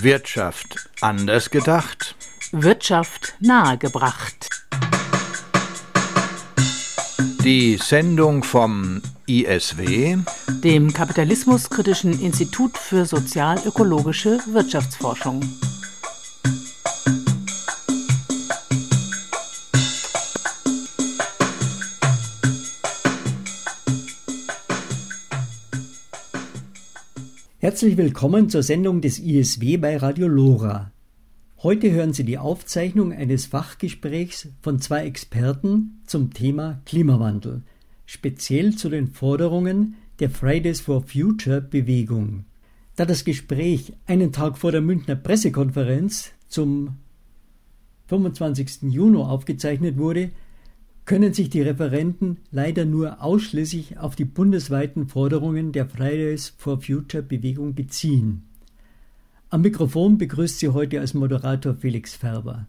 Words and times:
Wirtschaft 0.00 0.90
anders 1.00 1.50
gedacht. 1.50 2.16
Wirtschaft 2.50 3.34
nahegebracht. 3.40 4.48
Die 7.44 7.78
Sendung 7.80 8.42
vom 8.42 9.00
ISW, 9.26 10.18
dem 10.62 10.92
Kapitalismuskritischen 10.92 12.20
Institut 12.20 12.76
für 12.76 13.06
sozial-ökologische 13.06 14.40
Wirtschaftsforschung. 14.52 15.42
Herzlich 27.74 27.96
willkommen 27.96 28.48
zur 28.50 28.62
Sendung 28.62 29.00
des 29.00 29.18
ISW 29.18 29.78
bei 29.78 29.96
Radio 29.96 30.28
Lora. 30.28 30.92
Heute 31.60 31.90
hören 31.90 32.12
Sie 32.12 32.22
die 32.22 32.38
Aufzeichnung 32.38 33.12
eines 33.12 33.46
Fachgesprächs 33.46 34.46
von 34.62 34.80
zwei 34.80 35.04
Experten 35.04 36.00
zum 36.06 36.32
Thema 36.32 36.80
Klimawandel, 36.86 37.62
speziell 38.06 38.76
zu 38.76 38.90
den 38.90 39.08
Forderungen 39.08 39.96
der 40.20 40.30
Fridays 40.30 40.82
for 40.82 41.02
Future 41.02 41.60
Bewegung. 41.60 42.44
Da 42.94 43.06
das 43.06 43.24
Gespräch 43.24 43.92
einen 44.06 44.30
Tag 44.30 44.56
vor 44.56 44.70
der 44.70 44.80
Münchner 44.80 45.16
Pressekonferenz 45.16 46.30
zum 46.46 46.98
25. 48.06 48.82
Juni 48.82 49.18
aufgezeichnet 49.18 49.98
wurde, 49.98 50.30
können 51.04 51.34
sich 51.34 51.50
die 51.50 51.62
Referenten 51.62 52.38
leider 52.50 52.84
nur 52.84 53.22
ausschließlich 53.22 53.98
auf 53.98 54.16
die 54.16 54.24
bundesweiten 54.24 55.08
Forderungen 55.08 55.72
der 55.72 55.86
Fridays 55.86 56.54
for 56.56 56.80
Future 56.80 57.22
Bewegung 57.22 57.74
beziehen. 57.74 58.44
Am 59.50 59.62
Mikrofon 59.62 60.18
begrüßt 60.18 60.58
Sie 60.58 60.70
heute 60.70 61.00
als 61.00 61.14
Moderator 61.14 61.74
Felix 61.74 62.14
Färber. 62.14 62.66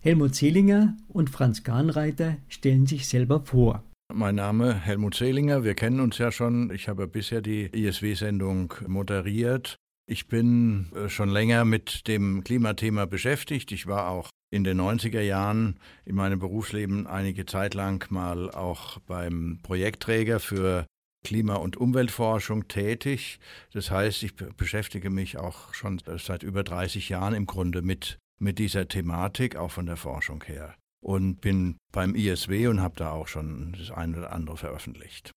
Helmut 0.00 0.34
Zehlinger 0.34 0.96
und 1.08 1.28
Franz 1.28 1.62
Gahnreiter 1.62 2.38
stellen 2.48 2.86
sich 2.86 3.06
selber 3.06 3.40
vor. 3.44 3.84
Mein 4.12 4.34
Name 4.36 4.74
Helmut 4.74 5.14
Zehlinger, 5.14 5.62
wir 5.62 5.74
kennen 5.74 6.00
uns 6.00 6.18
ja 6.18 6.32
schon. 6.32 6.70
Ich 6.74 6.88
habe 6.88 7.06
bisher 7.06 7.42
die 7.42 7.66
ISW-Sendung 7.66 8.74
moderiert. 8.88 9.76
Ich 10.10 10.26
bin 10.26 10.90
äh, 10.96 11.08
schon 11.08 11.28
länger 11.28 11.64
mit 11.64 12.08
dem 12.08 12.42
Klimathema 12.42 13.04
beschäftigt. 13.04 13.70
Ich 13.70 13.86
war 13.86 14.08
auch 14.08 14.28
in 14.50 14.64
den 14.64 14.80
90er 14.80 15.20
Jahren 15.20 15.78
in 16.04 16.16
meinem 16.16 16.40
Berufsleben 16.40 17.06
einige 17.06 17.46
Zeit 17.46 17.74
lang 17.74 18.04
mal 18.10 18.50
auch 18.50 18.98
beim 19.06 19.60
Projektträger 19.62 20.40
für 20.40 20.84
Klima- 21.24 21.54
und 21.54 21.76
Umweltforschung 21.76 22.66
tätig. 22.66 23.38
Das 23.72 23.92
heißt, 23.92 24.24
ich 24.24 24.34
beschäftige 24.34 25.10
mich 25.10 25.38
auch 25.38 25.74
schon 25.74 26.02
seit 26.04 26.42
über 26.42 26.64
30 26.64 27.08
Jahren 27.08 27.34
im 27.34 27.46
Grunde 27.46 27.80
mit, 27.80 28.18
mit 28.40 28.58
dieser 28.58 28.88
Thematik, 28.88 29.54
auch 29.54 29.70
von 29.70 29.86
der 29.86 29.96
Forschung 29.96 30.42
her. 30.42 30.74
Und 31.00 31.40
bin 31.40 31.76
beim 31.92 32.16
ISW 32.16 32.66
und 32.66 32.80
habe 32.80 32.96
da 32.96 33.12
auch 33.12 33.28
schon 33.28 33.76
das 33.78 33.92
eine 33.92 34.18
oder 34.18 34.32
andere 34.32 34.56
veröffentlicht. 34.56 35.30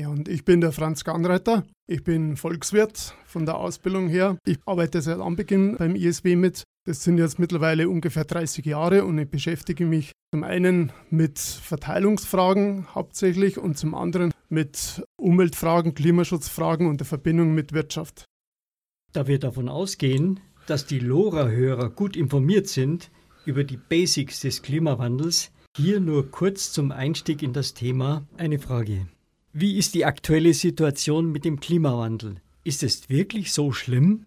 Ja, 0.00 0.08
und 0.08 0.30
ich 0.30 0.46
bin 0.46 0.62
der 0.62 0.72
Franz 0.72 1.04
Gahnreiter. 1.04 1.66
Ich 1.86 2.02
bin 2.02 2.38
Volkswirt 2.38 3.14
von 3.26 3.44
der 3.44 3.58
Ausbildung 3.58 4.08
her. 4.08 4.38
Ich 4.46 4.56
arbeite 4.64 5.02
seit 5.02 5.20
Anbeginn 5.20 5.76
beim 5.76 5.94
ISW 5.94 6.36
mit. 6.36 6.64
Das 6.86 7.04
sind 7.04 7.18
jetzt 7.18 7.38
mittlerweile 7.38 7.86
ungefähr 7.86 8.24
30 8.24 8.64
Jahre 8.64 9.04
und 9.04 9.18
ich 9.18 9.28
beschäftige 9.28 9.84
mich 9.84 10.12
zum 10.32 10.42
einen 10.42 10.90
mit 11.10 11.38
Verteilungsfragen 11.38 12.94
hauptsächlich 12.94 13.58
und 13.58 13.76
zum 13.76 13.94
anderen 13.94 14.32
mit 14.48 15.02
Umweltfragen, 15.18 15.92
Klimaschutzfragen 15.92 16.86
und 16.86 17.00
der 17.00 17.06
Verbindung 17.06 17.52
mit 17.52 17.74
Wirtschaft. 17.74 18.24
Da 19.12 19.26
wir 19.26 19.38
davon 19.38 19.68
ausgehen, 19.68 20.40
dass 20.66 20.86
die 20.86 21.00
LoRa-Hörer 21.00 21.90
gut 21.90 22.16
informiert 22.16 22.68
sind 22.68 23.10
über 23.44 23.64
die 23.64 23.76
Basics 23.76 24.40
des 24.40 24.62
Klimawandels, 24.62 25.52
hier 25.76 26.00
nur 26.00 26.30
kurz 26.30 26.72
zum 26.72 26.90
Einstieg 26.90 27.42
in 27.42 27.52
das 27.52 27.74
Thema 27.74 28.26
eine 28.38 28.58
Frage. 28.58 29.06
Wie 29.52 29.76
ist 29.76 29.94
die 29.94 30.04
aktuelle 30.04 30.54
Situation 30.54 31.32
mit 31.32 31.44
dem 31.44 31.58
Klimawandel? 31.58 32.36
Ist 32.62 32.82
es 32.82 33.08
wirklich 33.08 33.52
so 33.52 33.72
schlimm? 33.72 34.26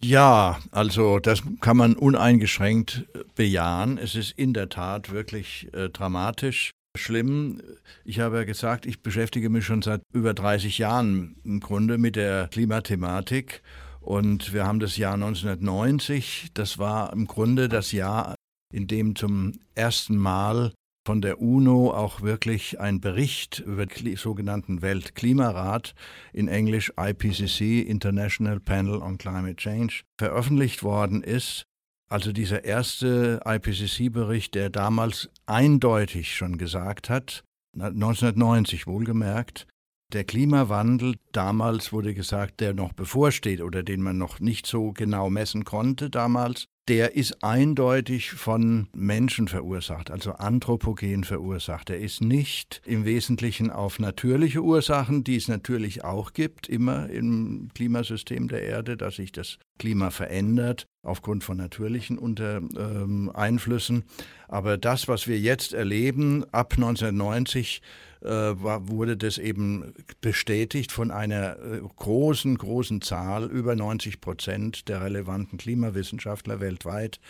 Ja, 0.00 0.58
also 0.70 1.18
das 1.18 1.42
kann 1.60 1.76
man 1.76 1.94
uneingeschränkt 1.94 3.06
bejahen. 3.34 3.98
Es 3.98 4.14
ist 4.14 4.32
in 4.32 4.54
der 4.54 4.68
Tat 4.68 5.10
wirklich 5.10 5.68
äh, 5.72 5.88
dramatisch 5.88 6.70
schlimm. 6.96 7.60
Ich 8.04 8.20
habe 8.20 8.38
ja 8.38 8.44
gesagt, 8.44 8.86
ich 8.86 9.02
beschäftige 9.02 9.50
mich 9.50 9.64
schon 9.64 9.82
seit 9.82 10.02
über 10.12 10.34
30 10.34 10.78
Jahren 10.78 11.36
im 11.44 11.60
Grunde 11.60 11.98
mit 11.98 12.16
der 12.16 12.48
Klimathematik. 12.48 13.62
Und 14.00 14.52
wir 14.52 14.66
haben 14.66 14.80
das 14.80 14.96
Jahr 14.96 15.14
1990, 15.14 16.48
das 16.54 16.78
war 16.78 17.12
im 17.12 17.26
Grunde 17.26 17.68
das 17.68 17.92
Jahr, 17.92 18.34
in 18.72 18.86
dem 18.86 19.16
zum 19.16 19.60
ersten 19.74 20.16
Mal 20.16 20.72
von 21.08 21.22
der 21.22 21.40
UNO 21.40 21.90
auch 21.90 22.20
wirklich 22.20 22.80
ein 22.80 23.00
Bericht 23.00 23.60
über 23.60 23.86
den 23.86 24.16
sogenannten 24.16 24.82
Weltklimarat 24.82 25.94
in 26.34 26.48
Englisch 26.48 26.92
IPCC 27.00 27.80
International 27.80 28.60
Panel 28.60 29.00
on 29.00 29.16
Climate 29.16 29.56
Change 29.56 30.02
veröffentlicht 30.18 30.82
worden 30.82 31.22
ist. 31.22 31.64
Also 32.10 32.30
dieser 32.32 32.64
erste 32.64 33.40
IPCC-Bericht, 33.42 34.54
der 34.54 34.68
damals 34.68 35.30
eindeutig 35.46 36.36
schon 36.36 36.58
gesagt 36.58 37.08
hat, 37.08 37.42
1990 37.72 38.86
wohlgemerkt, 38.86 39.66
der 40.12 40.24
Klimawandel, 40.24 41.14
damals 41.32 41.90
wurde 41.90 42.12
gesagt, 42.12 42.60
der 42.60 42.74
noch 42.74 42.92
bevorsteht 42.92 43.62
oder 43.62 43.82
den 43.82 44.02
man 44.02 44.18
noch 44.18 44.40
nicht 44.40 44.66
so 44.66 44.92
genau 44.92 45.30
messen 45.30 45.64
konnte 45.64 46.10
damals, 46.10 46.66
der 46.88 47.14
ist 47.16 47.44
eindeutig 47.44 48.30
von 48.30 48.88
Menschen 48.94 49.46
verursacht, 49.46 50.10
also 50.10 50.32
anthropogen 50.32 51.22
verursacht. 51.24 51.90
Er 51.90 51.98
ist 51.98 52.22
nicht 52.22 52.80
im 52.86 53.04
Wesentlichen 53.04 53.70
auf 53.70 53.98
natürliche 53.98 54.62
Ursachen, 54.62 55.22
die 55.22 55.36
es 55.36 55.48
natürlich 55.48 56.02
auch 56.02 56.32
gibt, 56.32 56.66
immer 56.66 57.10
im 57.10 57.68
Klimasystem 57.74 58.48
der 58.48 58.62
Erde, 58.62 58.96
dass 58.96 59.16
sich 59.16 59.32
das 59.32 59.58
Klima 59.78 60.10
verändert 60.10 60.86
aufgrund 61.02 61.44
von 61.44 61.58
natürlichen 61.58 62.18
Unter, 62.18 62.62
ähm, 62.76 63.30
Einflüssen. 63.34 64.04
Aber 64.48 64.78
das, 64.78 65.08
was 65.08 65.28
wir 65.28 65.38
jetzt 65.38 65.74
erleben, 65.74 66.44
ab 66.52 66.72
1990 66.74 67.82
äh, 67.82 68.07
war, 68.26 68.88
wurde 68.88 69.16
das 69.16 69.38
eben 69.38 69.94
bestätigt 70.20 70.92
von 70.92 71.10
einer 71.10 71.58
äh, 71.58 71.80
großen, 71.96 72.56
großen 72.56 73.00
Zahl, 73.00 73.44
über 73.44 73.76
90 73.76 74.20
Prozent 74.20 74.88
der 74.88 75.02
relevanten 75.02 75.58
Klimawissenschaftler 75.58 76.60
weltweit, 76.60 77.20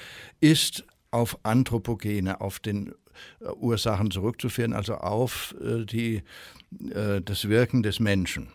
ist 0.41 0.85
auf 1.11 1.39
Anthropogene, 1.43 2.41
auf 2.41 2.59
den 2.59 2.95
äh, 3.41 3.49
Ursachen 3.57 4.11
zurückzuführen, 4.11 4.73
also 4.73 4.95
auf 4.95 5.55
die, 5.61 6.23
das 6.71 7.49
Wirken 7.49 7.83
des 7.83 7.99
Menschen. 7.99 8.49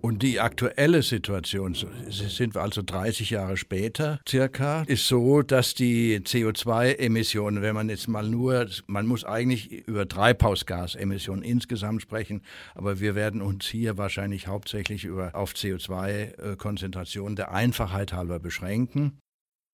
Und 0.00 0.22
die 0.22 0.40
aktuelle 0.40 1.02
Situation, 1.02 1.74
sind 2.08 2.54
wir 2.54 2.62
also 2.62 2.82
30 2.82 3.30
Jahre 3.30 3.56
später 3.56 4.20
circa, 4.28 4.82
ist 4.82 5.08
so, 5.08 5.42
dass 5.42 5.74
die 5.74 6.20
CO2-Emissionen, 6.20 7.62
wenn 7.62 7.74
man 7.74 7.88
jetzt 7.88 8.08
mal 8.08 8.28
nur, 8.28 8.66
man 8.86 9.06
muss 9.06 9.24
eigentlich 9.24 9.72
über 9.86 10.06
Treibhausgasemissionen 10.06 11.42
insgesamt 11.42 12.02
sprechen, 12.02 12.42
aber 12.74 13.00
wir 13.00 13.14
werden 13.14 13.42
uns 13.42 13.66
hier 13.66 13.98
wahrscheinlich 13.98 14.46
hauptsächlich 14.46 15.04
über, 15.04 15.34
auf 15.34 15.54
CO2-Konzentration 15.54 17.34
der 17.34 17.52
Einfachheit 17.52 18.12
halber 18.12 18.38
beschränken. 18.38 19.18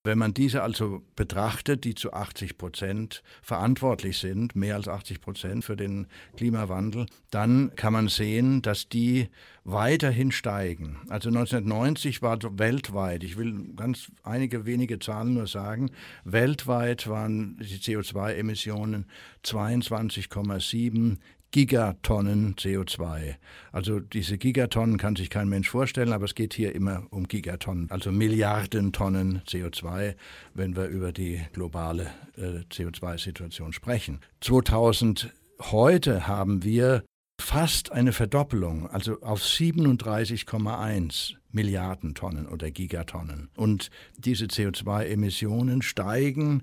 Wenn 0.05 0.19
man 0.19 0.35
diese 0.35 0.65
also 0.65 1.01
betrachtet, 1.15 1.85
die 1.85 1.95
zu 1.95 2.13
80 2.13 2.59
Prozent 2.59 3.23
verantwortlich 3.41 4.19
sind, 4.19 4.57
mehr 4.57 4.75
als 4.75 4.89
80 4.89 5.21
Prozent 5.21 5.65
für 5.65 5.77
den 5.77 6.09
Klimawandel, 6.37 7.07
dann 7.31 7.73
kann 7.77 7.93
man 7.93 8.09
sehen, 8.09 8.63
dass 8.63 8.89
die 8.89 9.29
weiterhin 9.63 10.33
steigen. 10.33 10.97
Also 11.09 11.29
1990 11.29 12.21
war 12.21 12.39
weltweit, 12.59 13.23
ich 13.23 13.37
will 13.37 13.75
ganz 13.77 14.11
einige 14.25 14.67
wenige 14.67 14.99
Zahlen 14.99 15.35
nur 15.35 15.47
sagen, 15.47 15.93
weltweit 16.25 17.07
waren 17.07 17.59
die 17.59 17.79
CO2-Emissionen 17.79 19.07
22,7 19.45 21.19
Gigatonnen 21.53 22.57
CO2. 22.57 23.37
Also 23.71 24.01
diese 24.01 24.39
Gigatonnen 24.39 24.97
kann 24.97 25.17
sich 25.17 25.31
kein 25.31 25.49
Mensch 25.49 25.69
vorstellen, 25.69 26.13
aber 26.13 26.25
es 26.25 26.35
geht 26.35 26.55
hier 26.55 26.75
immer 26.75 27.05
um 27.11 27.29
Gigatonnen, 27.29 27.91
also 27.91 28.11
Milliarden 28.11 28.93
Tonnen 28.93 29.43
CO2, 29.47 30.17
wenn 30.55 30.75
wir 30.77 30.87
über 30.87 31.13
die 31.13 31.43
globale 31.53 32.09
äh, 32.37 32.65
CO2-Situation 32.73 33.73
sprechen. 33.73 34.21
2000 34.41 35.31
heute 35.71 36.27
haben 36.27 36.65
wir 36.65 37.05
fast 37.41 37.93
eine 37.93 38.13
Verdoppelung, 38.13 38.89
also 38.89 39.21
auf 39.21 39.43
37,1 39.43 41.35
Milliarden 41.51 42.15
Tonnen 42.15 42.49
oder 42.49 42.71
Gigatonnen. 42.71 43.51
Und 43.57 43.91
diese 44.17 44.47
CO2-Emissionen 44.47 45.83
steigen 45.83 46.63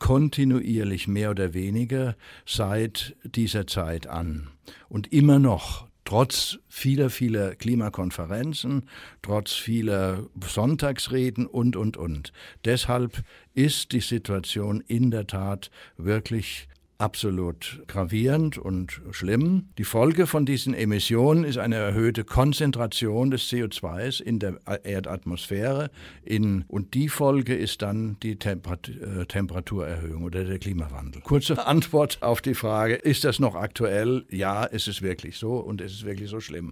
kontinuierlich 0.00 1.06
mehr 1.06 1.30
oder 1.30 1.54
weniger 1.54 2.16
seit 2.44 3.14
dieser 3.22 3.68
Zeit 3.68 4.08
an. 4.08 4.48
Und 4.88 5.12
immer 5.12 5.38
noch 5.38 5.86
trotz 6.04 6.58
vieler, 6.68 7.10
vieler 7.10 7.54
Klimakonferenzen, 7.54 8.88
trotz 9.22 9.52
vieler 9.52 10.26
Sonntagsreden 10.44 11.46
und, 11.46 11.76
und, 11.76 11.96
und. 11.96 12.32
Deshalb 12.64 13.22
ist 13.54 13.92
die 13.92 14.00
Situation 14.00 14.80
in 14.80 15.12
der 15.12 15.28
Tat 15.28 15.70
wirklich 15.96 16.66
absolut 17.00 17.82
gravierend 17.86 18.58
und 18.58 19.00
schlimm. 19.10 19.70
Die 19.78 19.84
Folge 19.84 20.26
von 20.26 20.44
diesen 20.44 20.74
Emissionen 20.74 21.44
ist 21.44 21.56
eine 21.56 21.76
erhöhte 21.76 22.24
Konzentration 22.24 23.30
des 23.30 23.50
CO2 23.50 24.22
in 24.22 24.38
der 24.38 24.58
Erdatmosphäre 24.84 25.90
in, 26.22 26.64
und 26.68 26.94
die 26.94 27.08
Folge 27.08 27.54
ist 27.54 27.82
dann 27.82 28.18
die 28.22 28.32
äh, 28.32 29.24
Temperaturerhöhung 29.26 30.24
oder 30.24 30.44
der 30.44 30.58
Klimawandel. 30.58 31.22
Kurze 31.22 31.66
Antwort 31.66 32.18
auf 32.22 32.42
die 32.42 32.54
Frage, 32.54 32.94
ist 32.94 33.24
das 33.24 33.38
noch 33.38 33.54
aktuell? 33.54 34.26
Ja, 34.30 34.64
ist 34.64 34.86
es 34.86 35.00
wirklich 35.00 35.38
so 35.38 35.56
und 35.56 35.80
ist 35.80 35.94
es 35.94 36.04
wirklich 36.04 36.28
so 36.28 36.40
schlimm? 36.40 36.70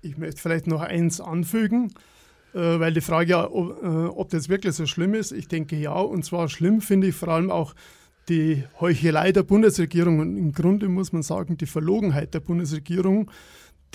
Ich 0.00 0.16
möchte 0.16 0.40
vielleicht 0.40 0.66
noch 0.66 0.80
eins 0.80 1.20
anfügen 1.20 1.92
äh, 2.52 2.80
weil 2.80 2.92
die 2.92 3.00
Frage 3.00 3.34
äh, 3.34 3.36
ob, 3.36 4.30
das 4.30 4.48
wirklich 4.48 4.74
so 4.74 4.86
schlimm 4.86 5.14
ist, 5.14 5.30
ich 5.30 5.46
denke 5.46 5.76
ja. 5.76 5.92
Und 5.92 6.24
zwar 6.24 6.48
schlimm 6.48 6.80
finde 6.80 7.08
ich 7.08 7.14
vor 7.14 7.28
allem 7.28 7.50
auch 7.50 7.74
die 8.28 8.64
Heuchelei 8.80 9.32
der 9.32 9.42
Bundesregierung 9.42 10.20
und 10.20 10.36
im 10.36 10.52
Grunde 10.52 10.88
muss 10.88 11.12
man 11.12 11.22
sagen, 11.22 11.56
die 11.56 11.66
Verlogenheit 11.66 12.34
der 12.34 12.40
Bundesregierung, 12.40 13.30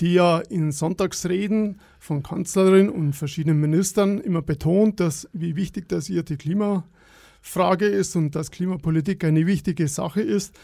die 0.00 0.14
ja 0.14 0.38
in 0.38 0.72
Sonntagsreden 0.72 1.80
von 1.98 2.22
Kanzlerin 2.22 2.90
und 2.90 3.14
verschiedenen 3.14 3.60
Ministern 3.60 4.20
immer 4.20 4.42
betont, 4.42 5.00
dass, 5.00 5.28
wie 5.32 5.56
wichtig 5.56 5.88
das 5.88 6.10
ihr 6.10 6.22
die 6.22 6.36
Klimafrage 6.36 7.86
ist 7.86 8.14
und 8.16 8.34
dass 8.34 8.50
Klimapolitik 8.50 9.24
eine 9.24 9.46
wichtige 9.46 9.88
Sache 9.88 10.20
ist, 10.20 10.54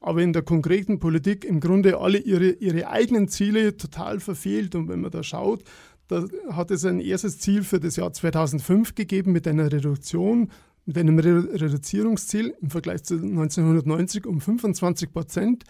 aber 0.00 0.22
in 0.22 0.32
der 0.32 0.42
konkreten 0.42 0.98
Politik 1.00 1.44
im 1.44 1.60
Grunde 1.60 1.98
alle 1.98 2.18
ihre, 2.18 2.50
ihre 2.50 2.88
eigenen 2.88 3.28
Ziele 3.28 3.76
total 3.76 4.20
verfehlt. 4.20 4.74
Und 4.74 4.88
wenn 4.88 5.00
man 5.00 5.10
da 5.10 5.22
schaut, 5.22 5.64
da 6.06 6.24
hat 6.50 6.70
es 6.70 6.84
ein 6.84 7.00
erstes 7.00 7.38
Ziel 7.38 7.62
für 7.64 7.80
das 7.80 7.96
Jahr 7.96 8.12
2005 8.12 8.94
gegeben 8.94 9.32
mit 9.32 9.46
einer 9.46 9.70
Reduktion 9.70 10.50
mit 10.88 10.96
einem 10.96 11.18
Reduzierungsziel 11.18 12.54
im 12.62 12.70
Vergleich 12.70 13.04
zu 13.04 13.16
1990 13.16 14.26
um 14.26 14.40
25 14.40 15.12
Prozent. 15.12 15.64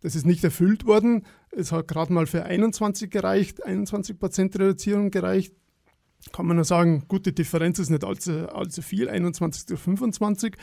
Das 0.00 0.16
ist 0.16 0.26
nicht 0.26 0.42
erfüllt 0.42 0.86
worden. 0.86 1.24
Es 1.52 1.70
hat 1.70 1.86
gerade 1.86 2.12
mal 2.12 2.26
für 2.26 2.42
21 2.42 3.08
gereicht, 3.08 3.64
21 3.64 4.18
Prozent 4.18 4.58
Reduzierung 4.58 5.12
gereicht. 5.12 5.54
Kann 6.32 6.46
man 6.46 6.56
nur 6.56 6.64
sagen, 6.64 7.04
gute 7.06 7.32
Differenz 7.32 7.78
ist 7.78 7.90
nicht 7.90 8.02
allzu, 8.02 8.48
allzu 8.48 8.82
viel, 8.82 9.08
21 9.08 9.66
zu 9.66 9.76
25. 9.76 10.56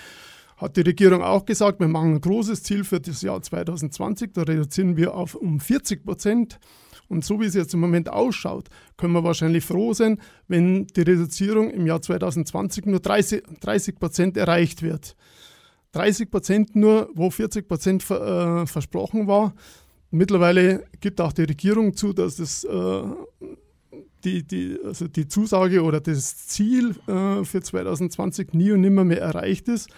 Hat 0.57 0.75
die 0.75 0.81
Regierung 0.81 1.23
auch 1.23 1.45
gesagt, 1.45 1.79
wir 1.79 1.87
machen 1.87 2.15
ein 2.15 2.21
großes 2.21 2.61
Ziel 2.61 2.83
für 2.83 2.99
das 2.99 3.21
Jahr 3.21 3.41
2020, 3.41 4.33
da 4.33 4.41
reduzieren 4.41 4.97
wir 4.97 5.15
auf 5.15 5.35
um 5.35 5.61
40 5.61 6.03
Prozent. 6.03 6.59
Und 7.07 7.25
so 7.25 7.39
wie 7.39 7.45
es 7.45 7.53
jetzt 7.53 7.73
im 7.73 7.79
Moment 7.79 8.09
ausschaut, 8.09 8.69
können 8.97 9.13
wir 9.13 9.23
wahrscheinlich 9.23 9.63
froh 9.63 9.93
sein, 9.93 10.19
wenn 10.47 10.87
die 10.87 11.01
Reduzierung 11.01 11.69
im 11.69 11.85
Jahr 11.85 12.01
2020 12.01 12.85
nur 12.85 12.99
30, 12.99 13.43
30 13.61 13.99
Prozent 13.99 14.37
erreicht 14.37 14.81
wird. 14.81 15.15
30 15.93 16.31
Prozent 16.31 16.75
nur, 16.75 17.09
wo 17.13 17.29
40 17.29 17.67
Prozent 17.67 18.09
äh, 18.09 18.65
versprochen 18.65 19.27
war. 19.27 19.53
Mittlerweile 20.11 20.85
gibt 21.01 21.21
auch 21.21 21.33
die 21.33 21.43
Regierung 21.43 21.95
zu, 21.95 22.13
dass 22.13 22.37
das, 22.37 22.63
äh, 22.63 23.03
die, 24.23 24.43
die, 24.43 24.77
also 24.83 25.07
die 25.07 25.27
Zusage 25.27 25.83
oder 25.83 26.01
das 26.01 26.47
Ziel 26.47 26.95
äh, 27.07 27.43
für 27.43 27.61
2020 27.61 28.53
nie 28.53 28.71
und 28.71 28.81
nimmer 28.81 29.03
mehr 29.03 29.21
erreicht 29.21 29.67
ist. 29.67 29.89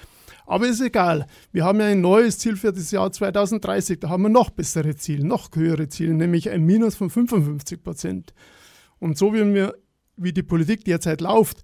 Aber 0.45 0.67
ist 0.67 0.81
egal. 0.81 1.25
Wir 1.51 1.63
haben 1.63 1.79
ja 1.79 1.87
ein 1.87 2.01
neues 2.01 2.37
Ziel 2.37 2.55
für 2.55 2.71
das 2.71 2.91
Jahr 2.91 3.11
2030. 3.11 3.99
Da 3.99 4.09
haben 4.09 4.23
wir 4.23 4.29
noch 4.29 4.49
bessere 4.49 4.95
Ziele, 4.95 5.25
noch 5.25 5.49
höhere 5.53 5.89
Ziele, 5.89 6.13
nämlich 6.13 6.49
ein 6.49 6.63
Minus 6.63 6.95
von 6.95 7.09
55 7.09 7.83
Prozent. 7.83 8.33
Und 8.99 9.17
so 9.17 9.33
wie, 9.33 9.53
wir, 9.53 9.75
wie 10.17 10.33
die 10.33 10.43
Politik 10.43 10.85
derzeit 10.85 11.21
läuft, 11.21 11.61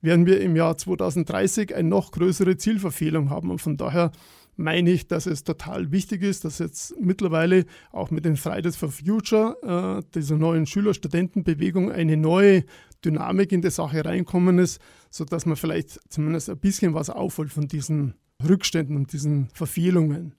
werden 0.00 0.26
wir 0.26 0.40
im 0.40 0.54
Jahr 0.54 0.76
2030 0.76 1.74
eine 1.74 1.88
noch 1.88 2.10
größere 2.10 2.56
Zielverfehlung 2.56 3.30
haben. 3.30 3.50
Und 3.50 3.60
von 3.60 3.76
daher 3.76 4.10
meine 4.56 4.90
ich, 4.90 5.08
dass 5.08 5.26
es 5.26 5.44
total 5.44 5.90
wichtig 5.90 6.22
ist, 6.22 6.44
dass 6.44 6.58
jetzt 6.58 6.94
mittlerweile 7.00 7.64
auch 7.90 8.10
mit 8.10 8.24
den 8.24 8.36
Fridays 8.36 8.76
for 8.76 8.90
Future, 8.90 10.02
äh, 10.04 10.10
dieser 10.14 10.36
neuen 10.36 10.66
Schüler-Studentenbewegung, 10.66 11.90
eine 11.90 12.16
neue 12.16 12.64
Dynamik 13.04 13.52
in 13.52 13.62
die 13.62 13.70
Sache 13.70 14.04
reinkommen 14.04 14.58
ist, 14.58 14.80
sodass 15.10 15.46
man 15.46 15.56
vielleicht 15.56 16.00
zumindest 16.10 16.50
ein 16.50 16.58
bisschen 16.58 16.94
was 16.94 17.10
aufholt 17.10 17.52
von 17.52 17.66
diesen 17.66 18.14
Rückständen 18.42 18.96
und 18.96 19.12
diesen 19.12 19.48
Verfehlungen. 19.54 20.34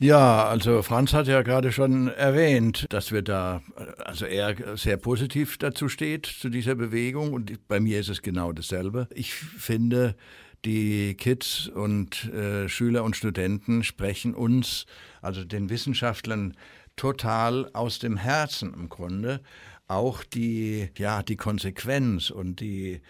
Ja, 0.00 0.46
also 0.48 0.82
Franz 0.82 1.12
hat 1.12 1.28
ja 1.28 1.42
gerade 1.42 1.70
schon 1.70 2.08
erwähnt, 2.08 2.86
dass 2.88 3.12
wir 3.12 3.22
da, 3.22 3.62
also 4.04 4.26
er 4.26 4.76
sehr 4.76 4.96
positiv 4.96 5.56
dazu 5.56 5.88
steht, 5.88 6.26
zu 6.26 6.48
dieser 6.48 6.74
Bewegung 6.74 7.32
und 7.32 7.68
bei 7.68 7.78
mir 7.78 8.00
ist 8.00 8.08
es 8.08 8.20
genau 8.20 8.52
dasselbe. 8.52 9.08
Ich 9.14 9.32
finde, 9.34 10.16
die 10.64 11.14
Kids 11.14 11.68
und 11.68 12.24
äh, 12.32 12.68
Schüler 12.68 13.04
und 13.04 13.16
Studenten 13.16 13.84
sprechen 13.84 14.34
uns, 14.34 14.86
also 15.22 15.44
den 15.44 15.70
Wissenschaftlern, 15.70 16.56
total 16.96 17.70
aus 17.72 17.98
dem 17.98 18.16
Herzen 18.16 18.74
im 18.74 18.88
Grunde. 18.88 19.42
Auch 19.86 20.24
die, 20.24 20.88
ja, 20.96 21.22
die 21.22 21.36
Konsequenz 21.36 22.30
und 22.30 22.60
die 22.60 23.00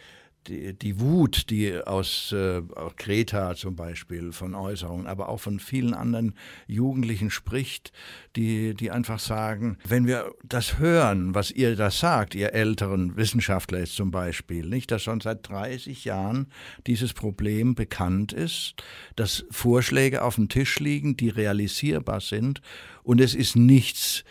die, 0.46 0.74
die 0.74 1.00
Wut, 1.00 1.50
die 1.50 1.78
aus 1.78 2.32
äh, 2.32 2.62
Greta 2.96 3.54
zum 3.54 3.76
Beispiel 3.76 4.32
von 4.32 4.54
Äußerungen, 4.54 5.06
aber 5.06 5.28
auch 5.28 5.40
von 5.40 5.58
vielen 5.58 5.94
anderen 5.94 6.34
Jugendlichen 6.66 7.30
spricht, 7.30 7.92
die, 8.36 8.74
die 8.74 8.90
einfach 8.90 9.18
sagen, 9.18 9.78
wenn 9.86 10.06
wir 10.06 10.32
das 10.42 10.78
hören, 10.78 11.34
was 11.34 11.50
ihr 11.50 11.76
da 11.76 11.90
sagt, 11.90 12.34
ihr 12.34 12.52
älteren 12.52 13.16
Wissenschaftler 13.16 13.80
jetzt 13.80 13.96
zum 13.96 14.10
Beispiel, 14.10 14.66
nicht, 14.66 14.90
dass 14.90 15.02
schon 15.02 15.20
seit 15.20 15.48
30 15.48 16.04
Jahren 16.04 16.48
dieses 16.86 17.12
Problem 17.12 17.74
bekannt 17.74 18.32
ist, 18.32 18.74
dass 19.16 19.44
Vorschläge 19.50 20.22
auf 20.22 20.36
dem 20.36 20.48
Tisch 20.48 20.78
liegen, 20.78 21.16
die 21.16 21.28
realisierbar 21.28 22.20
sind 22.20 22.60
und 23.02 23.20
es 23.20 23.34
ist 23.34 23.56
nichts 23.56 24.24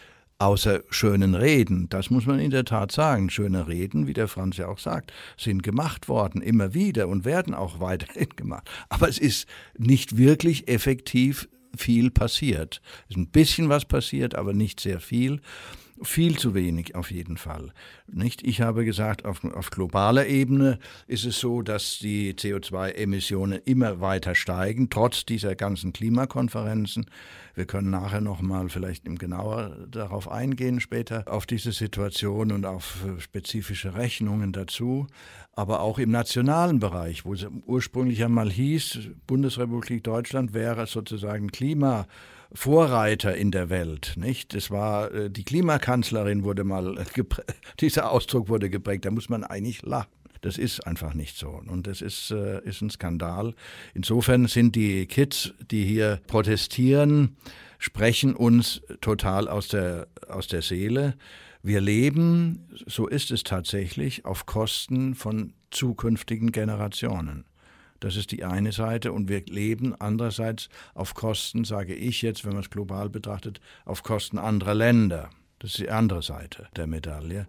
außer 0.43 0.81
schönen 0.89 1.35
Reden. 1.35 1.87
Das 1.89 2.09
muss 2.09 2.25
man 2.25 2.39
in 2.39 2.51
der 2.51 2.65
Tat 2.65 2.91
sagen. 2.91 3.29
Schöne 3.29 3.67
Reden, 3.67 4.07
wie 4.07 4.13
der 4.13 4.27
Franz 4.27 4.57
ja 4.57 4.67
auch 4.67 4.79
sagt, 4.79 5.13
sind 5.37 5.63
gemacht 5.63 6.09
worden, 6.09 6.41
immer 6.41 6.73
wieder 6.73 7.07
und 7.07 7.25
werden 7.25 7.53
auch 7.53 7.79
weiterhin 7.79 8.29
gemacht. 8.35 8.69
Aber 8.89 9.07
es 9.07 9.17
ist 9.17 9.47
nicht 9.77 10.17
wirklich 10.17 10.67
effektiv 10.67 11.47
viel 11.75 12.11
passiert. 12.11 12.81
Es 13.05 13.11
ist 13.11 13.17
ein 13.17 13.31
bisschen 13.31 13.69
was 13.69 13.85
passiert, 13.85 14.35
aber 14.35 14.53
nicht 14.53 14.79
sehr 14.79 14.99
viel. 14.99 15.41
Viel 16.01 16.37
zu 16.37 16.55
wenig 16.55 16.95
auf 16.95 17.11
jeden 17.11 17.37
Fall. 17.37 17.71
Nicht? 18.07 18.41
Ich 18.45 18.61
habe 18.61 18.83
gesagt, 18.83 19.25
auf, 19.25 19.43
auf 19.43 19.69
globaler 19.69 20.25
Ebene 20.25 20.79
ist 21.07 21.23
es 21.23 21.39
so, 21.39 21.61
dass 21.61 21.99
die 21.99 22.33
CO2-Emissionen 22.33 23.61
immer 23.65 24.01
weiter 24.01 24.33
steigen, 24.33 24.89
trotz 24.89 25.25
dieser 25.25 25.55
ganzen 25.55 25.93
Klimakonferenzen. 25.93 27.05
Wir 27.53 27.65
können 27.65 27.91
nachher 27.91 28.21
nochmal 28.21 28.69
vielleicht 28.69 29.05
genauer 29.19 29.77
darauf 29.89 30.29
eingehen, 30.29 30.79
später 30.79 31.25
auf 31.27 31.45
diese 31.45 31.71
Situation 31.71 32.51
und 32.51 32.65
auf 32.65 33.05
äh, 33.05 33.21
spezifische 33.21 33.93
Rechnungen 33.93 34.51
dazu. 34.51 35.05
Aber 35.51 35.81
auch 35.81 35.99
im 35.99 36.09
nationalen 36.09 36.79
Bereich, 36.79 37.25
wo 37.25 37.33
es 37.33 37.45
ursprünglich 37.67 38.23
einmal 38.23 38.49
hieß, 38.49 39.09
Bundesrepublik 39.27 40.03
Deutschland 40.03 40.55
wäre 40.55 40.87
sozusagen 40.87 41.51
Klima 41.51 42.07
Vorreiter 42.53 43.35
in 43.35 43.51
der 43.51 43.69
Welt, 43.69 44.13
nicht? 44.15 44.53
Es 44.53 44.69
war 44.69 45.11
äh, 45.11 45.29
die 45.29 45.43
Klimakanzlerin 45.43 46.43
wurde 46.43 46.63
mal 46.63 47.03
dieser 47.79 48.11
Ausdruck 48.11 48.49
wurde 48.49 48.69
geprägt, 48.69 49.05
da 49.05 49.11
muss 49.11 49.29
man 49.29 49.43
eigentlich 49.43 49.81
lachen. 49.81 50.09
Das 50.41 50.57
ist 50.57 50.81
einfach 50.81 51.13
nicht 51.13 51.37
so. 51.37 51.47
Und 51.49 51.87
das 51.87 52.01
ist, 52.01 52.31
äh, 52.31 52.61
ist 52.65 52.81
ein 52.81 52.89
Skandal. 52.89 53.55
Insofern 53.93 54.47
sind 54.47 54.75
die 54.75 55.07
Kids, 55.07 55.53
die 55.71 55.85
hier 55.85 56.19
protestieren, 56.27 57.37
sprechen 57.79 58.35
uns 58.35 58.81
total 58.99 59.47
aus 59.47 59.69
der, 59.69 60.07
aus 60.27 60.47
der 60.47 60.61
Seele. 60.61 61.15
Wir 61.61 61.79
leben, 61.79 62.67
so 62.85 63.07
ist 63.07 63.31
es 63.31 63.43
tatsächlich, 63.43 64.25
auf 64.25 64.45
Kosten 64.45 65.15
von 65.15 65.53
zukünftigen 65.71 66.51
Generationen. 66.51 67.45
Das 68.03 68.17
ist 68.17 68.31
die 68.31 68.43
eine 68.43 68.73
Seite. 68.73 69.13
Und 69.13 69.29
wir 69.29 69.45
leben 69.45 69.95
andererseits 69.97 70.67
auf 70.93 71.13
Kosten, 71.13 71.63
sage 71.63 71.95
ich 71.95 72.21
jetzt, 72.21 72.43
wenn 72.43 72.51
man 72.51 72.61
es 72.61 72.69
global 72.69 73.09
betrachtet, 73.09 73.61
auf 73.85 74.03
Kosten 74.03 74.37
anderer 74.37 74.75
Länder. 74.75 75.29
Das 75.59 75.71
ist 75.71 75.79
die 75.79 75.89
andere 75.89 76.21
Seite 76.21 76.67
der 76.75 76.85
Medaille. 76.85 77.47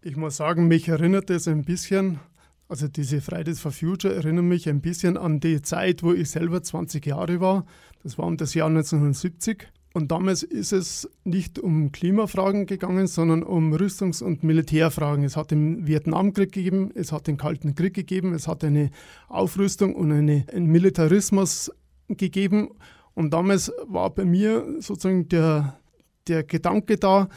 Ich 0.00 0.16
muss 0.16 0.38
sagen, 0.38 0.66
mich 0.66 0.88
erinnert 0.88 1.28
es 1.28 1.46
ein 1.46 1.64
bisschen, 1.64 2.20
also 2.68 2.88
diese 2.88 3.20
Fridays 3.20 3.60
for 3.60 3.70
Future 3.70 4.14
erinnert 4.14 4.46
mich 4.46 4.66
ein 4.66 4.80
bisschen 4.80 5.18
an 5.18 5.40
die 5.40 5.60
Zeit, 5.60 6.02
wo 6.02 6.14
ich 6.14 6.30
selber 6.30 6.62
20 6.62 7.04
Jahre 7.04 7.42
war. 7.42 7.66
Das 8.02 8.16
war 8.16 8.24
um 8.24 8.38
das 8.38 8.54
Jahr 8.54 8.68
1970. 8.68 9.70
Und 9.94 10.10
damals 10.10 10.42
ist 10.42 10.72
es 10.72 11.10
nicht 11.24 11.58
um 11.58 11.92
Klimafragen 11.92 12.66
gegangen, 12.66 13.06
sondern 13.06 13.42
um 13.42 13.74
Rüstungs- 13.74 14.22
und 14.22 14.42
Militärfragen. 14.42 15.24
Es 15.24 15.36
hat 15.36 15.50
den 15.50 15.86
Vietnamkrieg 15.86 16.52
gegeben, 16.52 16.90
es 16.94 17.12
hat 17.12 17.26
den 17.26 17.36
Kalten 17.36 17.74
Krieg 17.74 17.92
gegeben, 17.92 18.32
es 18.32 18.48
hat 18.48 18.64
eine 18.64 18.90
Aufrüstung 19.28 19.94
und 19.94 20.10
eine, 20.10 20.46
einen 20.52 20.66
Militarismus 20.66 21.70
gegeben. 22.08 22.70
Und 23.14 23.34
damals 23.34 23.70
war 23.86 24.10
bei 24.10 24.24
mir 24.24 24.80
sozusagen 24.80 25.28
der, 25.28 25.78
der 26.26 26.42
Gedanke 26.44 26.96
da, 26.96 27.28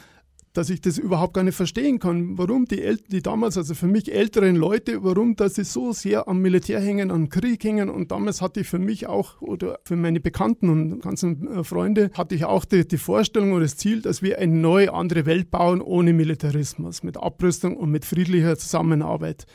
dass 0.56 0.70
ich 0.70 0.80
das 0.80 0.96
überhaupt 0.96 1.34
gar 1.34 1.44
nicht 1.44 1.54
verstehen 1.54 1.98
kann, 1.98 2.38
warum 2.38 2.64
die, 2.64 2.82
El 2.82 2.98
die 3.08 3.22
damals, 3.22 3.58
also 3.58 3.74
für 3.74 3.86
mich 3.86 4.12
älteren 4.12 4.56
Leute, 4.56 5.02
warum 5.04 5.36
dass 5.36 5.56
sie 5.56 5.64
so 5.64 5.92
sehr 5.92 6.28
am 6.28 6.40
Militär 6.40 6.80
hängen, 6.80 7.10
am 7.10 7.28
Krieg 7.28 7.62
hängen. 7.62 7.90
Und 7.90 8.10
damals 8.10 8.40
hatte 8.40 8.60
ich 8.60 8.68
für 8.68 8.78
mich 8.78 9.06
auch 9.06 9.40
oder 9.42 9.78
für 9.84 9.96
meine 9.96 10.20
Bekannten 10.20 10.70
und 10.70 11.00
ganzen 11.02 11.46
äh, 11.48 11.64
Freunde 11.64 12.10
hatte 12.14 12.34
ich 12.34 12.44
auch 12.44 12.64
die, 12.64 12.88
die 12.88 12.96
Vorstellung 12.98 13.52
oder 13.52 13.62
das 13.62 13.76
Ziel, 13.76 14.00
dass 14.00 14.22
wir 14.22 14.38
eine 14.38 14.54
neue, 14.54 14.92
andere 14.92 15.26
Welt 15.26 15.50
bauen 15.50 15.80
ohne 15.80 16.12
Militarismus, 16.12 17.02
mit 17.02 17.16
Abrüstung 17.16 17.76
und 17.76 17.90
mit 17.90 18.04
friedlicher 18.04 18.56
Zusammenarbeit. 18.56 19.46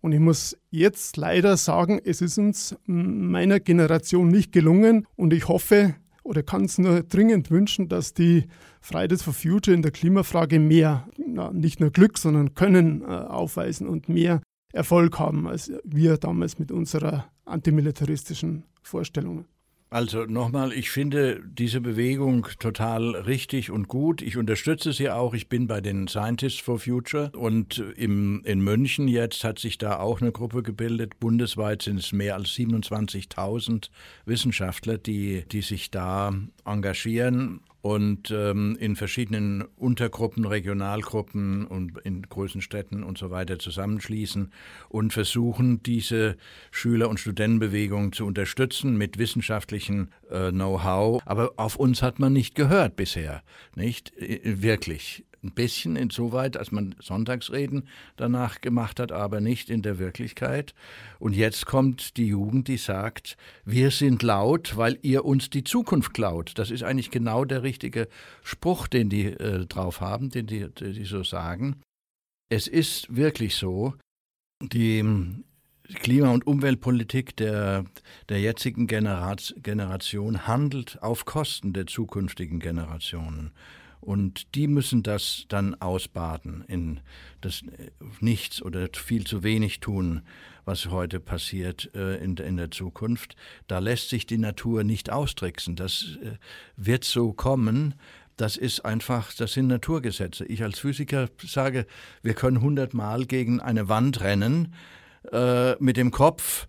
Und 0.00 0.12
ich 0.12 0.20
muss 0.20 0.56
jetzt 0.70 1.16
leider 1.16 1.56
sagen, 1.56 2.00
es 2.04 2.20
ist 2.20 2.38
uns 2.38 2.76
meiner 2.86 3.60
Generation 3.60 4.28
nicht 4.28 4.52
gelungen 4.52 5.06
und 5.16 5.32
ich 5.32 5.48
hoffe, 5.48 5.96
oder 6.26 6.42
kann 6.42 6.64
es 6.64 6.78
nur 6.78 7.02
dringend 7.02 7.50
wünschen, 7.50 7.88
dass 7.88 8.12
die 8.12 8.44
Fridays 8.80 9.22
for 9.22 9.32
Future 9.32 9.74
in 9.74 9.82
der 9.82 9.92
Klimafrage 9.92 10.58
mehr, 10.58 11.08
na, 11.16 11.52
nicht 11.52 11.80
nur 11.80 11.90
Glück, 11.90 12.18
sondern 12.18 12.54
Können 12.54 13.02
äh, 13.02 13.06
aufweisen 13.06 13.88
und 13.88 14.08
mehr 14.08 14.42
Erfolg 14.72 15.18
haben, 15.18 15.46
als 15.46 15.72
wir 15.84 16.18
damals 16.18 16.58
mit 16.58 16.70
unserer 16.70 17.26
antimilitaristischen 17.44 18.64
Vorstellung. 18.82 19.46
Also 19.88 20.24
nochmal, 20.24 20.72
ich 20.72 20.90
finde 20.90 21.40
diese 21.46 21.80
Bewegung 21.80 22.48
total 22.58 23.14
richtig 23.14 23.70
und 23.70 23.86
gut. 23.86 24.20
Ich 24.20 24.36
unterstütze 24.36 24.92
sie 24.92 25.10
auch. 25.10 25.32
Ich 25.32 25.48
bin 25.48 25.68
bei 25.68 25.80
den 25.80 26.08
Scientists 26.08 26.58
for 26.58 26.80
Future 26.80 27.30
und 27.36 27.78
im, 27.96 28.42
in 28.44 28.60
München 28.60 29.06
jetzt 29.06 29.44
hat 29.44 29.60
sich 29.60 29.78
da 29.78 30.00
auch 30.00 30.20
eine 30.20 30.32
Gruppe 30.32 30.64
gebildet. 30.64 31.20
Bundesweit 31.20 31.82
sind 31.82 32.00
es 32.00 32.10
mehr 32.12 32.34
als 32.34 32.48
27.000 32.48 33.90
Wissenschaftler, 34.24 34.98
die, 34.98 35.44
die 35.52 35.62
sich 35.62 35.92
da 35.92 36.34
engagieren 36.64 37.60
und 37.86 38.32
ähm, 38.32 38.76
in 38.80 38.96
verschiedenen 38.96 39.62
Untergruppen, 39.76 40.44
Regionalgruppen 40.44 41.64
und 41.64 41.96
in 41.98 42.22
großen 42.22 42.60
Städten 42.60 43.04
und 43.04 43.16
so 43.16 43.30
weiter 43.30 43.60
zusammenschließen 43.60 44.50
und 44.88 45.12
versuchen, 45.12 45.84
diese 45.84 46.36
Schüler- 46.72 47.08
und 47.08 47.20
Studentenbewegung 47.20 48.10
zu 48.10 48.26
unterstützen 48.26 48.98
mit 48.98 49.18
wissenschaftlichem 49.18 50.08
äh, 50.30 50.50
Know-how. 50.50 51.22
Aber 51.26 51.52
auf 51.58 51.76
uns 51.76 52.02
hat 52.02 52.18
man 52.18 52.32
nicht 52.32 52.56
gehört 52.56 52.96
bisher, 52.96 53.44
nicht 53.76 54.12
wirklich 54.18 55.24
ein 55.46 55.52
bisschen 55.52 55.96
insoweit, 55.96 56.56
als 56.56 56.72
man 56.72 56.94
Sonntagsreden 57.00 57.88
danach 58.16 58.60
gemacht 58.60 59.00
hat, 59.00 59.12
aber 59.12 59.40
nicht 59.40 59.70
in 59.70 59.82
der 59.82 59.98
Wirklichkeit. 59.98 60.74
Und 61.18 61.34
jetzt 61.34 61.66
kommt 61.66 62.16
die 62.16 62.26
Jugend, 62.26 62.68
die 62.68 62.76
sagt, 62.76 63.36
wir 63.64 63.90
sind 63.90 64.22
laut, 64.22 64.76
weil 64.76 64.98
ihr 65.02 65.24
uns 65.24 65.50
die 65.50 65.64
Zukunft 65.64 66.14
klaut. 66.14 66.52
Das 66.56 66.70
ist 66.70 66.82
eigentlich 66.82 67.10
genau 67.10 67.44
der 67.44 67.62
richtige 67.62 68.08
Spruch, 68.42 68.88
den 68.88 69.08
die 69.08 69.26
äh, 69.26 69.66
drauf 69.66 70.00
haben, 70.00 70.30
den 70.30 70.46
die, 70.46 70.68
die 70.68 71.04
so 71.04 71.22
sagen. 71.22 71.80
Es 72.48 72.68
ist 72.68 73.14
wirklich 73.14 73.56
so, 73.56 73.94
die 74.62 75.04
Klima- 75.94 76.32
und 76.32 76.46
Umweltpolitik 76.46 77.36
der, 77.36 77.84
der 78.28 78.40
jetzigen 78.40 78.86
Generation 78.86 80.46
handelt 80.46 81.00
auf 81.02 81.24
Kosten 81.24 81.72
der 81.72 81.86
zukünftigen 81.86 82.58
Generationen. 82.58 83.52
Und 84.00 84.54
die 84.54 84.68
müssen 84.68 85.02
das 85.02 85.46
dann 85.48 85.74
ausbaden 85.80 86.64
in 86.68 87.00
das 87.40 87.62
äh, 87.62 87.90
Nichts 88.20 88.62
oder 88.62 88.88
viel 88.92 89.26
zu 89.26 89.42
wenig 89.42 89.80
tun, 89.80 90.22
was 90.64 90.86
heute 90.86 91.20
passiert 91.20 91.90
äh, 91.94 92.16
in, 92.16 92.36
in 92.36 92.56
der 92.56 92.70
Zukunft. 92.70 93.36
Da 93.66 93.78
lässt 93.78 94.08
sich 94.10 94.26
die 94.26 94.38
Natur 94.38 94.84
nicht 94.84 95.10
austricksen. 95.10 95.76
Das 95.76 96.18
äh, 96.22 96.32
wird 96.76 97.04
so 97.04 97.32
kommen. 97.32 97.94
Das 98.36 98.56
ist 98.56 98.84
einfach, 98.84 99.32
das 99.32 99.54
sind 99.54 99.68
Naturgesetze. 99.68 100.44
Ich 100.44 100.62
als 100.62 100.78
Physiker 100.78 101.28
sage, 101.42 101.86
wir 102.22 102.34
können 102.34 102.60
hundertmal 102.60 103.24
gegen 103.24 103.60
eine 103.60 103.88
Wand 103.88 104.20
rennen 104.20 104.74
äh, 105.32 105.74
mit 105.82 105.96
dem 105.96 106.10
Kopf 106.10 106.66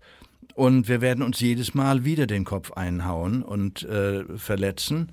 und 0.54 0.88
wir 0.88 1.00
werden 1.00 1.22
uns 1.22 1.40
jedes 1.40 1.74
Mal 1.74 2.04
wieder 2.04 2.26
den 2.26 2.44
Kopf 2.44 2.72
einhauen 2.72 3.42
und 3.42 3.84
äh, 3.84 4.24
verletzen 4.36 5.12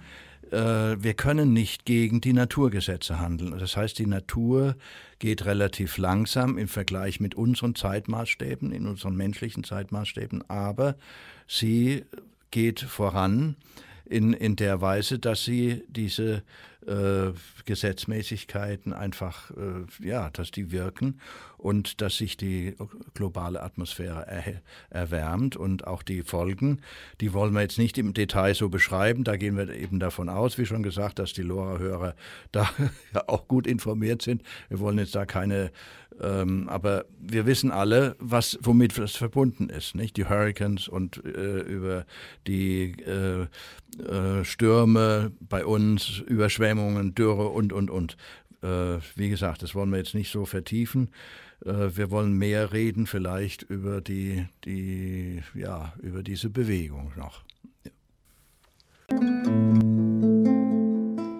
wir 0.51 1.13
können 1.15 1.53
nicht 1.53 1.85
gegen 1.85 2.21
die 2.21 2.33
Naturgesetze 2.33 3.19
handeln. 3.19 3.57
Das 3.57 3.75
heißt, 3.75 3.97
die 3.99 4.05
Natur 4.05 4.75
geht 5.19 5.45
relativ 5.45 5.97
langsam 5.97 6.57
im 6.57 6.67
Vergleich 6.67 7.19
mit 7.19 7.35
unseren 7.35 7.75
Zeitmaßstäben, 7.75 8.71
in 8.71 8.87
unseren 8.87 9.15
menschlichen 9.15 9.63
Zeitmaßstäben, 9.63 10.49
aber 10.49 10.95
sie 11.47 12.05
geht 12.51 12.79
voran 12.79 13.55
in, 14.05 14.33
in 14.33 14.55
der 14.55 14.81
Weise, 14.81 15.19
dass 15.19 15.43
sie 15.43 15.83
diese 15.87 16.43
äh, 16.87 17.31
Gesetzmäßigkeiten 17.65 18.93
einfach, 18.93 19.51
äh, 19.51 20.07
ja, 20.07 20.29
dass 20.29 20.51
die 20.51 20.71
wirken 20.71 21.19
und 21.57 22.01
dass 22.01 22.17
sich 22.17 22.37
die 22.37 22.75
globale 23.13 23.63
Atmosphäre 23.63 24.27
er, 24.27 24.61
erwärmt 24.89 25.55
und 25.55 25.87
auch 25.87 26.03
die 26.03 26.21
Folgen, 26.21 26.81
die 27.21 27.33
wollen 27.33 27.53
wir 27.53 27.61
jetzt 27.61 27.79
nicht 27.79 27.97
im 27.97 28.13
Detail 28.13 28.53
so 28.53 28.69
beschreiben. 28.69 29.23
Da 29.23 29.35
gehen 29.37 29.57
wir 29.57 29.69
eben 29.69 29.99
davon 29.99 30.29
aus, 30.29 30.57
wie 30.57 30.65
schon 30.65 30.83
gesagt, 30.83 31.19
dass 31.19 31.33
die 31.33 31.41
LoRa-Hörer 31.41 32.15
da 32.51 32.69
ja 33.13 33.23
auch 33.27 33.47
gut 33.47 33.67
informiert 33.67 34.21
sind. 34.21 34.43
Wir 34.69 34.79
wollen 34.79 34.99
jetzt 34.99 35.15
da 35.15 35.25
keine 35.25 35.71
ähm, 36.21 36.69
aber 36.69 37.05
wir 37.19 37.45
wissen 37.45 37.71
alle, 37.71 38.15
was, 38.19 38.57
womit 38.61 38.97
das 38.97 39.15
verbunden 39.15 39.69
ist, 39.69 39.95
nicht? 39.95 40.15
Die 40.15 40.25
Hurricanes 40.25 40.87
und 40.87 41.23
äh, 41.25 41.59
über 41.59 42.05
die 42.47 42.95
äh, 43.01 43.47
äh, 44.01 44.43
Stürme 44.43 45.31
bei 45.39 45.65
uns, 45.65 46.19
Überschwemmungen, 46.19 46.74
Dürre 47.15 47.49
und, 47.49 47.73
und, 47.73 47.89
und. 47.89 48.17
Äh, 48.61 48.99
wie 49.15 49.29
gesagt, 49.29 49.63
das 49.63 49.75
wollen 49.75 49.89
wir 49.91 49.97
jetzt 49.97 50.15
nicht 50.15 50.31
so 50.31 50.45
vertiefen. 50.45 51.09
Äh, 51.65 51.95
wir 51.95 52.11
wollen 52.11 52.33
mehr 52.33 52.73
reden 52.73 53.07
vielleicht 53.07 53.63
über 53.63 54.01
die, 54.01 54.47
die, 54.63 55.41
ja, 55.53 55.93
über 56.01 56.23
diese 56.23 56.49
Bewegung 56.49 57.11
noch. 57.15 57.43
Ja. 59.09 59.74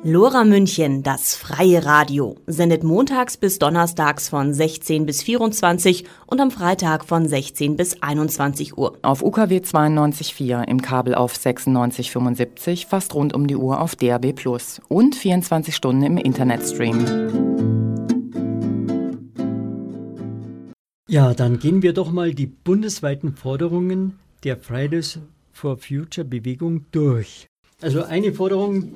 Lora 0.07 0.43
München, 0.43 1.01
das 1.01 1.33
freie 1.33 1.83
Radio, 1.83 2.35
sendet 2.45 2.83
montags 2.83 3.38
bis 3.38 3.57
donnerstags 3.57 4.29
von 4.29 4.53
16 4.53 5.07
bis 5.07 5.24
24 5.24 6.05
und 6.27 6.39
am 6.39 6.51
Freitag 6.51 7.05
von 7.05 7.27
16 7.27 7.75
bis 7.75 8.03
21 8.03 8.77
Uhr. 8.77 9.00
Auf 9.01 9.24
UKW 9.24 9.57
92.4 9.57 10.67
im 10.67 10.83
Kabel 10.83 11.15
auf 11.15 11.33
96.75, 11.33 12.85
fast 12.85 13.15
rund 13.15 13.33
um 13.33 13.47
die 13.47 13.55
Uhr 13.55 13.81
auf 13.81 13.95
DAB 13.95 14.33
Plus 14.33 14.79
und 14.89 15.15
24 15.15 15.75
Stunden 15.75 16.03
im 16.03 16.17
Internetstream. 16.17 17.03
Ja, 21.09 21.33
dann 21.33 21.57
gehen 21.57 21.81
wir 21.81 21.93
doch 21.93 22.12
mal 22.12 22.35
die 22.35 22.45
bundesweiten 22.45 23.33
Forderungen 23.33 24.19
der 24.43 24.57
Fridays 24.57 25.17
for 25.51 25.79
Future 25.79 26.25
Bewegung 26.25 26.85
durch. 26.91 27.47
Also 27.81 28.03
eine 28.03 28.33
Forderung 28.33 28.91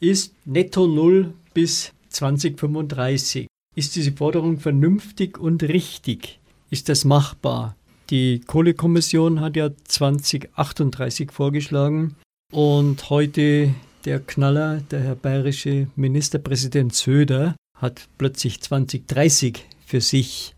ist 0.00 0.34
netto 0.46 0.86
null 0.86 1.34
bis 1.54 1.92
2035. 2.08 3.46
Ist 3.76 3.94
diese 3.94 4.12
Forderung 4.12 4.58
vernünftig 4.58 5.38
und 5.38 5.62
richtig? 5.62 6.40
Ist 6.70 6.88
das 6.88 7.04
machbar? 7.04 7.76
Die 8.08 8.40
Kohlekommission 8.40 9.40
hat 9.40 9.56
ja 9.56 9.70
2038 9.84 11.30
vorgeschlagen 11.30 12.16
und 12.50 13.10
heute 13.10 13.72
der 14.04 14.18
Knaller, 14.18 14.80
der 14.90 15.00
Herr 15.00 15.14
bayerische 15.14 15.88
Ministerpräsident 15.94 16.94
Söder, 16.94 17.54
hat 17.78 18.08
plötzlich 18.18 18.60
2030 18.60 19.64
für 19.86 20.00
sich 20.00 20.54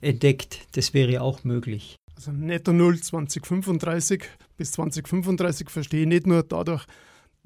entdeckt. 0.00 0.60
Das 0.72 0.94
wäre 0.94 1.20
auch 1.20 1.44
möglich. 1.44 1.96
Also 2.16 2.32
netto 2.32 2.72
null 2.72 2.98
2035 2.98 4.24
bis 4.56 4.72
2035 4.72 5.70
verstehe 5.70 6.02
ich 6.02 6.08
nicht 6.08 6.26
nur 6.26 6.42
dadurch, 6.42 6.86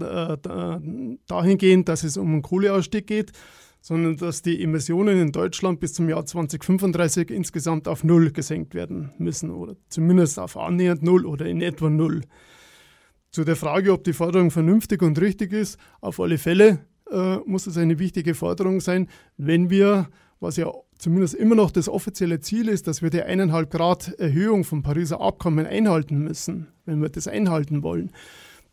äh, 0.03 1.19
dahingehend, 1.27 1.89
dass 1.89 2.05
es 2.05 2.17
um 2.17 2.33
einen 2.33 2.43
Kohleausstieg 2.43 3.07
geht, 3.07 3.33
sondern 3.81 4.17
dass 4.17 4.43
die 4.43 4.63
Emissionen 4.63 5.21
in 5.21 5.33
Deutschland 5.33 5.81
bis 5.81 5.95
zum 5.95 6.09
Jahr 6.09 6.27
2035 6.27 7.31
insgesamt 7.31 7.89
auf 7.89 8.05
Null 8.05 8.31
gesenkt 8.31 8.75
werden 8.75 9.13
müssen 9.19 9.51
oder 9.51 9.77
zumindest 9.89 10.39
auf 10.39 10.57
annähernd 10.57 11.03
Null 11.03 11.25
oder 11.25 11.47
in 11.47 11.63
etwa 11.63 11.89
Null. 11.89 12.23
Zu 13.31 13.45
der 13.45 13.57
Frage, 13.57 13.93
ob 13.93 14.05
die 14.05 14.13
Forderung 14.13 14.51
vernünftig 14.51 15.03
und 15.03 15.21
richtig 15.21 15.53
ist, 15.53 15.79
auf 16.01 16.21
alle 16.21 16.37
Fälle 16.37 16.81
äh, 17.11 17.37
muss 17.47 17.67
es 17.67 17.77
eine 17.77 17.99
wichtige 17.99 18.35
Forderung 18.35 18.81
sein, 18.81 19.09
wenn 19.37 19.71
wir, 19.71 20.09
was 20.41 20.57
ja 20.57 20.71
zumindest 20.99 21.35
immer 21.35 21.55
noch 21.55 21.71
das 21.71 21.89
offizielle 21.89 22.41
Ziel 22.41 22.69
ist, 22.69 22.87
dass 22.87 23.03
wir 23.03 23.11
die 23.11 23.23
1,5 23.23 23.67
Grad 23.67 24.09
Erhöhung 24.19 24.65
vom 24.65 24.83
Pariser 24.83 25.21
Abkommen 25.21 25.67
einhalten 25.67 26.19
müssen, 26.19 26.69
wenn 26.85 27.01
wir 27.01 27.09
das 27.09 27.27
einhalten 27.27 27.83
wollen. 27.83 28.13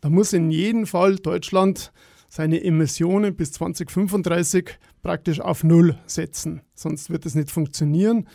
Da 0.00 0.10
muss 0.10 0.32
in 0.32 0.50
jedem 0.50 0.86
Fall 0.86 1.16
Deutschland 1.16 1.92
seine 2.28 2.62
Emissionen 2.62 3.34
bis 3.34 3.52
2035 3.52 4.78
praktisch 5.02 5.40
auf 5.40 5.64
Null 5.64 5.98
setzen. 6.06 6.60
Sonst 6.74 7.10
wird 7.10 7.26
es 7.26 7.34
nicht 7.34 7.50
funktionieren. 7.50 8.28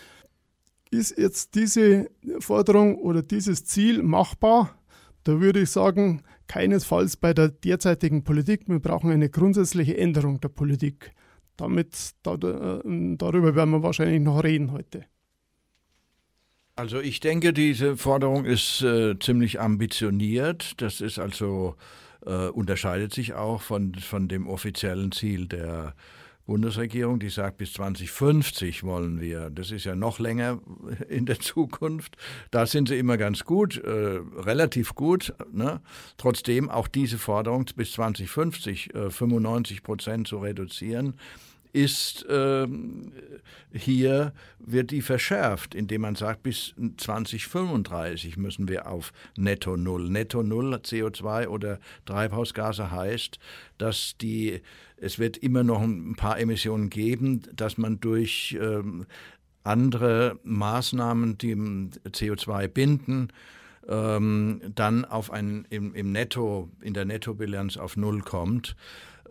Ist 0.90 1.18
jetzt 1.18 1.56
diese 1.56 2.10
Forderung 2.40 2.98
oder 2.98 3.22
dieses 3.22 3.66
Ziel 3.66 4.04
machbar? 4.04 4.78
Da 5.24 5.40
würde 5.40 5.62
ich 5.62 5.70
sagen, 5.70 6.22
keinesfalls 6.48 7.18
bei 7.18 7.34
der 7.34 7.50
derzeitigen 7.50 8.24
Politik. 8.24 8.68
Wir 8.68 8.80
brauchen 8.80 9.12
eine 9.12 9.30
grundsätzliche 9.30 9.98
Änderung 9.98 10.42
der 10.42 10.50
Politik. 10.50 11.12
damit, 11.56 12.14
da, 12.24 12.34
äh, 12.34 13.16
darüber 13.16 13.56
werden 13.56 13.70
wir 13.70 13.84
wahrscheinlich 13.84 14.22
noch 14.22 14.44
reden 14.44 14.72
heute. 14.72 15.06
Also 16.76 17.00
ich 17.00 17.20
denke, 17.20 17.54
diese 17.54 17.98
Forderung 17.98 18.46
ist 18.46 18.82
äh, 18.82 19.18
ziemlich 19.20 19.60
ambitioniert. 19.60 20.82
Das 20.82 21.02
ist 21.02 21.20
also 21.20 21.76
äh, 22.26 22.48
unterscheidet 22.48 23.14
sich 23.14 23.34
auch 23.34 23.62
von, 23.62 23.94
von 23.94 24.28
dem 24.28 24.48
offiziellen 24.48 25.12
Ziel 25.12 25.48
der 25.48 25.94
Bundesregierung, 26.46 27.20
die 27.20 27.30
sagt, 27.30 27.58
bis 27.58 27.74
2050 27.74 28.84
wollen 28.84 29.22
wir. 29.22 29.50
Das 29.50 29.72
ist 29.72 29.86
ja 29.86 29.96
noch 29.96 30.18
länger 30.18 30.60
in 31.10 31.28
der 31.28 31.40
Zukunft. 31.40 32.18
Da 32.50 32.66
sind 32.66 32.90
sie 32.90 32.98
immer 32.98 33.18
ganz 33.18 33.46
gut, 33.46 33.78
äh, 33.78 34.20
relativ 34.38 34.96
gut. 34.96 35.34
Ne? 35.52 35.80
Trotzdem 36.18 36.72
auch 36.72 36.88
diese 36.88 37.20
Forderung 37.20 37.66
bis 37.76 37.94
2050 37.94 38.96
äh, 38.96 39.10
95 39.12 39.84
Prozent 39.84 40.28
zu 40.28 40.40
reduzieren, 40.40 41.14
ist 41.74 42.24
äh, 42.28 42.68
hier, 43.74 44.32
wird 44.60 44.92
die 44.92 45.02
verschärft, 45.02 45.74
indem 45.76 46.02
man 46.02 46.16
sagt, 46.16 46.44
bis 46.44 46.76
2035 46.98 48.38
müssen 48.38 48.68
wir 48.68 48.88
auf 48.88 49.12
Netto 49.36 49.76
Null. 49.76 50.10
Netto 50.10 50.44
Null 50.44 50.76
CO2 50.76 51.48
oder 51.48 51.80
Treibhausgase 52.06 52.92
heißt, 52.92 53.40
dass 53.80 54.16
die, 54.22 54.62
es 54.98 55.18
wird 55.18 55.38
immer 55.38 55.64
noch 55.64 55.82
ein 55.82 56.16
paar 56.16 56.40
Emissionen 56.40 56.92
geben, 56.92 57.42
dass 57.56 57.80
man 57.80 58.00
durch 58.00 58.56
ähm, 58.62 59.08
andere 59.64 60.40
Maßnahmen, 60.44 61.40
die 61.40 61.56
CO2 61.56 62.68
binden, 62.68 63.30
ähm, 63.88 64.62
dann 64.76 65.06
auf 65.06 65.32
ein, 65.32 65.66
im, 65.72 65.96
im 65.96 66.12
Netto, 66.12 66.70
in 66.82 66.94
der 66.94 67.06
Nettobilanz 67.06 67.78
auf 67.78 67.98
Null 67.98 68.22
kommt 68.22 68.76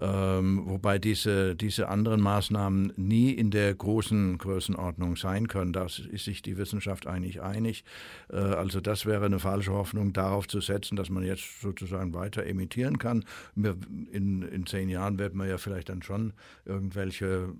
ähm, 0.00 0.62
wobei 0.64 0.98
diese, 0.98 1.54
diese 1.54 1.88
anderen 1.88 2.20
Maßnahmen 2.20 2.92
nie 2.96 3.30
in 3.30 3.50
der 3.50 3.74
großen 3.74 4.38
Größenordnung 4.38 5.16
sein 5.16 5.48
können. 5.48 5.72
Da 5.72 5.84
ist 5.86 6.24
sich 6.24 6.42
die 6.42 6.56
Wissenschaft 6.56 7.06
eigentlich 7.06 7.42
einig. 7.42 7.84
Äh, 8.30 8.36
also 8.36 8.80
das 8.80 9.06
wäre 9.06 9.26
eine 9.26 9.38
falsche 9.38 9.72
Hoffnung, 9.72 10.12
darauf 10.12 10.48
zu 10.48 10.60
setzen, 10.60 10.96
dass 10.96 11.10
man 11.10 11.24
jetzt 11.24 11.60
sozusagen 11.60 12.14
weiter 12.14 12.44
emittieren 12.44 12.98
kann. 12.98 13.24
In, 13.54 14.42
in 14.42 14.66
zehn 14.66 14.88
Jahren 14.88 15.18
wird 15.18 15.34
man 15.34 15.48
ja 15.48 15.58
vielleicht 15.58 15.88
dann 15.88 16.02
schon 16.02 16.32
irgendwelche 16.64 17.52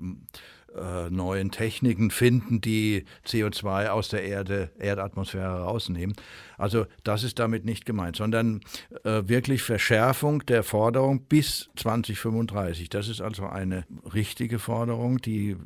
äh, 0.77 1.11
neuen 1.11 1.51
Techniken 1.51 2.11
finden, 2.11 2.61
die 2.61 3.05
CO2 3.27 3.89
aus 3.89 4.09
der 4.09 4.25
Erde, 4.25 4.71
Erdatmosphäre 4.79 5.63
rausnehmen. 5.63 6.15
Also 6.59 6.87
das 7.05 7.25
ist 7.25 7.39
damit 7.39 7.65
nicht 7.65 7.87
gemeint, 7.87 8.17
sondern 8.17 8.61
äh, 9.05 9.23
wirklich 9.27 9.63
Verschärfung 9.63 10.45
der 10.47 10.63
Forderung 10.63 11.25
bis 11.25 11.71
2035. 11.77 12.89
Das 12.89 13.09
ist 13.09 13.21
also 13.21 13.47
eine 13.47 13.85
richtige 14.15 14.59
Forderung, 14.59 15.19
die, 15.19 15.57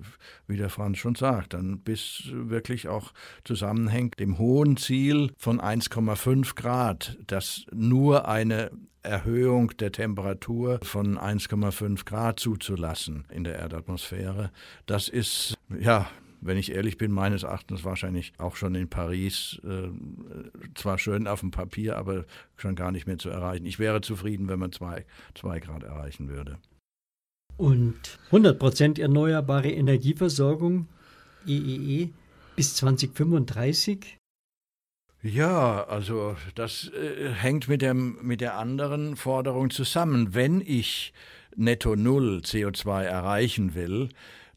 wie 0.47 0.57
der 0.57 0.71
Franz 0.71 0.99
schon 0.99 1.15
sagt, 1.15 1.55
dann 1.55 1.81
bis 1.81 2.23
wirklich 2.33 2.89
auch 2.89 3.13
zusammenhängt 3.45 4.19
dem 4.19 4.39
hohen 4.39 4.77
Ziel 4.77 5.33
von 5.37 5.61
1,5 5.61 6.55
Grad, 6.55 7.19
das 7.27 7.67
nur 7.73 8.29
eine 8.29 8.71
Erhöhung 9.07 9.77
der 9.79 9.93
Temperatur 9.93 10.81
von 10.83 11.19
1,5 11.19 12.05
Grad 12.05 12.41
zuzulassen 12.41 13.25
in 13.33 13.45
der 13.45 13.57
Erdatmosphäre. 13.57 14.51
Das 14.87 15.09
ist, 15.09 15.55
ja, 15.81 16.09
wenn 16.41 16.57
ich 16.57 16.73
ehrlich 16.73 16.99
bin, 16.99 17.13
meines 17.13 17.43
Erachtens 17.43 17.85
wahrscheinlich 17.85 18.33
auch 18.39 18.57
schon 18.57 18.75
in 18.75 18.89
Paris 18.89 19.61
äh, 19.65 19.89
zwar 20.75 20.99
schön 20.99 21.27
auf 21.27 21.41
dem 21.41 21.51
Papier, 21.51 21.97
aber 21.97 22.25
schon 22.57 22.75
gar 22.75 22.93
nicht 22.93 23.07
mehr 23.07 23.19
zu 23.19 23.29
erreichen. 23.29 23.67
Ich 23.67 23.79
wäre 23.79 24.01
zufrieden, 24.01 24.49
wenn 24.49 24.59
man 24.59 24.73
zwei, 24.73 25.05
Grad 25.35 25.83
erreichen 25.83 26.29
würde. 26.29 26.59
Und 27.57 28.19
100% 28.31 29.01
erneuerbare 29.01 29.71
Energieversorgung, 29.71 30.89
EEE, 31.47 32.03
e, 32.03 32.11
bis 32.55 32.75
2035? 32.77 34.19
Ja, 35.27 35.83
also 35.85 36.37
das 36.55 36.89
äh, 36.91 37.31
hängt 37.31 37.67
mit, 37.67 37.83
dem, 37.83 38.17
mit 38.23 38.41
der 38.41 38.57
anderen 38.57 39.17
Forderung 39.17 39.71
zusammen. 39.71 40.35
Wenn 40.35 40.61
ich 40.61 41.13
netto 41.57 41.97
Null 41.97 42.43
CO2 42.45 43.03
erreichen 43.03 43.75
will, 43.75 44.09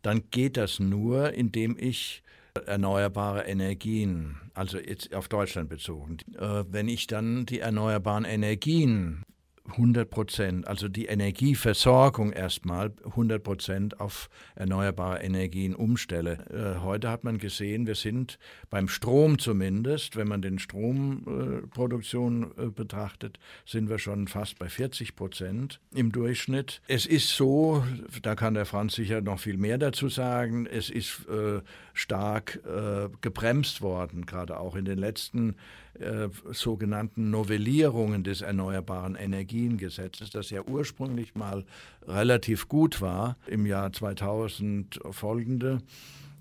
dann 0.03 0.29
geht 0.29 0.57
das 0.57 0.79
nur, 0.79 1.33
indem 1.33 1.75
ich 1.79 2.21
erneuerbare 2.67 3.45
Energien, 3.45 4.37
also 4.53 4.77
jetzt 4.77 5.13
auf 5.15 5.27
Deutschland 5.27 5.69
bezogen, 5.69 6.17
äh, 6.37 6.63
wenn 6.69 6.87
ich 6.87 7.07
dann 7.07 7.47
die 7.47 7.61
erneuerbaren 7.61 8.25
Energien 8.25 9.23
100 9.71 10.09
Prozent, 10.09 10.67
also 10.67 10.87
die 10.87 11.05
Energieversorgung 11.05 12.31
erstmal 12.31 12.91
100 13.05 13.43
Prozent 13.43 13.99
auf 13.99 14.29
erneuerbare 14.55 15.21
Energien 15.21 15.75
umstelle. 15.75 16.45
Äh, 16.49 16.83
heute 16.83 17.09
hat 17.09 17.23
man 17.23 17.37
gesehen, 17.37 17.87
wir 17.87 17.95
sind 17.95 18.39
beim 18.69 18.87
Strom 18.87 19.39
zumindest, 19.39 20.15
wenn 20.15 20.27
man 20.27 20.41
den 20.41 20.59
Stromproduktion 20.59 22.51
äh, 22.57 22.65
betrachtet, 22.67 23.39
sind 23.65 23.89
wir 23.89 23.99
schon 23.99 24.27
fast 24.27 24.59
bei 24.59 24.69
40 24.69 25.15
Prozent 25.15 25.79
im 25.93 26.11
Durchschnitt. 26.11 26.81
Es 26.87 27.05
ist 27.05 27.35
so, 27.35 27.83
da 28.21 28.35
kann 28.35 28.53
der 28.53 28.65
Franz 28.65 28.95
sicher 28.95 29.21
noch 29.21 29.39
viel 29.39 29.57
mehr 29.57 29.77
dazu 29.77 30.09
sagen, 30.09 30.65
es 30.65 30.89
ist 30.89 31.27
äh, 31.29 31.61
stark 31.93 32.59
äh, 32.65 33.09
gebremst 33.21 33.81
worden, 33.81 34.25
gerade 34.25 34.59
auch 34.59 34.75
in 34.75 34.85
den 34.85 34.97
letzten 34.97 35.55
äh, 35.99 36.29
sogenannten 36.51 37.29
Novellierungen 37.29 38.23
des 38.23 38.41
Erneuerbaren 38.41 39.15
Energiengesetzes, 39.15 40.29
das 40.29 40.49
ja 40.49 40.61
ursprünglich 40.63 41.35
mal 41.35 41.65
relativ 42.07 42.67
gut 42.67 43.01
war 43.01 43.37
im 43.47 43.65
Jahr 43.65 43.91
2000 43.91 44.99
folgende. 45.11 45.79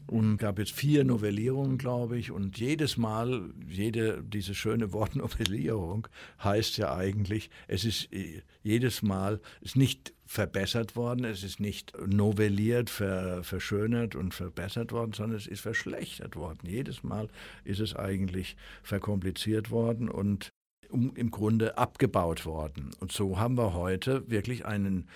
Und 0.07 0.39
gab 0.39 0.59
jetzt 0.59 0.73
vier 0.73 1.05
Novellierungen, 1.05 1.77
glaube 1.77 2.19
ich. 2.19 2.31
Und 2.31 2.59
jedes 2.59 2.97
Mal, 2.97 3.51
jede, 3.69 4.23
diese 4.23 4.55
schöne 4.55 4.93
Wort 4.93 5.17
Novellierung 5.17 6.09
heißt 6.43 6.79
ja 6.79 6.95
eigentlich, 6.97 7.51
es 7.67 7.85
ist 7.85 8.11
äh, 8.13 8.43
jedes 8.63 9.03
Mal, 9.03 9.41
ist 9.61 9.77
nicht 9.77 10.15
verbessert 10.29 10.95
worden, 10.95 11.25
es 11.25 11.43
ist 11.43 11.59
nicht 11.59 11.95
novelliert, 12.07 12.91
ver, 12.91 13.43
verschönert 13.43 14.15
und 14.15 14.35
verbessert 14.35 14.93
worden, 14.93 15.15
sondern 15.15 15.39
es 15.39 15.47
ist 15.47 15.63
verschlechtert 15.63 16.37
worden. 16.37 16.69
Jedes 16.69 17.03
Mal 17.03 17.31
ist 17.65 17.81
es 17.81 17.97
eigentlich 17.97 18.55
verkompliziert 18.83 19.71
worden 19.71 20.11
und 20.11 20.53
im 20.91 21.31
Grunde 21.31 21.79
abgebaut 21.79 22.45
worden. 22.45 22.91
Und 23.01 23.11
so 23.11 23.39
haben 23.39 23.57
wir 23.57 23.73
heute 23.73 24.31
wirklich 24.31 24.67
einen, 24.67 25.09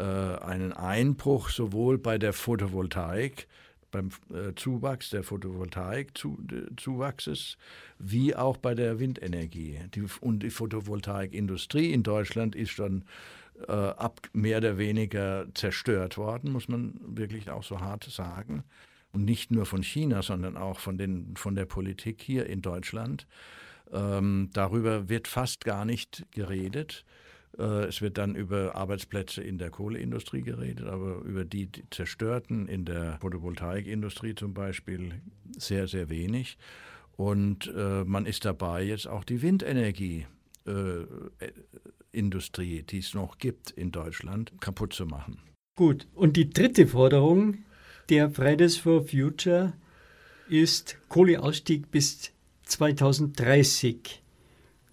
äh, 0.00 0.02
einen 0.02 0.72
Einbruch 0.72 1.50
sowohl 1.50 1.96
bei 1.96 2.18
der 2.18 2.32
Photovoltaik, 2.32 3.46
beim 3.92 4.08
äh, 4.30 4.52
Zuwachs 4.56 5.10
der 5.10 5.22
Photovoltaik-Zuwachses, 5.22 7.56
wie 8.00 8.34
auch 8.34 8.56
bei 8.56 8.74
der 8.74 8.98
Windenergie. 8.98 9.78
Die, 9.94 10.06
und 10.20 10.42
die 10.42 10.50
Photovoltaikindustrie 10.50 11.92
in 11.92 12.02
Deutschland 12.02 12.56
ist 12.56 12.70
schon 12.70 13.04
äh, 13.68 13.72
ab 13.72 14.20
mehr 14.32 14.58
oder 14.58 14.78
weniger 14.78 15.46
zerstört 15.54 16.18
worden, 16.18 16.52
muss 16.52 16.68
man 16.68 16.94
wirklich 17.00 17.50
auch 17.50 17.62
so 17.62 17.80
hart 17.80 18.04
sagen. 18.04 18.64
Und 19.12 19.24
nicht 19.24 19.50
nur 19.50 19.64
von 19.64 19.82
China, 19.82 20.22
sondern 20.22 20.56
auch 20.56 20.78
von, 20.78 20.98
den, 20.98 21.36
von 21.36 21.54
der 21.54 21.64
Politik 21.64 22.20
hier 22.20 22.46
in 22.46 22.60
Deutschland. 22.60 23.26
Ähm, 23.92 24.50
darüber 24.52 25.08
wird 25.08 25.28
fast 25.28 25.64
gar 25.64 25.84
nicht 25.84 26.26
geredet. 26.32 27.04
Äh, 27.58 27.84
es 27.84 28.02
wird 28.02 28.18
dann 28.18 28.34
über 28.34 28.74
Arbeitsplätze 28.74 29.42
in 29.42 29.58
der 29.58 29.70
Kohleindustrie 29.70 30.42
geredet, 30.42 30.86
aber 30.86 31.22
über 31.22 31.44
die, 31.44 31.66
die 31.66 31.84
zerstörten 31.90 32.68
in 32.68 32.84
der 32.84 33.18
Photovoltaikindustrie 33.20 34.34
zum 34.34 34.54
Beispiel 34.54 35.20
sehr, 35.56 35.88
sehr 35.88 36.10
wenig. 36.10 36.58
Und 37.16 37.72
äh, 37.74 38.04
man 38.04 38.26
ist 38.26 38.44
dabei, 38.44 38.82
jetzt 38.82 39.08
auch 39.08 39.24
die 39.24 39.40
Windenergie 39.40 40.26
äh, 40.66 41.04
Industrie, 42.16 42.82
die 42.82 42.98
es 42.98 43.14
noch 43.14 43.38
gibt 43.38 43.70
in 43.70 43.92
Deutschland, 43.92 44.52
kaputt 44.60 44.92
zu 44.92 45.06
machen. 45.06 45.38
Gut, 45.76 46.06
und 46.14 46.36
die 46.36 46.50
dritte 46.50 46.86
Forderung 46.86 47.58
der 48.08 48.30
Fridays 48.30 48.76
for 48.76 49.06
Future 49.06 49.74
ist 50.48 50.96
Kohleausstieg 51.08 51.90
bis 51.90 52.32
2030. 52.64 54.22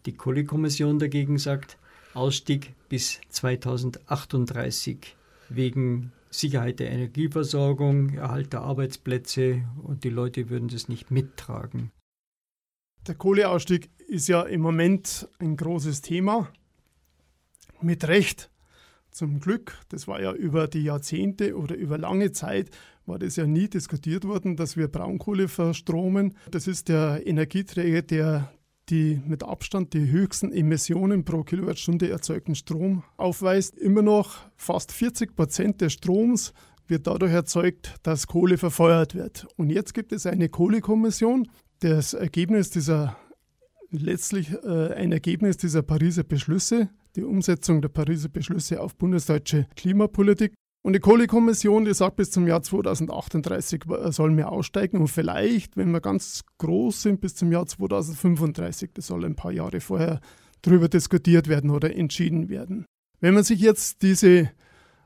Die 0.05 0.13
Kohlekommission 0.13 0.99
dagegen 0.99 1.37
sagt 1.37 1.77
Ausstieg 2.13 2.73
bis 2.89 3.21
2038 3.29 5.15
wegen 5.49 6.11
Sicherheit 6.29 6.79
der 6.79 6.91
Energieversorgung, 6.91 8.15
Erhalt 8.15 8.53
der 8.53 8.61
Arbeitsplätze 8.61 9.63
und 9.83 10.03
die 10.03 10.09
Leute 10.09 10.49
würden 10.49 10.67
das 10.67 10.89
nicht 10.89 11.11
mittragen. 11.11 11.91
Der 13.07 13.15
Kohleausstieg 13.15 13.89
ist 14.07 14.27
ja 14.27 14.41
im 14.41 14.61
Moment 14.61 15.27
ein 15.39 15.55
großes 15.55 16.01
Thema 16.01 16.51
mit 17.83 18.07
Recht. 18.07 18.49
Zum 19.11 19.39
Glück, 19.39 19.77
das 19.89 20.07
war 20.07 20.21
ja 20.21 20.33
über 20.33 20.67
die 20.67 20.83
Jahrzehnte 20.83 21.55
oder 21.55 21.75
über 21.75 21.99
lange 21.99 22.31
Zeit, 22.31 22.71
war 23.05 23.19
das 23.19 23.35
ja 23.35 23.45
nie 23.45 23.67
diskutiert 23.67 24.25
worden, 24.25 24.55
dass 24.55 24.75
wir 24.77 24.87
Braunkohle 24.87 25.47
verstromen. 25.47 26.35
Das 26.49 26.67
ist 26.67 26.89
der 26.89 27.27
Energieträger, 27.27 28.01
der 28.01 28.51
die 28.89 29.21
mit 29.25 29.43
Abstand 29.43 29.93
die 29.93 30.09
höchsten 30.09 30.51
Emissionen 30.51 31.23
pro 31.23 31.43
Kilowattstunde 31.43 32.09
erzeugten 32.09 32.55
Strom 32.55 33.03
aufweist. 33.17 33.77
Immer 33.77 34.01
noch 34.01 34.37
fast 34.57 34.91
40 34.91 35.35
Prozent 35.35 35.81
des 35.81 35.93
Stroms 35.93 36.53
wird 36.87 37.07
dadurch 37.07 37.31
erzeugt, 37.31 37.95
dass 38.03 38.27
Kohle 38.27 38.57
verfeuert 38.57 39.15
wird. 39.15 39.47
Und 39.55 39.69
jetzt 39.69 39.93
gibt 39.93 40.11
es 40.11 40.25
eine 40.25 40.49
Kohlekommission. 40.49 41.47
Das 41.79 42.13
Ergebnis 42.13 42.71
dieser 42.71 43.17
letztlich 43.89 44.51
äh, 44.63 44.93
ein 44.93 45.11
Ergebnis 45.11 45.57
dieser 45.57 45.81
Pariser 45.81 46.23
Beschlüsse, 46.23 46.89
die 47.15 47.23
Umsetzung 47.23 47.81
der 47.81 47.89
Pariser 47.89 48.29
Beschlüsse 48.29 48.81
auf 48.81 48.95
bundesdeutsche 48.95 49.67
Klimapolitik. 49.75 50.53
Und 50.85 50.93
die 50.93 50.99
Kohlekommission, 50.99 51.85
die 51.85 51.93
sagt, 51.93 52.17
bis 52.17 52.31
zum 52.31 52.45
Jahr 52.45 52.61
2038 52.61 53.83
sollen 54.09 54.35
wir 54.35 54.51
aussteigen 54.51 54.97
und 54.97 55.07
vielleicht, 55.07 55.77
wenn 55.77 55.91
wir 55.91 56.01
ganz 56.01 56.43
groß 56.57 57.03
sind, 57.03 57.21
bis 57.21 57.35
zum 57.35 57.53
Jahr 57.53 57.65
2035. 57.65 58.91
Das 58.93 59.07
soll 59.07 59.23
ein 59.23 59.35
paar 59.35 59.53
Jahre 59.53 59.79
vorher 59.79 60.19
darüber 60.61 60.89
diskutiert 60.89 61.47
werden 61.47 61.69
oder 61.69 61.95
entschieden 61.95 62.49
werden. 62.49 62.85
Wenn 63.21 63.33
man 63.33 63.45
sich 63.45 63.61
jetzt 63.61 64.01
diese, 64.01 64.51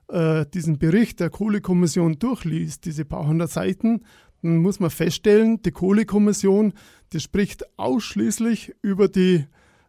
äh, 0.07 0.45
diesen 0.51 0.79
Bericht 0.79 1.19
der 1.19 1.29
Kohlekommission 1.29 2.17
durchliest, 2.17 2.85
diese 2.85 3.05
paar 3.05 3.27
hundert 3.27 3.51
Seiten, 3.51 4.03
dann 4.41 4.57
muss 4.57 4.79
man 4.79 4.89
feststellen, 4.89 5.61
die 5.61 5.71
Kohlekommission, 5.71 6.73
die 7.13 7.19
spricht 7.19 7.65
ausschließlich 7.77 8.73
über 8.81 9.07
die 9.07 9.45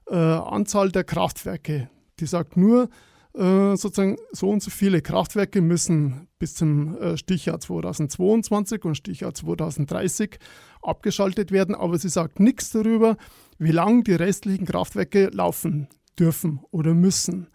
äh, 0.06 0.14
Anzahl 0.14 0.92
der 0.92 1.04
Kraftwerke. 1.04 1.88
Die 2.20 2.26
sagt 2.26 2.56
nur, 2.56 2.88
äh, 3.34 3.76
sozusagen 3.76 4.16
so 4.32 4.50
und 4.50 4.62
so 4.62 4.70
viele 4.70 5.02
Kraftwerke 5.02 5.60
müssen 5.60 6.28
bis 6.38 6.54
zum 6.54 6.96
äh, 6.98 7.16
Stichjahr 7.16 7.60
2022 7.60 8.84
und 8.84 8.96
Stichjahr 8.96 9.34
2030 9.34 10.38
abgeschaltet 10.82 11.52
werden, 11.52 11.74
aber 11.74 11.98
sie 11.98 12.08
sagt 12.08 12.40
nichts 12.40 12.70
darüber, 12.70 13.16
wie 13.58 13.72
lange 13.72 14.02
die 14.02 14.14
restlichen 14.14 14.66
Kraftwerke 14.66 15.28
laufen 15.32 15.88
dürfen 16.18 16.60
oder 16.70 16.94
müssen. 16.94 17.48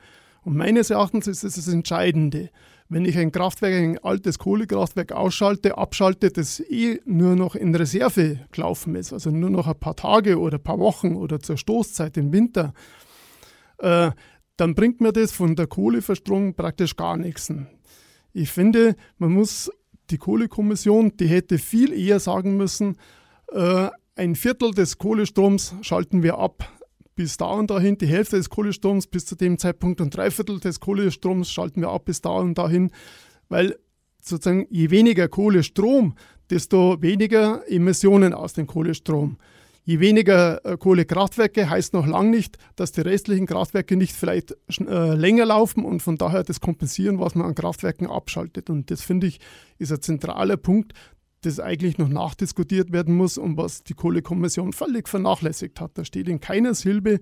Und 0.44 0.58
meines 0.58 0.90
Erachtens 0.90 1.28
ist 1.28 1.44
das 1.44 1.56
das 1.56 1.68
Entscheidende. 1.68 2.50
Wenn 2.90 3.06
ich 3.06 3.18
ein 3.18 3.32
Kraftwerk, 3.32 3.74
ein 3.74 3.98
altes 4.00 4.38
Kohlekraftwerk 4.40 5.14
ausschalte, 5.14 5.78
abschalte, 5.78 6.30
das 6.30 6.60
eh 6.60 7.02
nur 7.06 7.36
noch 7.36 7.56
in 7.56 7.74
Reserve 7.74 8.40
gelaufen 8.52 8.96
ist, 8.96 9.14
also 9.14 9.32
nur 9.32 9.50
noch 9.50 9.68
ein 9.68 9.80
paar 9.80 9.96
Tage 9.96 10.38
oder 10.38 10.58
ein 10.58 10.64
paar 10.64 10.80
Wochen 10.80 11.16
oder 11.16 11.40
zur 11.40 11.58
Stoßzeit 11.58 12.18
im 12.18 12.32
Winter, 12.34 12.74
äh, 13.80 14.12
dann 14.58 14.76
bringt 14.76 15.02
mir 15.02 15.12
das 15.12 15.32
von 15.32 15.56
der 15.56 15.68
Kohleverstromung 15.68 16.56
praktisch 16.56 16.96
gar 16.96 17.18
nichts. 17.18 17.52
Ich 18.34 18.52
finde, 18.52 18.96
man 19.18 19.32
muss 19.32 19.72
die 20.10 20.18
Kohlekommission, 20.18 21.16
die 21.18 21.28
hätte 21.28 21.58
viel 21.58 21.94
eher 21.94 22.20
sagen 22.20 22.58
müssen, 22.58 22.98
äh, 23.52 23.90
ein 24.16 24.36
Viertel 24.36 24.72
des 24.72 24.98
Kohlestroms 24.98 25.76
schalten 25.82 26.22
wir 26.22 26.38
ab 26.38 26.70
bis 27.16 27.38
da 27.38 27.46
und 27.46 27.70
dahin, 27.70 27.98
die 27.98 28.08
Hälfte 28.08 28.38
des 28.38 28.50
Kohlestroms 28.50 29.08
bis 29.08 29.26
zu 29.26 29.36
dem 29.36 29.58
Zeitpunkt 29.58 30.02
und 30.02 30.16
drei 30.16 30.32
Viertel 30.32 30.60
des 30.60 30.80
Kohlestroms 30.80 31.52
schalten 31.52 31.82
wir 31.82 31.90
ab 31.90 32.06
bis 32.06 32.22
da 32.22 32.32
und 32.32 32.58
dahin, 32.58 32.92
weil 33.50 33.78
sozusagen 34.20 34.68
je 34.70 34.90
weniger 34.90 35.28
Kohlestrom, 35.28 36.16
desto 36.50 37.02
weniger 37.02 37.62
Emissionen 37.68 38.34
aus 38.34 38.54
dem 38.54 38.68
Kohlestrom. 38.68 39.38
Je 39.86 40.00
weniger 40.00 40.64
äh, 40.66 40.78
Kohlekraftwerke 40.78 41.70
heißt 41.70 41.94
noch 41.94 42.08
lange 42.08 42.30
nicht, 42.30 42.58
dass 42.78 42.94
die 42.94 43.02
restlichen 43.02 43.48
Kraftwerke 43.48 43.98
nicht 43.98 44.16
vielleicht 44.16 44.56
äh, 44.80 45.14
länger 45.14 45.46
laufen 45.46 45.84
und 45.84 46.02
von 46.02 46.16
daher 46.16 46.44
das 46.44 46.62
kompensieren, 46.62 47.20
was 47.20 47.36
man 47.36 47.48
an 47.48 47.56
Kraftwerken 47.56 48.08
abschaltet. 48.08 48.70
Und 48.70 48.92
das 48.92 49.02
finde 49.02 49.28
ich 49.28 49.40
ist 49.80 49.92
ein 49.92 50.02
zentraler 50.02 50.56
Punkt, 50.56 50.94
das 51.42 51.60
eigentlich 51.60 51.98
noch 51.98 52.08
nachdiskutiert 52.08 52.94
werden 52.94 53.16
muss 53.16 53.38
und 53.38 53.58
was 53.58 53.84
die 53.84 53.94
Kohlekommission 53.94 54.72
völlig 54.72 55.10
vernachlässigt 55.10 55.82
hat. 55.82 55.92
Da 55.96 56.06
steht 56.06 56.30
in 56.30 56.40
keiner 56.40 56.74
Silbe, 56.76 57.20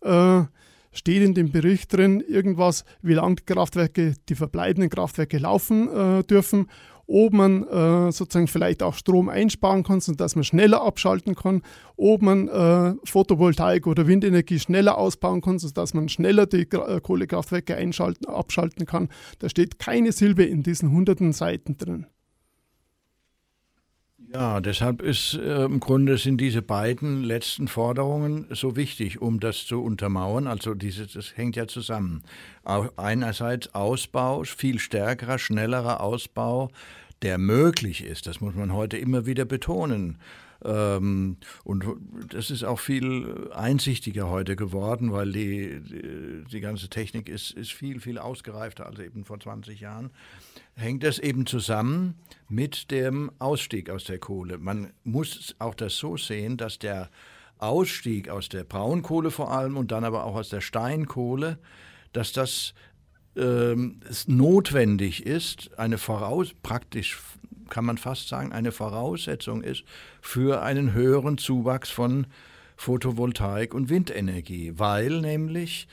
äh, 0.00 0.42
steht 0.90 1.22
in 1.22 1.34
dem 1.34 1.52
Bericht 1.52 1.92
drin 1.92 2.20
irgendwas, 2.20 2.84
wie 3.02 3.14
lange 3.14 3.36
die 3.36 3.44
Kraftwerke, 3.44 4.14
die 4.28 4.34
verbleibenden 4.34 4.90
Kraftwerke 4.90 5.38
laufen 5.38 5.88
äh, 5.88 6.24
dürfen, 6.24 6.66
ob 7.06 7.32
man 7.32 7.64
äh, 7.64 8.12
sozusagen 8.12 8.46
vielleicht 8.46 8.82
auch 8.82 8.94
Strom 8.94 9.28
einsparen 9.28 9.82
kann, 9.82 10.00
sodass 10.00 10.36
man 10.36 10.44
schneller 10.44 10.82
abschalten 10.82 11.34
kann, 11.34 11.62
ob 11.96 12.22
man 12.22 12.48
äh, 12.48 12.94
Photovoltaik 13.04 13.86
oder 13.86 14.06
Windenergie 14.06 14.58
schneller 14.58 14.98
ausbauen 14.98 15.40
kann, 15.40 15.58
sodass 15.58 15.94
man 15.94 16.08
schneller 16.08 16.46
die 16.46 16.62
äh, 16.62 17.00
Kohlekraftwerke 17.00 17.76
einschalten, 17.76 18.26
abschalten 18.26 18.86
kann. 18.86 19.08
Da 19.38 19.48
steht 19.48 19.78
keine 19.78 20.12
Silbe 20.12 20.44
in 20.44 20.62
diesen 20.62 20.90
hunderten 20.92 21.32
Seiten 21.32 21.76
drin. 21.76 22.06
Ja, 24.34 24.60
deshalb 24.60 25.00
ist 25.00 25.34
äh, 25.34 25.64
im 25.64 25.78
Grunde 25.78 26.18
sind 26.18 26.40
diese 26.40 26.60
beiden 26.60 27.22
letzten 27.22 27.68
Forderungen 27.68 28.46
so 28.50 28.74
wichtig, 28.74 29.22
um 29.22 29.38
das 29.38 29.64
zu 29.64 29.80
untermauern. 29.80 30.48
Also 30.48 30.74
diese, 30.74 31.06
das 31.06 31.36
hängt 31.36 31.54
ja 31.54 31.68
zusammen. 31.68 32.24
Einerseits 32.96 33.72
Ausbau, 33.76 34.42
viel 34.42 34.80
stärkerer, 34.80 35.38
schnellerer 35.38 36.00
Ausbau, 36.00 36.70
der 37.22 37.38
möglich 37.38 38.02
ist. 38.02 38.26
Das 38.26 38.40
muss 38.40 38.56
man 38.56 38.72
heute 38.72 38.96
immer 38.96 39.24
wieder 39.24 39.44
betonen. 39.44 40.18
Ähm, 40.64 41.36
und 41.62 41.84
das 42.30 42.50
ist 42.50 42.64
auch 42.64 42.80
viel 42.80 43.50
einsichtiger 43.52 44.30
heute 44.30 44.56
geworden, 44.56 45.12
weil 45.12 45.32
die, 45.32 45.80
die, 45.80 46.44
die, 46.50 46.60
ganze 46.60 46.88
Technik 46.88 47.28
ist, 47.28 47.50
ist 47.50 47.72
viel, 47.72 48.00
viel 48.00 48.18
ausgereifter 48.18 48.86
als 48.86 48.98
eben 48.98 49.24
vor 49.24 49.38
20 49.38 49.80
Jahren. 49.80 50.10
Hängt 50.74 51.02
das 51.02 51.18
eben 51.18 51.46
zusammen 51.46 52.14
mit 52.48 52.90
dem 52.90 53.30
Ausstieg 53.38 53.90
aus 53.90 54.04
der 54.04 54.18
Kohle. 54.18 54.58
Man 54.58 54.92
muss 55.04 55.54
auch 55.58 55.74
das 55.74 55.96
so 55.96 56.16
sehen, 56.16 56.56
dass 56.56 56.78
der 56.78 57.10
Ausstieg 57.58 58.28
aus 58.28 58.48
der 58.48 58.64
Braunkohle 58.64 59.30
vor 59.30 59.52
allem 59.52 59.76
und 59.76 59.92
dann 59.92 60.04
aber 60.04 60.24
auch 60.24 60.34
aus 60.34 60.48
der 60.48 60.60
Steinkohle, 60.60 61.58
dass 62.12 62.32
das 62.32 62.74
ähm, 63.36 64.00
notwendig 64.26 65.26
ist, 65.26 65.76
eine 65.78 65.98
voraus 65.98 66.54
praktisch 66.62 67.18
kann 67.68 67.84
man 67.84 67.98
fast 67.98 68.28
sagen, 68.28 68.52
eine 68.52 68.72
Voraussetzung 68.72 69.62
ist 69.62 69.84
für 70.20 70.62
einen 70.62 70.92
höheren 70.92 71.38
Zuwachs 71.38 71.90
von 71.90 72.26
Photovoltaik 72.76 73.74
und 73.74 73.88
Windenergie, 73.88 74.72
weil 74.76 75.20
nämlich 75.20 75.86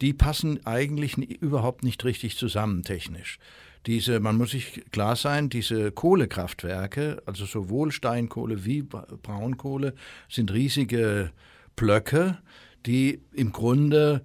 die 0.00 0.12
passen 0.12 0.64
eigentlich 0.66 1.16
überhaupt 1.16 1.82
nicht 1.82 2.04
richtig 2.04 2.36
zusammen 2.36 2.82
technisch. 2.82 3.38
Diese, 3.86 4.18
man 4.18 4.36
muss 4.36 4.50
sich 4.50 4.84
klar 4.90 5.16
sein, 5.16 5.48
diese 5.48 5.92
Kohlekraftwerke, 5.92 7.22
also 7.24 7.46
sowohl 7.46 7.92
Steinkohle 7.92 8.64
wie 8.64 8.82
Braunkohle, 8.82 9.94
sind 10.28 10.52
riesige 10.52 11.30
Blöcke, 11.76 12.38
die 12.84 13.20
im 13.32 13.52
Grunde 13.52 14.22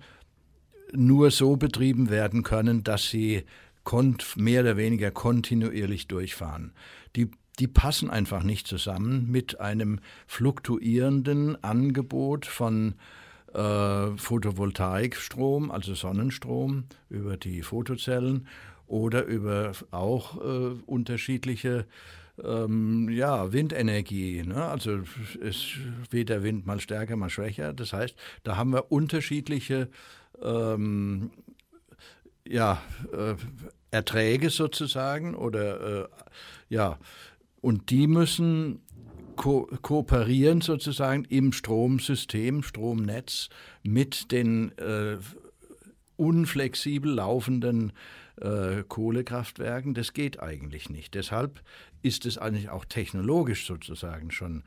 nur 0.94 1.32
so 1.32 1.58
betrieben 1.58 2.10
werden 2.10 2.44
können, 2.44 2.84
dass 2.84 3.10
sie 3.10 3.44
mehr 4.36 4.62
oder 4.62 4.78
weniger 4.78 5.12
kontinuierlich 5.12 6.08
durchfahren. 6.08 6.74
Die, 7.16 7.32
die 7.60 7.68
passen 7.68 8.10
einfach 8.10 8.44
nicht 8.44 8.68
zusammen 8.68 9.30
mit 9.30 9.60
einem 9.60 10.00
fluktuierenden 10.28 11.62
Angebot 11.64 12.46
von 12.46 12.96
äh, 13.54 14.18
Photovoltaikstrom, 14.18 15.72
also 15.72 15.94
Sonnenstrom 15.94 16.86
über 17.10 17.38
die 17.38 17.64
Photozellen 17.64 18.48
oder 18.88 19.26
über 19.26 19.74
auch 19.92 20.38
äh, 20.42 20.76
unterschiedliche 20.86 21.86
ähm, 22.44 23.10
ja, 23.10 23.52
Windenergie. 23.52 24.44
Ne? 24.44 24.64
Also 24.64 25.00
es 25.42 25.68
weht 26.10 26.30
der 26.30 26.44
Wind 26.44 26.66
mal 26.66 26.80
stärker, 26.80 27.16
mal 27.16 27.30
schwächer. 27.30 27.74
Das 27.74 27.94
heißt, 27.94 28.16
da 28.44 28.58
haben 28.58 28.72
wir 28.72 28.92
unterschiedliche 28.92 29.90
ähm, 30.42 31.32
ja, 32.52 32.82
äh, 33.14 33.36
Erträge 33.92 34.50
sozusagen 34.50 35.36
oder 35.36 36.04
äh, 36.04 36.08
ja, 36.70 36.98
und 37.62 37.90
die 37.90 38.08
müssen 38.08 38.82
ko 39.36 39.68
kooperieren 39.82 40.62
sozusagen 40.62 41.26
im 41.26 41.54
Stromsystem, 41.54 42.64
Stromnetz 42.64 43.50
mit 43.84 44.32
den 44.32 44.78
äh, 44.78 45.18
unflexibel 46.18 47.14
laufenden 47.14 47.94
äh, 48.40 48.84
Kohlekraftwerken. 48.88 49.94
Das 49.94 50.14
geht 50.14 50.40
eigentlich 50.40 50.90
nicht. 50.90 51.14
Deshalb 51.14 51.62
ist 52.02 52.26
es 52.26 52.38
eigentlich 52.38 52.70
auch 52.70 52.86
technologisch 52.86 53.66
sozusagen 53.66 54.32
schon 54.32 54.64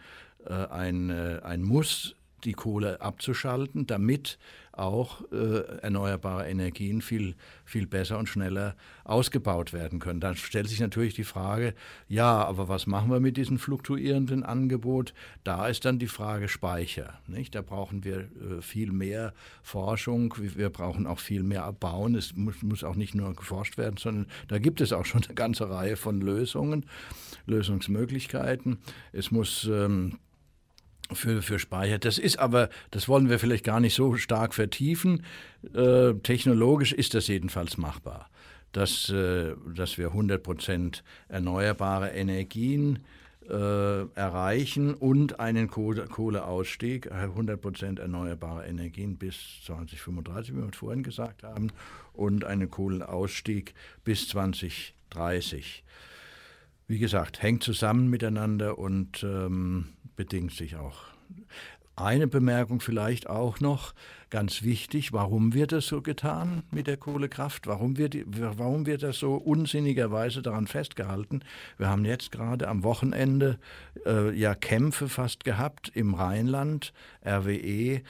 äh, 0.46 0.52
ein, 0.52 1.10
äh, 1.10 1.40
ein 1.42 1.62
Muss, 1.62 2.16
die 2.44 2.52
Kohle 2.52 3.00
abzuschalten, 3.00 3.86
damit 3.86 4.38
auch 4.76 5.22
äh, 5.32 5.60
erneuerbare 5.82 6.48
Energien 6.48 7.00
viel, 7.00 7.34
viel 7.64 7.86
besser 7.86 8.18
und 8.18 8.28
schneller 8.28 8.74
ausgebaut 9.04 9.72
werden 9.72 9.98
können. 9.98 10.20
Dann 10.20 10.36
stellt 10.36 10.68
sich 10.68 10.80
natürlich 10.80 11.14
die 11.14 11.24
Frage, 11.24 11.74
ja, 12.08 12.44
aber 12.44 12.68
was 12.68 12.86
machen 12.86 13.10
wir 13.10 13.20
mit 13.20 13.36
diesem 13.36 13.58
fluktuierenden 13.58 14.42
Angebot? 14.42 15.14
Da 15.44 15.68
ist 15.68 15.84
dann 15.84 15.98
die 15.98 16.08
Frage 16.08 16.48
Speicher. 16.48 17.20
Nicht? 17.26 17.54
Da 17.54 17.62
brauchen 17.62 18.04
wir 18.04 18.20
äh, 18.20 18.60
viel 18.60 18.92
mehr 18.92 19.32
Forschung, 19.62 20.34
wir 20.38 20.70
brauchen 20.70 21.06
auch 21.06 21.20
viel 21.20 21.42
mehr 21.42 21.64
Abbauen. 21.64 22.14
Es 22.14 22.34
muss, 22.34 22.62
muss 22.62 22.84
auch 22.84 22.96
nicht 22.96 23.14
nur 23.14 23.34
geforscht 23.34 23.78
werden, 23.78 23.96
sondern 23.96 24.26
da 24.48 24.58
gibt 24.58 24.80
es 24.80 24.92
auch 24.92 25.04
schon 25.04 25.24
eine 25.24 25.34
ganze 25.34 25.70
Reihe 25.70 25.96
von 25.96 26.20
Lösungen, 26.20 26.86
Lösungsmöglichkeiten. 27.46 28.78
Es 29.12 29.30
muss 29.30 29.68
ähm, 29.70 30.18
für, 31.12 31.42
für 31.42 31.58
Speicher. 31.58 31.98
Das 31.98 32.18
ist 32.18 32.38
aber, 32.38 32.68
das 32.90 33.08
wollen 33.08 33.28
wir 33.28 33.38
vielleicht 33.38 33.64
gar 33.64 33.80
nicht 33.80 33.94
so 33.94 34.16
stark 34.16 34.54
vertiefen. 34.54 35.24
Äh, 35.74 36.14
technologisch 36.22 36.92
ist 36.92 37.14
das 37.14 37.28
jedenfalls 37.28 37.76
machbar. 37.76 38.30
dass, 38.72 39.08
äh, 39.08 39.54
dass 39.74 39.98
wir 39.98 40.08
100 40.08 40.42
Prozent 40.42 41.04
erneuerbare 41.28 42.10
Energien 42.10 42.98
äh, 43.48 44.02
erreichen 44.14 44.94
und 44.94 45.38
einen 45.38 45.68
Kohle, 45.68 46.06
Kohleausstieg, 46.06 47.12
100 47.12 47.60
Prozent 47.60 47.98
erneuerbare 47.98 48.66
Energien 48.66 49.16
bis 49.16 49.36
2035, 49.66 50.54
wie 50.54 50.62
wir 50.62 50.72
vorhin 50.72 51.02
gesagt 51.02 51.42
haben, 51.42 51.70
und 52.12 52.44
einen 52.44 52.70
Kohleausstieg 52.70 53.74
bis 54.02 54.28
2030. 54.28 55.84
Wie 56.86 56.98
gesagt, 56.98 57.42
hängt 57.42 57.62
zusammen 57.62 58.10
miteinander 58.10 58.78
und 58.78 59.22
ähm, 59.22 59.94
bedingt 60.16 60.52
sich 60.52 60.76
auch. 60.76 61.02
Eine 61.96 62.26
Bemerkung 62.26 62.80
vielleicht 62.80 63.28
auch 63.30 63.60
noch, 63.60 63.94
ganz 64.28 64.64
wichtig, 64.64 65.12
warum 65.12 65.54
wird 65.54 65.70
das 65.70 65.86
so 65.86 66.02
getan 66.02 66.64
mit 66.72 66.88
der 66.88 66.96
Kohlekraft? 66.96 67.68
Warum 67.68 67.96
wird, 67.98 68.16
warum 68.26 68.84
wird 68.84 69.04
das 69.04 69.18
so 69.18 69.36
unsinnigerweise 69.36 70.42
daran 70.42 70.66
festgehalten? 70.66 71.44
Wir 71.78 71.88
haben 71.88 72.04
jetzt 72.04 72.32
gerade 72.32 72.66
am 72.66 72.82
Wochenende 72.82 73.60
äh, 74.04 74.36
ja 74.36 74.56
Kämpfe 74.56 75.08
fast 75.08 75.44
gehabt 75.44 75.92
im 75.94 76.14
Rheinland, 76.14 76.92
RWE. 77.24 78.02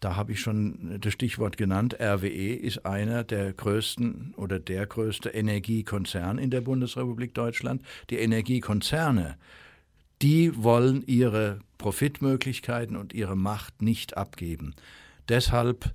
Da 0.00 0.16
habe 0.16 0.32
ich 0.32 0.40
schon 0.40 0.98
das 1.00 1.12
Stichwort 1.12 1.56
genannt. 1.56 1.96
RWE 2.00 2.54
ist 2.54 2.84
einer 2.84 3.24
der 3.24 3.52
größten 3.52 4.34
oder 4.36 4.58
der 4.58 4.86
größte 4.86 5.30
Energiekonzern 5.30 6.38
in 6.38 6.50
der 6.50 6.60
Bundesrepublik 6.60 7.34
Deutschland. 7.34 7.82
Die 8.10 8.18
Energiekonzerne, 8.18 9.38
die 10.22 10.62
wollen 10.62 11.02
ihre 11.06 11.60
Profitmöglichkeiten 11.78 12.96
und 12.96 13.14
ihre 13.14 13.36
Macht 13.36 13.80
nicht 13.82 14.16
abgeben. 14.16 14.74
Deshalb 15.28 15.94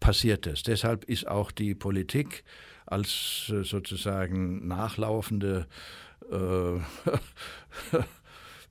passiert 0.00 0.46
es. 0.46 0.62
Deshalb 0.62 1.04
ist 1.04 1.28
auch 1.28 1.52
die 1.52 1.74
Politik 1.74 2.44
als 2.86 3.50
äh, 3.50 3.62
sozusagen 3.62 4.66
nachlaufende, 4.66 5.66
äh, 6.30 7.96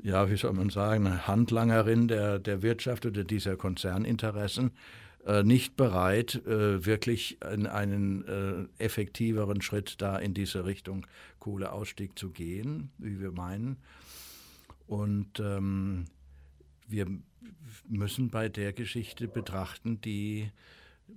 ja, 0.03 0.29
wie 0.29 0.37
soll 0.37 0.53
man 0.53 0.69
sagen, 0.69 1.27
Handlangerin 1.27 2.07
der, 2.07 2.39
der 2.39 2.61
Wirtschaft 2.61 3.05
oder 3.05 3.23
dieser 3.23 3.55
Konzerninteressen 3.55 4.71
äh, 5.25 5.43
nicht 5.43 5.75
bereit, 5.75 6.35
äh, 6.47 6.85
wirklich 6.85 7.39
in 7.43 7.67
einen 7.67 8.27
äh, 8.27 8.83
effektiveren 8.83 9.61
Schritt 9.61 10.01
da 10.01 10.17
in 10.17 10.33
diese 10.33 10.65
Richtung 10.65 11.05
Kohleausstieg 11.39 12.17
zu 12.17 12.31
gehen, 12.31 12.91
wie 12.97 13.19
wir 13.19 13.31
meinen. 13.31 13.77
Und 14.87 15.39
ähm, 15.39 16.05
wir 16.87 17.05
müssen 17.87 18.29
bei 18.29 18.49
der 18.49 18.73
Geschichte 18.73 19.27
betrachten 19.27 20.01
die 20.01 20.51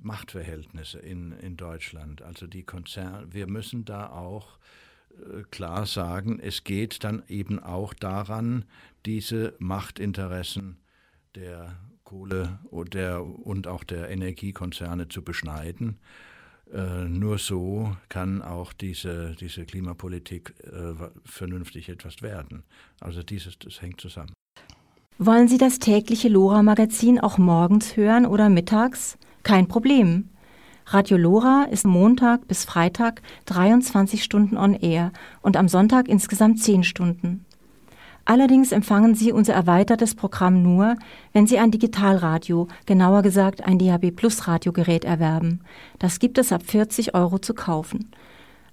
Machtverhältnisse 0.02 0.98
in, 0.98 1.32
in 1.32 1.56
Deutschland. 1.56 2.22
Also 2.22 2.46
die 2.46 2.62
Konzerne, 2.62 3.26
wir 3.32 3.46
müssen 3.46 3.84
da 3.84 4.10
auch 4.10 4.58
klar 5.50 5.86
sagen, 5.86 6.40
es 6.40 6.64
geht 6.64 7.04
dann 7.04 7.22
eben 7.28 7.58
auch 7.58 7.94
daran, 7.94 8.64
diese 9.06 9.54
Machtinteressen 9.58 10.78
der 11.34 11.76
Kohle 12.04 12.58
und, 12.70 12.94
und 12.96 13.66
auch 13.66 13.84
der 13.84 14.10
Energiekonzerne 14.10 15.08
zu 15.08 15.22
beschneiden. 15.22 15.98
Äh, 16.72 17.04
nur 17.04 17.38
so 17.38 17.96
kann 18.08 18.42
auch 18.42 18.72
diese, 18.72 19.34
diese 19.38 19.64
Klimapolitik 19.64 20.54
äh, 20.64 20.94
vernünftig 21.24 21.88
etwas 21.88 22.22
werden. 22.22 22.64
Also 23.00 23.22
dieses, 23.22 23.58
das 23.58 23.82
hängt 23.82 24.00
zusammen. 24.00 24.32
Wollen 25.18 25.46
Sie 25.46 25.58
das 25.58 25.78
tägliche 25.78 26.28
Lora-Magazin 26.28 27.20
auch 27.20 27.38
morgens 27.38 27.96
hören 27.96 28.26
oder 28.26 28.48
mittags? 28.48 29.16
Kein 29.44 29.68
Problem. 29.68 30.30
Radio 30.86 31.16
Lora 31.16 31.66
ist 31.70 31.86
Montag 31.86 32.46
bis 32.46 32.66
Freitag 32.66 33.22
23 33.46 34.22
Stunden 34.22 34.58
on 34.58 34.74
Air 34.74 35.12
und 35.40 35.56
am 35.56 35.66
Sonntag 35.66 36.08
insgesamt 36.08 36.62
10 36.62 36.84
Stunden. 36.84 37.46
Allerdings 38.26 38.70
empfangen 38.70 39.14
Sie 39.14 39.32
unser 39.32 39.54
erweitertes 39.54 40.14
Programm 40.14 40.62
nur, 40.62 40.96
wenn 41.32 41.46
Sie 41.46 41.58
ein 41.58 41.70
Digitalradio, 41.70 42.68
genauer 42.84 43.22
gesagt 43.22 43.64
ein 43.64 43.78
DAB 43.78 44.10
Plus 44.10 44.46
Radiogerät 44.46 45.06
erwerben. 45.06 45.60
Das 45.98 46.18
gibt 46.18 46.36
es 46.36 46.52
ab 46.52 46.62
40 46.66 47.14
Euro 47.14 47.38
zu 47.38 47.54
kaufen. 47.54 48.10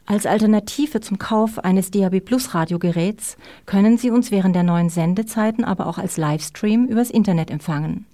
Als 0.06 0.26
Alternative 0.26 1.00
zum 1.00 1.18
Kauf 1.18 1.60
eines 1.60 1.92
DAB 1.92 2.20
Plus 2.20 2.54
Radiogeräts 2.54 3.38
können 3.66 3.98
Sie 3.98 4.10
uns 4.10 4.32
während 4.32 4.56
der 4.56 4.64
neuen 4.64 4.90
Sendezeiten 4.90 5.64
aber 5.64 5.88
auch 5.88 5.98
als 5.98 6.18
Livestream 6.18 6.86
übers 6.88 7.10
Internet 7.10 7.52
empfangen. 7.52 8.06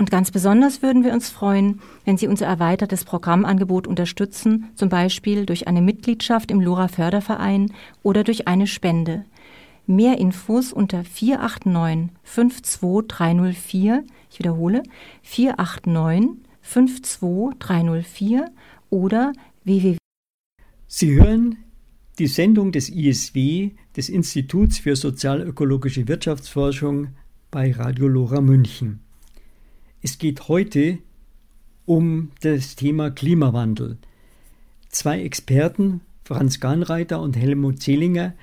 Und 0.00 0.10
ganz 0.10 0.30
besonders 0.30 0.80
würden 0.80 1.04
wir 1.04 1.12
uns 1.12 1.28
freuen, 1.28 1.82
wenn 2.06 2.16
Sie 2.16 2.26
unser 2.26 2.46
erweitertes 2.46 3.04
Programmangebot 3.04 3.86
unterstützen, 3.86 4.70
zum 4.74 4.88
Beispiel 4.88 5.44
durch 5.44 5.68
eine 5.68 5.82
Mitgliedschaft 5.82 6.50
im 6.50 6.62
Lora 6.62 6.88
Förderverein 6.88 7.70
oder 8.02 8.24
durch 8.24 8.48
eine 8.48 8.66
Spende. 8.66 9.26
Mehr 9.86 10.16
Infos 10.16 10.72
unter 10.72 11.04
489 11.04 12.16
52304, 12.22 14.04
ich 14.30 14.38
wiederhole, 14.38 14.84
489 15.20 16.30
52304 16.62 18.46
oder 18.88 19.34
www 19.64 19.98
Sie 20.86 21.12
hören 21.12 21.58
die 22.18 22.26
Sendung 22.26 22.72
des 22.72 22.88
ISW, 22.88 23.72
des 23.94 24.08
Instituts 24.08 24.78
für 24.78 24.96
sozialökologische 24.96 26.08
Wirtschaftsforschung 26.08 27.08
bei 27.50 27.70
Radio 27.72 28.08
Lora 28.08 28.40
München. 28.40 29.00
Es 30.02 30.16
geht 30.16 30.48
heute 30.48 30.98
um 31.84 32.30
das 32.40 32.74
Thema 32.74 33.10
Klimawandel. 33.10 33.98
Zwei 34.88 35.22
Experten, 35.22 36.00
Franz 36.24 36.58
Gahnreiter 36.58 37.20
und 37.20 37.36
Helmut 37.36 37.82
Zehlinger, 37.82 38.34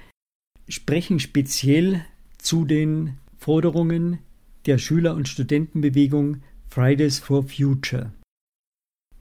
sprechen 0.67 1.19
speziell 1.19 2.05
zu 2.37 2.63
den 2.63 3.17
Forderungen 3.39 4.19
der 4.67 4.77
Schüler- 4.77 5.15
und 5.15 5.27
Studentenbewegung 5.27 6.41
Fridays 6.67 7.17
for 7.17 7.43
Future. 7.43 8.11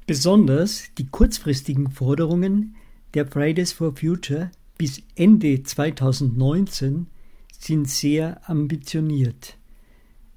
Besonders 0.07 0.91
die 0.99 1.07
kurzfristigen 1.07 1.91
Forderungen 1.91 2.77
der 3.15 3.27
Fridays 3.27 3.73
for 3.73 3.97
Future 3.97 4.51
bis 4.77 5.03
Ende 5.15 5.63
2019 5.63 7.07
sind 7.59 7.89
sehr 7.89 8.49
ambitioniert. 8.49 9.57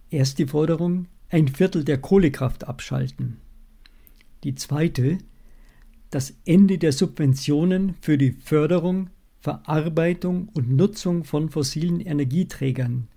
Erste 0.09 0.47
Forderung, 0.47 1.07
ein 1.29 1.47
Viertel 1.47 1.83
der 1.83 1.99
Kohlekraft 1.99 2.67
abschalten. 2.67 3.37
Die 4.43 4.55
zweite, 4.55 5.19
das 6.09 6.33
Ende 6.45 6.77
der 6.79 6.91
Subventionen 6.91 7.95
für 8.01 8.17
die 8.17 8.31
Förderung, 8.31 9.09
Verarbeitung 9.39 10.49
und 10.49 10.71
Nutzung 10.71 11.23
von 11.23 11.49
fossilen 11.49 11.99
Energieträgern, 11.99 13.07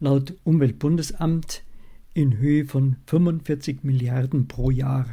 laut 0.00 0.34
Umweltbundesamt 0.44 1.62
in 2.12 2.36
Höhe 2.36 2.66
von 2.66 2.96
45 3.06 3.84
Milliarden 3.84 4.46
pro 4.46 4.70
Jahr. 4.70 5.06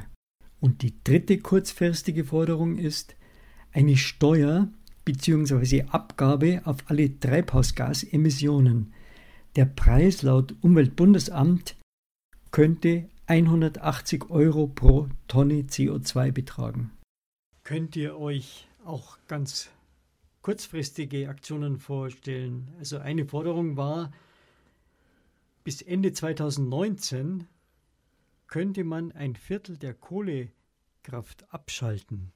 Und 0.59 0.81
die 0.81 0.95
dritte 1.03 1.37
kurzfristige 1.37 2.25
Forderung 2.25 2.77
ist, 2.77 3.15
eine 3.71 3.95
Steuer 3.95 4.67
bzw. 5.05 5.83
Abgabe 5.89 6.61
auf 6.65 6.77
alle 6.87 7.19
Treibhausgasemissionen. 7.19 8.91
Der 9.55 9.65
Preis 9.65 10.23
laut 10.23 10.55
Umweltbundesamt 10.61 11.76
könnte 12.57 13.07
180 13.27 14.31
Euro 14.31 14.65
pro 14.65 15.09
Tonne 15.27 15.67
CO2 15.69 16.31
betragen. 16.31 16.89
Könnt 17.63 17.95
ihr 17.95 18.17
euch 18.17 18.67
auch 18.83 19.19
ganz 19.27 19.69
kurzfristige 20.41 21.29
Aktionen 21.29 21.77
vorstellen? 21.77 22.73
Also 22.79 22.97
eine 22.97 23.27
Forderung 23.27 23.77
war, 23.77 24.11
bis 25.63 25.83
Ende 25.83 26.13
2019 26.13 27.47
könnte 28.47 28.83
man 28.83 29.11
ein 29.11 29.35
Viertel 29.35 29.77
der 29.77 29.93
Kohlekraft 29.93 31.53
abschalten 31.53 32.31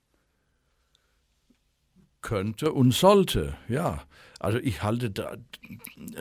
könnte 2.21 2.71
und 2.71 2.93
sollte, 2.93 3.55
ja. 3.67 4.03
Also 4.39 4.57
ich 4.57 4.81
halte 4.81 5.11
da, 5.11 5.35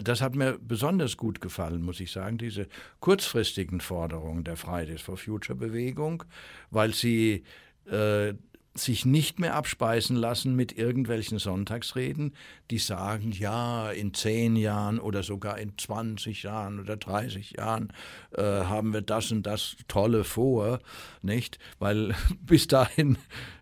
das 0.02 0.20
hat 0.20 0.34
mir 0.34 0.58
besonders 0.60 1.16
gut 1.16 1.40
gefallen, 1.40 1.82
muss 1.82 2.00
ich 2.00 2.12
sagen, 2.12 2.36
diese 2.36 2.68
kurzfristigen 3.00 3.80
Forderungen 3.80 4.44
der 4.44 4.56
Fridays 4.56 5.00
for 5.00 5.16
Future 5.16 5.58
Bewegung, 5.58 6.24
weil 6.70 6.92
sie 6.92 7.44
äh, 7.86 8.34
sich 8.74 9.04
nicht 9.04 9.40
mehr 9.40 9.54
abspeisen 9.54 10.14
lassen 10.14 10.54
mit 10.54 10.78
irgendwelchen 10.78 11.38
Sonntagsreden, 11.38 12.34
die 12.70 12.78
sagen, 12.78 13.32
ja, 13.32 13.90
in 13.90 14.14
zehn 14.14 14.54
Jahren 14.54 15.00
oder 15.00 15.24
sogar 15.24 15.58
in 15.58 15.76
20 15.76 16.44
Jahren 16.44 16.78
oder 16.78 16.96
30 16.96 17.56
Jahren 17.58 17.92
äh, 18.32 18.42
haben 18.42 18.92
wir 18.92 19.02
das 19.02 19.32
und 19.32 19.44
das 19.44 19.76
Tolle 19.88 20.22
vor, 20.22 20.78
nicht? 21.20 21.58
Weil 21.80 22.14
bis 22.46 22.68
dahin 22.68 23.18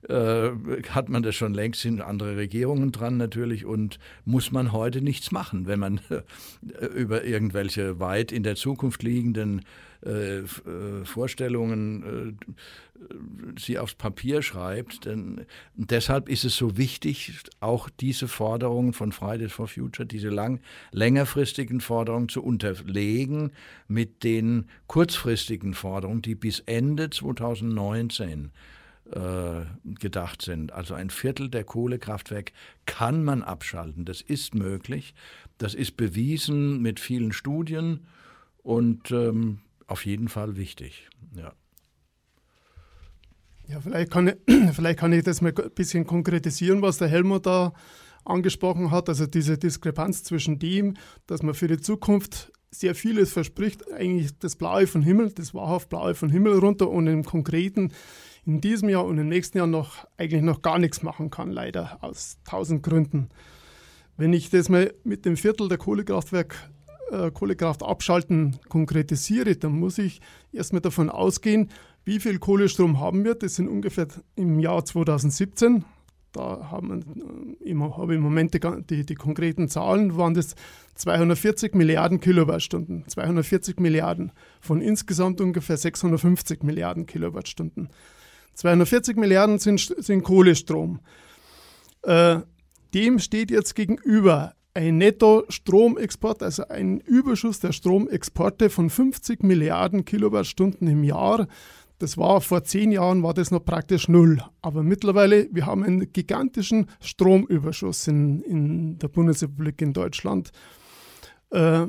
äh, 0.08 0.50
hat 0.90 1.08
man 1.08 1.22
das 1.22 1.34
schon 1.34 1.54
längst, 1.54 1.80
sind 1.80 2.02
andere 2.02 2.36
Regierungen 2.36 2.92
dran 2.92 3.16
natürlich 3.16 3.64
und 3.64 3.98
muss 4.26 4.52
man 4.52 4.72
heute 4.72 5.00
nichts 5.00 5.32
machen, 5.32 5.66
wenn 5.66 5.80
man 5.80 6.00
äh, 6.10 6.84
über 6.84 7.24
irgendwelche 7.24 7.98
weit 7.98 8.30
in 8.30 8.42
der 8.42 8.56
Zukunft 8.56 9.02
liegenden 9.02 9.62
äh, 10.04 10.38
äh, 10.38 10.46
Vorstellungen 11.04 12.38
äh, 12.38 13.04
sie 13.58 13.78
aufs 13.78 13.94
Papier 13.94 14.42
schreibt. 14.42 15.06
Denn 15.06 15.44
deshalb 15.74 16.28
ist 16.28 16.44
es 16.44 16.56
so 16.56 16.76
wichtig, 16.76 17.32
auch 17.58 17.88
diese 17.90 18.28
Forderungen 18.28 18.92
von 18.92 19.10
Fridays 19.10 19.52
for 19.52 19.66
Future, 19.66 20.06
diese 20.06 20.28
lang, 20.28 20.60
längerfristigen 20.92 21.80
Forderungen 21.80 22.28
zu 22.28 22.44
unterlegen 22.44 23.50
mit 23.88 24.22
den 24.22 24.68
kurzfristigen 24.86 25.74
Forderungen, 25.74 26.22
die 26.22 26.36
bis 26.36 26.60
Ende 26.60 27.10
2019 27.10 28.52
äh, 29.10 29.62
gedacht 29.98 30.42
sind. 30.42 30.72
Also 30.72 30.94
ein 30.94 31.10
Viertel 31.10 31.48
der 31.48 31.64
Kohlekraftwerke 31.64 32.52
kann 32.86 33.24
man 33.24 33.42
abschalten. 33.42 34.04
Das 34.04 34.20
ist 34.20 34.54
möglich. 34.54 35.14
Das 35.56 35.74
ist 35.74 35.96
bewiesen 35.96 36.82
mit 36.82 37.00
vielen 37.00 37.32
Studien 37.32 38.06
und 38.62 39.10
ähm, 39.10 39.58
auf 39.88 40.06
jeden 40.06 40.28
Fall 40.28 40.56
wichtig. 40.56 41.08
Ja. 41.34 41.52
Ja, 43.66 43.80
vielleicht 43.80 44.10
kann, 44.10 44.28
ich, 44.28 44.36
vielleicht 44.72 44.98
kann 44.98 45.12
ich 45.12 45.24
das 45.24 45.40
mal 45.40 45.52
ein 45.52 45.70
bisschen 45.74 46.06
konkretisieren, 46.06 46.80
was 46.80 46.98
der 46.98 47.08
Helmut 47.08 47.46
da 47.46 47.72
angesprochen 48.24 48.90
hat. 48.90 49.08
Also 49.08 49.26
diese 49.26 49.58
Diskrepanz 49.58 50.22
zwischen 50.22 50.58
dem, 50.58 50.94
dass 51.26 51.42
man 51.42 51.54
für 51.54 51.68
die 51.68 51.80
Zukunft 51.80 52.52
sehr 52.70 52.94
vieles 52.94 53.32
verspricht, 53.32 53.90
eigentlich 53.92 54.38
das 54.38 54.56
Blaue 54.56 54.86
von 54.86 55.02
Himmel, 55.02 55.32
das 55.32 55.54
wahrhaft 55.54 55.88
Blaue 55.88 56.14
von 56.14 56.30
Himmel 56.30 56.58
runter 56.58 56.88
und 56.90 57.06
im 57.06 57.24
Konkreten 57.24 57.92
in 58.44 58.60
diesem 58.60 58.88
Jahr 58.88 59.04
und 59.04 59.18
im 59.18 59.28
nächsten 59.28 59.58
Jahr 59.58 59.66
noch 59.66 60.06
eigentlich 60.16 60.42
noch 60.42 60.62
gar 60.62 60.78
nichts 60.78 61.02
machen 61.02 61.30
kann, 61.30 61.50
leider 61.50 61.98
aus 62.02 62.38
tausend 62.44 62.82
Gründen. 62.82 63.30
Wenn 64.16 64.32
ich 64.32 64.50
das 64.50 64.68
mal 64.68 64.92
mit 65.04 65.24
dem 65.24 65.36
Viertel 65.36 65.68
der 65.68 65.78
Kohlekraftwerk 65.78 66.70
äh, 67.10 67.30
Kohlekraft 67.30 67.82
abschalten 67.82 68.58
konkretisiere, 68.68 69.56
dann 69.56 69.78
muss 69.78 69.98
ich 69.98 70.20
erstmal 70.52 70.82
davon 70.82 71.10
ausgehen, 71.10 71.70
wie 72.04 72.20
viel 72.20 72.38
Kohlestrom 72.38 73.00
haben 73.00 73.24
wir. 73.24 73.34
Das 73.34 73.56
sind 73.56 73.68
ungefähr 73.68 74.08
im 74.34 74.60
Jahr 74.60 74.84
2017. 74.84 75.84
Da 76.32 76.68
haben 76.70 77.56
äh, 77.64 77.74
habe 77.74 78.12
ich 78.12 78.18
im 78.18 78.22
Moment 78.22 78.54
die, 78.54 78.60
die, 78.88 79.06
die, 79.06 79.14
konkreten 79.14 79.68
Zahlen, 79.68 80.16
waren 80.16 80.34
das 80.34 80.54
240 80.96 81.74
Milliarden 81.74 82.20
Kilowattstunden. 82.20 83.04
240 83.06 83.80
Milliarden 83.80 84.32
von 84.60 84.80
insgesamt 84.80 85.40
ungefähr 85.40 85.76
650 85.76 86.62
Milliarden 86.62 87.06
Kilowattstunden. 87.06 87.88
240 88.54 89.16
Milliarden 89.16 89.58
sind, 89.58 89.80
sind 89.98 90.22
Kohlestrom. 90.22 91.00
Äh, 92.02 92.40
dem 92.94 93.18
steht 93.18 93.50
jetzt 93.50 93.74
gegenüber 93.74 94.54
ein 94.78 94.98
Netto-Stromexport, 94.98 96.40
also 96.40 96.68
ein 96.68 97.00
Überschuss 97.00 97.58
der 97.58 97.72
Stromexporte 97.72 98.70
von 98.70 98.90
50 98.90 99.42
Milliarden 99.42 100.04
Kilowattstunden 100.04 100.86
im 100.86 101.02
Jahr. 101.02 101.48
Das 101.98 102.16
war 102.16 102.40
vor 102.40 102.62
zehn 102.62 102.92
Jahren 102.92 103.24
war 103.24 103.34
das 103.34 103.50
noch 103.50 103.64
praktisch 103.64 104.06
null. 104.06 104.40
Aber 104.62 104.84
mittlerweile, 104.84 105.48
wir 105.50 105.66
haben 105.66 105.82
einen 105.82 106.12
gigantischen 106.12 106.86
Stromüberschuss 107.00 108.06
in, 108.06 108.40
in 108.42 108.98
der 109.00 109.08
Bundesrepublik 109.08 109.82
in 109.82 109.94
Deutschland. 109.94 110.52
Äh, 111.50 111.88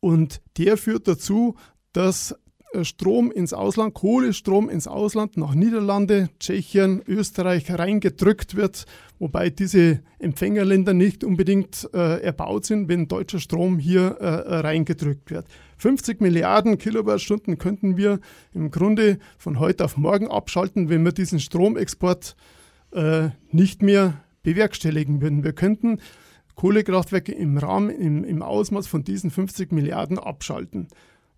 und 0.00 0.42
der 0.58 0.76
führt 0.76 1.08
dazu, 1.08 1.54
dass 1.94 2.38
Strom 2.82 3.30
ins 3.30 3.52
Ausland, 3.52 3.94
Kohlestrom 3.94 4.68
ins 4.68 4.88
Ausland 4.88 5.36
nach 5.36 5.54
Niederlande, 5.54 6.28
Tschechien, 6.40 7.02
Österreich 7.06 7.70
reingedrückt 7.70 8.56
wird, 8.56 8.86
wobei 9.18 9.50
diese 9.50 10.00
Empfängerländer 10.18 10.94
nicht 10.94 11.22
unbedingt 11.22 11.88
äh, 11.94 12.20
erbaut 12.22 12.64
sind, 12.64 12.88
wenn 12.88 13.06
deutscher 13.06 13.38
Strom 13.38 13.78
hier 13.78 14.16
äh, 14.18 14.56
reingedrückt 14.56 15.30
wird. 15.30 15.46
50 15.76 16.20
Milliarden 16.20 16.78
Kilowattstunden 16.78 17.58
könnten 17.58 17.96
wir 17.96 18.18
im 18.52 18.70
Grunde 18.70 19.18
von 19.38 19.60
heute 19.60 19.84
auf 19.84 19.96
morgen 19.96 20.28
abschalten, 20.28 20.88
wenn 20.88 21.04
wir 21.04 21.12
diesen 21.12 21.38
Stromexport 21.38 22.34
äh, 22.92 23.28
nicht 23.52 23.82
mehr 23.82 24.24
bewerkstelligen 24.42 25.20
würden. 25.20 25.44
Wir 25.44 25.52
könnten 25.52 26.00
Kohlekraftwerke 26.54 27.32
im 27.32 27.58
Rahmen, 27.58 27.90
im, 27.90 28.24
im 28.24 28.42
Ausmaß 28.42 28.86
von 28.86 29.04
diesen 29.04 29.30
50 29.30 29.72
Milliarden 29.72 30.18
abschalten. 30.18 30.88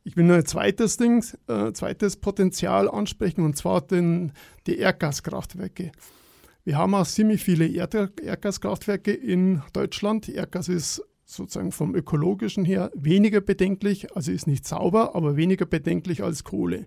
Ich 0.07 0.17
will 0.17 0.23
noch 0.23 0.37
ein 0.37 0.47
zweites 0.47 0.99
Ding, 0.99 1.25
äh, 1.49 1.73
zweites 1.73 2.17
Potenzial 2.17 2.89
ansprechen 2.89 3.45
und 3.45 3.57
zwar 3.57 3.81
den, 3.81 4.31
die 4.69 4.79
Erdgaskraftwerke. 4.79 5.91
Wir 6.63 6.79
haben 6.79 6.95
auch 6.95 7.09
ziemlich 7.09 7.43
viele 7.43 7.67
Erd 7.67 7.95
Erdgaskraftwerke 8.23 9.13
in 9.13 9.63
Deutschland. 9.73 10.29
Erdgas 10.29 10.69
ist 10.69 11.03
sozusagen 11.25 11.73
vom 11.73 11.97
ökologischen 11.97 12.65
her 12.65 12.93
weniger 12.95 13.41
bedenklich, 13.41 14.15
also 14.15 14.31
ist 14.31 14.47
nicht 14.47 14.65
sauber, 14.65 15.17
aber 15.17 15.35
weniger 15.35 15.67
bedenklich 15.67 16.23
als 16.23 16.45
Kohle. 16.45 16.87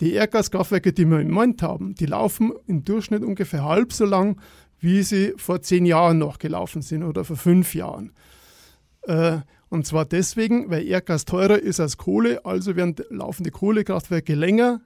Die 0.00 0.14
Erdgaskraftwerke, 0.14 0.92
die 0.92 1.04
wir 1.04 1.20
im 1.20 1.30
Moment 1.30 1.62
haben, 1.62 1.94
die 1.94 2.06
laufen 2.06 2.52
im 2.66 2.84
Durchschnitt 2.84 3.22
ungefähr 3.22 3.62
halb 3.64 3.92
so 3.92 4.06
lang, 4.06 4.40
wie 4.80 5.04
sie 5.04 5.34
vor 5.36 5.62
zehn 5.62 5.86
Jahren 5.86 6.18
noch 6.18 6.40
gelaufen 6.40 6.82
sind 6.82 7.04
oder 7.04 7.24
vor 7.24 7.36
fünf 7.36 7.76
Jahren. 7.76 8.10
Und 9.74 9.88
zwar 9.88 10.04
deswegen, 10.04 10.70
weil 10.70 10.86
Erdgas 10.86 11.24
teurer 11.24 11.58
ist 11.58 11.80
als 11.80 11.96
Kohle, 11.96 12.44
also 12.44 12.76
werden 12.76 12.94
laufende 13.10 13.50
Kohlekraftwerke 13.50 14.36
länger. 14.36 14.80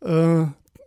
Äh, 0.00 0.46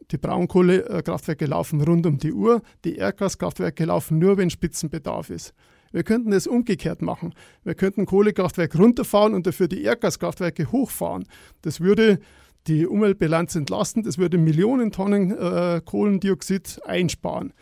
die 0.09 0.17
Braunkohlekraftwerke 0.17 1.45
laufen 1.45 1.79
rund 1.81 2.07
um 2.07 2.17
die 2.17 2.33
Uhr. 2.33 2.63
Die 2.83 2.95
Erdgaskraftwerke 2.95 3.85
laufen 3.85 4.17
nur, 4.17 4.37
wenn 4.37 4.49
Spitzenbedarf 4.49 5.29
ist. 5.29 5.53
Wir 5.91 6.01
könnten 6.01 6.33
es 6.33 6.47
umgekehrt 6.47 7.03
machen. 7.03 7.35
Wir 7.63 7.75
könnten 7.75 8.07
Kohlekraftwerke 8.07 8.79
runterfahren 8.79 9.35
und 9.35 9.45
dafür 9.45 9.67
die 9.67 9.83
Erdgaskraftwerke 9.83 10.71
hochfahren. 10.71 11.27
Das 11.61 11.79
würde 11.79 12.17
die 12.65 12.87
Umweltbilanz 12.87 13.53
entlasten, 13.53 14.01
das 14.01 14.17
würde 14.17 14.39
Millionen 14.39 14.91
Tonnen 14.91 15.29
äh, 15.29 15.79
Kohlendioxid 15.85 16.81
einsparen. 16.85 17.53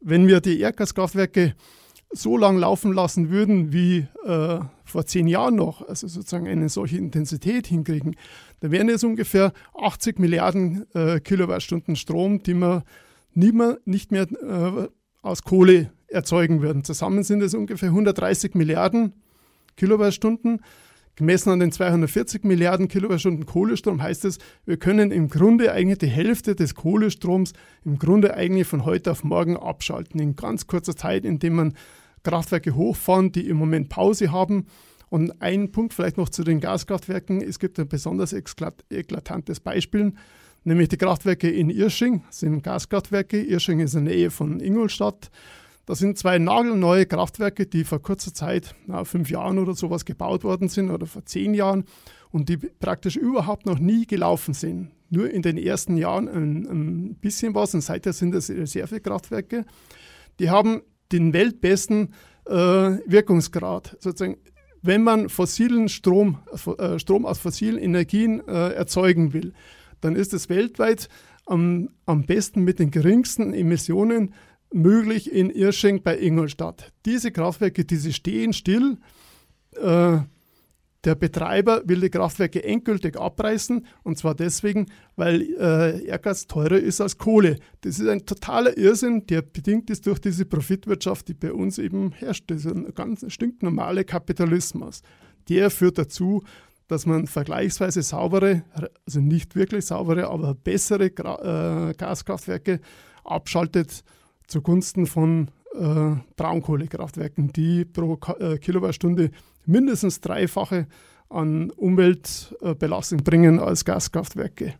Wenn 0.00 0.26
wir 0.26 0.40
die 0.40 0.58
Erdgaskraftwerke 0.58 1.54
so 2.10 2.36
lang 2.36 2.58
laufen 2.58 2.92
lassen 2.92 3.30
würden 3.30 3.72
wie 3.72 4.06
äh, 4.24 4.60
vor 4.84 5.06
zehn 5.06 5.26
Jahren 5.26 5.56
noch, 5.56 5.86
also 5.86 6.08
sozusagen 6.08 6.48
eine 6.48 6.68
solche 6.68 6.96
Intensität 6.96 7.66
hinkriegen, 7.66 8.16
dann 8.60 8.70
wären 8.70 8.88
es 8.88 9.04
ungefähr 9.04 9.52
80 9.74 10.18
Milliarden 10.18 10.86
äh, 10.94 11.20
Kilowattstunden 11.20 11.96
Strom, 11.96 12.42
die 12.42 12.54
wir 12.54 12.84
nie 13.34 13.52
mehr, 13.52 13.78
nicht 13.84 14.10
mehr 14.10 14.26
äh, 14.30 14.88
aus 15.22 15.42
Kohle 15.42 15.92
erzeugen 16.08 16.62
würden. 16.62 16.84
Zusammen 16.84 17.22
sind 17.22 17.42
es 17.42 17.54
ungefähr 17.54 17.90
130 17.90 18.54
Milliarden 18.54 19.12
Kilowattstunden. 19.76 20.62
Gemessen 21.18 21.50
an 21.50 21.58
den 21.58 21.72
240 21.72 22.44
Milliarden 22.44 22.86
Kilowattstunden 22.86 23.44
Kohlestrom 23.44 24.00
heißt 24.00 24.24
es, 24.24 24.38
wir 24.64 24.76
können 24.76 25.10
im 25.10 25.28
Grunde 25.28 25.72
eigentlich 25.72 25.98
die 25.98 26.06
Hälfte 26.06 26.54
des 26.54 26.76
Kohlestroms 26.76 27.54
im 27.84 27.98
Grunde 27.98 28.34
eigentlich 28.34 28.68
von 28.68 28.84
heute 28.84 29.10
auf 29.10 29.24
morgen 29.24 29.56
abschalten. 29.56 30.20
In 30.20 30.36
ganz 30.36 30.68
kurzer 30.68 30.94
Zeit, 30.94 31.24
indem 31.24 31.56
man 31.56 31.74
Kraftwerke 32.22 32.76
hochfahren, 32.76 33.32
die 33.32 33.48
im 33.48 33.56
Moment 33.56 33.88
Pause 33.88 34.30
haben. 34.30 34.66
Und 35.08 35.42
ein 35.42 35.72
Punkt 35.72 35.92
vielleicht 35.92 36.18
noch 36.18 36.28
zu 36.28 36.44
den 36.44 36.60
Gaskraftwerken. 36.60 37.40
Es 37.40 37.58
gibt 37.58 37.80
ein 37.80 37.88
besonders 37.88 38.32
eklatantes 38.32 39.58
Beispiel, 39.58 40.12
nämlich 40.62 40.88
die 40.88 40.98
Kraftwerke 40.98 41.50
in 41.50 41.68
Irsching. 41.68 42.22
Das 42.28 42.38
sind 42.38 42.62
Gaskraftwerke. 42.62 43.42
Irsching 43.42 43.80
ist 43.80 43.94
in 43.94 44.04
der 44.04 44.14
Nähe 44.14 44.30
von 44.30 44.60
Ingolstadt. 44.60 45.32
Das 45.88 46.00
sind 46.00 46.18
zwei 46.18 46.38
nagelneue 46.38 47.06
Kraftwerke, 47.06 47.64
die 47.64 47.82
vor 47.82 48.02
kurzer 48.02 48.34
Zeit, 48.34 48.74
na, 48.86 49.04
fünf 49.04 49.30
Jahren 49.30 49.58
oder 49.58 49.74
sowas, 49.74 50.04
gebaut 50.04 50.44
worden 50.44 50.68
sind 50.68 50.90
oder 50.90 51.06
vor 51.06 51.24
zehn 51.24 51.54
Jahren 51.54 51.84
und 52.30 52.50
die 52.50 52.58
praktisch 52.58 53.16
überhaupt 53.16 53.64
noch 53.64 53.78
nie 53.78 54.06
gelaufen 54.06 54.52
sind. 54.52 54.90
Nur 55.08 55.30
in 55.30 55.40
den 55.40 55.56
ersten 55.56 55.96
Jahren 55.96 56.28
ein, 56.28 56.66
ein 56.66 57.14
bisschen 57.14 57.54
was 57.54 57.72
und 57.72 57.80
seither 57.80 58.12
sind 58.12 58.34
es 58.34 58.50
Reservekraftwerke. 58.50 59.64
Die 60.38 60.50
haben 60.50 60.82
den 61.10 61.32
weltbesten 61.32 62.12
äh, 62.44 62.52
Wirkungsgrad. 62.52 63.96
Sozusagen, 63.98 64.36
wenn 64.82 65.02
man 65.02 65.30
fossilen 65.30 65.88
Strom, 65.88 66.36
äh, 66.76 66.98
Strom 66.98 67.24
aus 67.24 67.38
fossilen 67.38 67.78
Energien 67.78 68.46
äh, 68.46 68.74
erzeugen 68.74 69.32
will, 69.32 69.54
dann 70.02 70.16
ist 70.16 70.34
es 70.34 70.50
weltweit 70.50 71.08
am, 71.46 71.88
am 72.04 72.26
besten 72.26 72.62
mit 72.62 72.78
den 72.78 72.90
geringsten 72.90 73.54
Emissionen 73.54 74.34
möglich 74.72 75.32
in 75.32 75.50
Irsching 75.50 76.02
bei 76.02 76.18
Ingolstadt. 76.18 76.92
Diese 77.06 77.30
Kraftwerke, 77.32 77.84
diese 77.84 78.12
stehen 78.12 78.52
still. 78.52 78.98
Äh, 79.76 80.18
der 81.04 81.14
Betreiber 81.14 81.82
will 81.86 82.00
die 82.00 82.10
Kraftwerke 82.10 82.64
endgültig 82.64 83.16
abreißen 83.16 83.86
und 84.02 84.18
zwar 84.18 84.34
deswegen, 84.34 84.86
weil 85.14 85.42
äh, 85.58 86.04
Erdgas 86.04 86.48
teurer 86.48 86.78
ist 86.78 87.00
als 87.00 87.16
Kohle. 87.18 87.58
Das 87.82 88.00
ist 88.00 88.08
ein 88.08 88.26
totaler 88.26 88.76
Irrsinn, 88.76 89.24
der 89.26 89.42
bedingt 89.42 89.90
ist 89.90 90.06
durch 90.06 90.18
diese 90.18 90.44
Profitwirtschaft, 90.44 91.28
die 91.28 91.34
bei 91.34 91.52
uns 91.52 91.78
eben 91.78 92.10
herrscht. 92.12 92.50
Das 92.50 92.64
ist 92.64 92.74
ein 92.74 92.92
ganz 92.94 93.24
stinknormaler 93.32 94.02
Kapitalismus. 94.02 95.02
Der 95.48 95.70
führt 95.70 95.98
dazu, 95.98 96.42
dass 96.88 97.06
man 97.06 97.26
vergleichsweise 97.26 98.02
saubere, 98.02 98.64
also 99.06 99.20
nicht 99.20 99.54
wirklich 99.54 99.86
saubere, 99.86 100.28
aber 100.28 100.54
bessere 100.54 101.10
Gra 101.10 101.90
äh, 101.90 101.94
Gaskraftwerke 101.94 102.80
abschaltet 103.24 104.02
zugunsten 104.48 105.06
von 105.06 105.48
äh, 105.74 106.16
Braunkohlekraftwerken, 106.36 107.52
die 107.52 107.84
pro 107.84 108.16
Ka 108.16 108.32
äh, 108.34 108.58
Kilowattstunde 108.58 109.30
mindestens 109.66 110.20
dreifache 110.20 110.86
an 111.28 111.70
Umweltbelastung 111.70 113.22
bringen 113.22 113.60
als 113.60 113.84
Gaskraftwerke. 113.84 114.74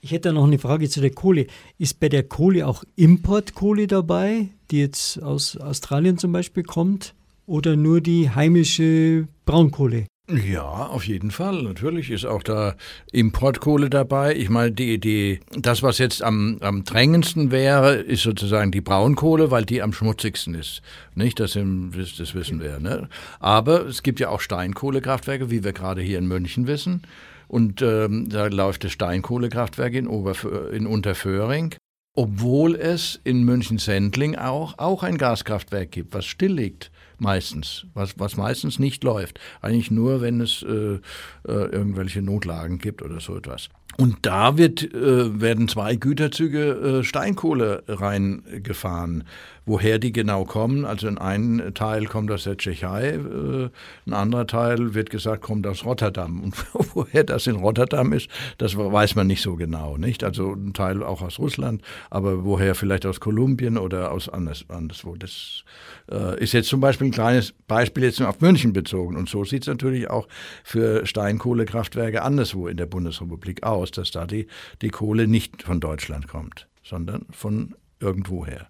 Ich 0.00 0.10
hätte 0.10 0.32
noch 0.32 0.44
eine 0.44 0.58
Frage 0.58 0.88
zu 0.88 1.00
der 1.00 1.12
Kohle. 1.12 1.46
Ist 1.78 2.00
bei 2.00 2.08
der 2.08 2.24
Kohle 2.24 2.66
auch 2.66 2.82
Importkohle 2.96 3.86
dabei, 3.86 4.48
die 4.70 4.80
jetzt 4.80 5.22
aus 5.22 5.56
Australien 5.56 6.18
zum 6.18 6.32
Beispiel 6.32 6.64
kommt, 6.64 7.14
oder 7.46 7.76
nur 7.76 8.00
die 8.00 8.30
heimische 8.30 9.28
Braunkohle? 9.44 10.06
Ja, 10.30 10.86
auf 10.86 11.04
jeden 11.04 11.32
Fall. 11.32 11.64
Natürlich 11.64 12.10
ist 12.10 12.24
auch 12.24 12.44
da 12.44 12.76
Importkohle 13.10 13.90
dabei. 13.90 14.36
Ich 14.36 14.48
meine, 14.48 14.70
die, 14.70 15.00
die, 15.00 15.40
das, 15.50 15.82
was 15.82 15.98
jetzt 15.98 16.22
am, 16.22 16.58
am 16.60 16.84
drängendsten 16.84 17.50
wäre, 17.50 17.94
ist 17.96 18.22
sozusagen 18.22 18.70
die 18.70 18.80
Braunkohle, 18.80 19.50
weil 19.50 19.64
die 19.64 19.82
am 19.82 19.92
schmutzigsten 19.92 20.54
ist. 20.54 20.80
Nicht, 21.16 21.40
das, 21.40 21.54
das 21.54 22.34
wissen 22.34 22.60
wir. 22.60 22.78
Ne? 22.78 23.08
Aber 23.40 23.84
es 23.84 24.04
gibt 24.04 24.20
ja 24.20 24.28
auch 24.28 24.40
Steinkohlekraftwerke, 24.40 25.50
wie 25.50 25.64
wir 25.64 25.72
gerade 25.72 26.02
hier 26.02 26.18
in 26.18 26.28
München 26.28 26.68
wissen. 26.68 27.02
Und 27.48 27.82
ähm, 27.82 28.28
da 28.28 28.46
läuft 28.46 28.84
das 28.84 28.92
Steinkohlekraftwerk 28.92 29.92
in, 29.92 30.06
Oberf 30.06 30.46
in 30.72 30.86
Unterföhring, 30.86 31.74
obwohl 32.14 32.76
es 32.76 33.20
in 33.24 33.42
München-Sendling 33.42 34.36
auch, 34.36 34.78
auch 34.78 35.02
ein 35.02 35.18
Gaskraftwerk 35.18 35.90
gibt, 35.90 36.14
was 36.14 36.26
still 36.26 36.52
liegt 36.52 36.92
meistens, 37.22 37.86
was, 37.94 38.18
was 38.18 38.36
meistens 38.36 38.78
nicht 38.78 39.02
läuft. 39.04 39.40
Eigentlich 39.62 39.90
nur, 39.90 40.20
wenn 40.20 40.40
es 40.40 40.62
äh, 40.62 40.94
äh, 40.96 41.00
irgendwelche 41.44 42.20
Notlagen 42.20 42.78
gibt 42.78 43.02
oder 43.02 43.20
so 43.20 43.36
etwas. 43.36 43.70
Und 43.98 44.18
da 44.22 44.56
wird, 44.56 44.82
äh, 44.94 45.40
werden 45.40 45.68
zwei 45.68 45.96
Güterzüge 45.96 47.00
äh, 47.00 47.04
Steinkohle 47.04 47.84
reingefahren. 47.86 49.24
Woher 49.64 50.00
die 50.00 50.12
genau 50.12 50.44
kommen, 50.44 50.84
also 50.84 51.06
in 51.06 51.18
einem 51.18 51.72
Teil 51.74 52.06
kommt 52.06 52.32
aus 52.32 52.44
der 52.44 52.56
Tschechei, 52.56 53.10
äh, 53.10 53.68
ein 54.06 54.12
anderer 54.12 54.46
Teil 54.46 54.94
wird 54.94 55.10
gesagt, 55.10 55.42
kommt 55.42 55.66
aus 55.66 55.84
Rotterdam. 55.84 56.42
Und 56.42 56.54
woher 56.94 57.22
das 57.22 57.46
in 57.46 57.56
Rotterdam 57.56 58.12
ist, 58.12 58.28
das 58.58 58.76
weiß 58.76 59.14
man 59.14 59.26
nicht 59.26 59.42
so 59.42 59.56
genau. 59.56 59.98
Nicht? 59.98 60.24
Also 60.24 60.52
ein 60.52 60.72
Teil 60.72 61.02
auch 61.02 61.22
aus 61.22 61.38
Russland, 61.38 61.82
aber 62.10 62.44
woher 62.44 62.74
vielleicht 62.74 63.06
aus 63.06 63.20
Kolumbien 63.20 63.76
oder 63.78 64.10
aus 64.10 64.28
anders, 64.28 64.64
anderswo. 64.68 65.16
Das 65.16 65.64
äh, 66.10 66.42
ist 66.42 66.54
jetzt 66.54 66.68
zum 66.68 66.80
Beispiel 66.80 67.06
kleines 67.12 67.54
Beispiel 67.66 68.04
jetzt 68.04 68.20
nur 68.20 68.28
auf 68.28 68.40
München 68.40 68.72
bezogen. 68.72 69.16
Und 69.16 69.28
so 69.28 69.44
sieht 69.44 69.62
es 69.62 69.68
natürlich 69.68 70.10
auch 70.10 70.28
für 70.64 71.06
Steinkohlekraftwerke 71.06 72.22
anderswo 72.22 72.68
in 72.68 72.76
der 72.76 72.86
Bundesrepublik 72.86 73.62
aus, 73.62 73.90
dass 73.90 74.10
da 74.10 74.26
die, 74.26 74.46
die 74.80 74.90
Kohle 74.90 75.28
nicht 75.28 75.62
von 75.62 75.80
Deutschland 75.80 76.28
kommt, 76.28 76.68
sondern 76.82 77.26
von 77.30 77.74
irgendwoher. 78.00 78.68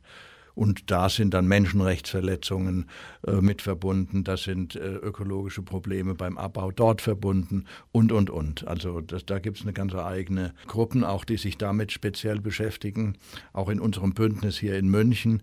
Und 0.55 0.91
da 0.91 1.09
sind 1.09 1.33
dann 1.35 1.49
Menschenrechtsverletzungen 1.49 2.87
äh, 3.27 3.41
mit 3.41 3.63
verbunden, 3.63 4.25
das 4.25 4.43
sind 4.43 4.77
äh, 4.77 4.97
ökologische 4.97 5.63
Probleme 5.63 6.15
beim 6.15 6.37
Abbau 6.37 6.71
dort 6.71 7.01
verbunden 7.01 7.65
und, 7.91 8.13
und, 8.13 8.29
und. 8.29 8.67
Also 8.69 9.01
das, 9.01 9.25
da 9.25 9.39
gibt 9.39 9.59
es 9.59 9.63
eine 9.63 9.73
ganze 9.73 10.05
eigene 10.05 10.53
Gruppen, 10.67 11.05
auch 11.05 11.25
die 11.25 11.39
sich 11.39 11.57
damit 11.57 11.93
speziell 11.93 12.41
beschäftigen. 12.41 13.17
Auch 13.53 13.71
in 13.71 13.81
unserem 13.81 14.13
Bündnis 14.13 14.59
hier 14.59 14.77
in 14.77 14.89
München 14.89 15.43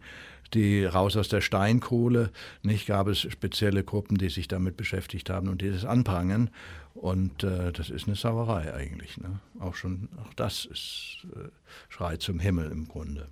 die 0.54 0.86
raus 0.86 1.16
aus 1.18 1.30
der 1.30 1.42
Steinkohle, 1.42 2.32
nicht 2.64 2.88
gab 2.88 3.08
es 3.08 3.22
spezielle 3.22 3.84
Gruppen, 3.84 4.18
die 4.18 4.30
sich 4.30 4.48
damit 4.48 4.78
beschäftigt 4.78 5.30
haben 5.30 5.48
und 5.48 5.62
die 5.62 5.70
das 5.70 5.86
anprangern. 5.86 6.50
Und 6.94 7.44
äh, 7.44 7.72
das 7.72 7.90
ist 7.90 8.08
eine 8.08 8.16
Sauerei 8.16 8.74
eigentlich. 8.74 9.18
Ne? 9.18 9.40
Auch 9.60 9.76
schon, 9.76 10.10
auch 10.22 10.34
das 10.34 10.66
ist 10.66 11.28
äh, 11.36 11.50
Schrei 11.88 12.18
zum 12.18 12.40
Himmel 12.40 12.72
im 12.72 12.88
Grunde. 12.88 13.28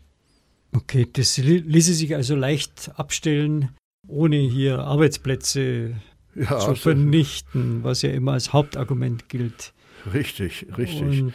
Okay, 0.74 1.08
das 1.12 1.38
ließe 1.38 1.94
sich 1.94 2.16
also 2.16 2.36
leicht 2.36 2.92
abstellen, 2.96 3.70
ohne 4.08 4.38
hier 4.38 4.80
Arbeitsplätze 4.80 5.96
ja, 6.36 6.60
zu 6.60 6.76
vernichten, 6.76 7.84
was 7.84 8.02
ja 8.02 8.12
immer 8.12 8.34
als 8.34 8.54
Hauptargument 8.54 9.30
gilt. 9.30 9.74
Richtig, 10.14 10.68
richtig. 10.78 11.24
Und 11.24 11.34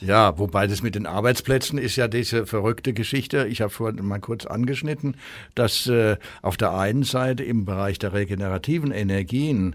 ja, 0.00 0.38
wobei 0.38 0.66
das 0.66 0.82
mit 0.82 0.94
den 0.94 1.06
Arbeitsplätzen 1.06 1.78
ist 1.78 1.96
ja 1.96 2.08
diese 2.08 2.46
verrückte 2.46 2.92
Geschichte. 2.92 3.46
Ich 3.46 3.60
habe 3.60 3.70
vorhin 3.70 4.04
mal 4.04 4.20
kurz 4.20 4.46
angeschnitten, 4.46 5.16
dass 5.54 5.86
äh, 5.86 6.16
auf 6.42 6.56
der 6.56 6.72
einen 6.74 7.02
Seite 7.02 7.44
im 7.44 7.64
Bereich 7.64 7.98
der 7.98 8.12
regenerativen 8.12 8.90
Energien 8.90 9.74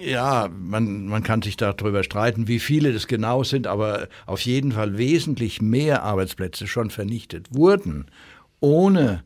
ja, 0.00 0.48
man, 0.52 1.06
man 1.06 1.22
kann 1.22 1.40
sich 1.40 1.56
darüber 1.56 2.02
streiten, 2.02 2.48
wie 2.48 2.58
viele 2.58 2.92
das 2.92 3.06
genau 3.06 3.44
sind, 3.44 3.68
aber 3.68 4.08
auf 4.26 4.40
jeden 4.40 4.72
Fall 4.72 4.98
wesentlich 4.98 5.62
mehr 5.62 6.02
Arbeitsplätze 6.02 6.66
schon 6.66 6.90
vernichtet 6.90 7.54
wurden, 7.54 8.06
ohne 8.58 9.22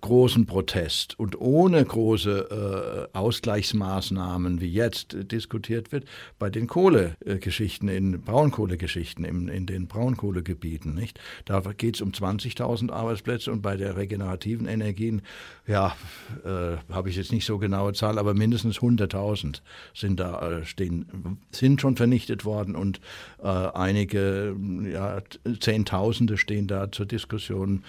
großen 0.00 0.46
Protest 0.46 1.18
und 1.18 1.40
ohne 1.40 1.84
große 1.84 3.08
äh, 3.12 3.16
Ausgleichsmaßnahmen, 3.16 4.60
wie 4.60 4.72
jetzt 4.72 5.14
äh, 5.14 5.24
diskutiert 5.24 5.92
wird, 5.92 6.04
bei 6.38 6.50
den 6.50 6.66
Kohlegeschichten, 6.66 7.88
in 7.88 8.22
Braunkohlegeschichten, 8.22 9.24
in, 9.24 9.48
in 9.48 9.66
den 9.66 9.86
Braunkohlegebieten. 9.86 10.94
Nicht? 10.94 11.20
Da 11.44 11.60
geht 11.76 11.96
es 11.96 12.00
um 12.00 12.10
20.000 12.10 12.90
Arbeitsplätze 12.90 13.52
und 13.52 13.62
bei 13.62 13.76
der 13.76 13.96
regenerativen 13.96 14.66
Energien, 14.66 15.22
ja, 15.66 15.96
äh, 16.44 16.76
habe 16.92 17.10
ich 17.10 17.16
jetzt 17.16 17.32
nicht 17.32 17.44
so 17.44 17.58
genaue 17.58 17.92
Zahl, 17.92 18.18
aber 18.18 18.34
mindestens 18.34 18.78
100.000 18.78 19.60
sind 19.94 20.20
da 20.20 20.50
äh, 20.50 20.64
stehen, 20.64 21.38
sind 21.50 21.80
schon 21.80 21.96
vernichtet 21.96 22.44
worden 22.44 22.74
und 22.74 23.00
äh, 23.42 23.46
einige 23.46 24.56
ja, 24.92 25.22
Zehntausende 25.60 26.38
stehen 26.38 26.66
da 26.66 26.90
zur 26.90 27.06
Diskussion 27.06 27.84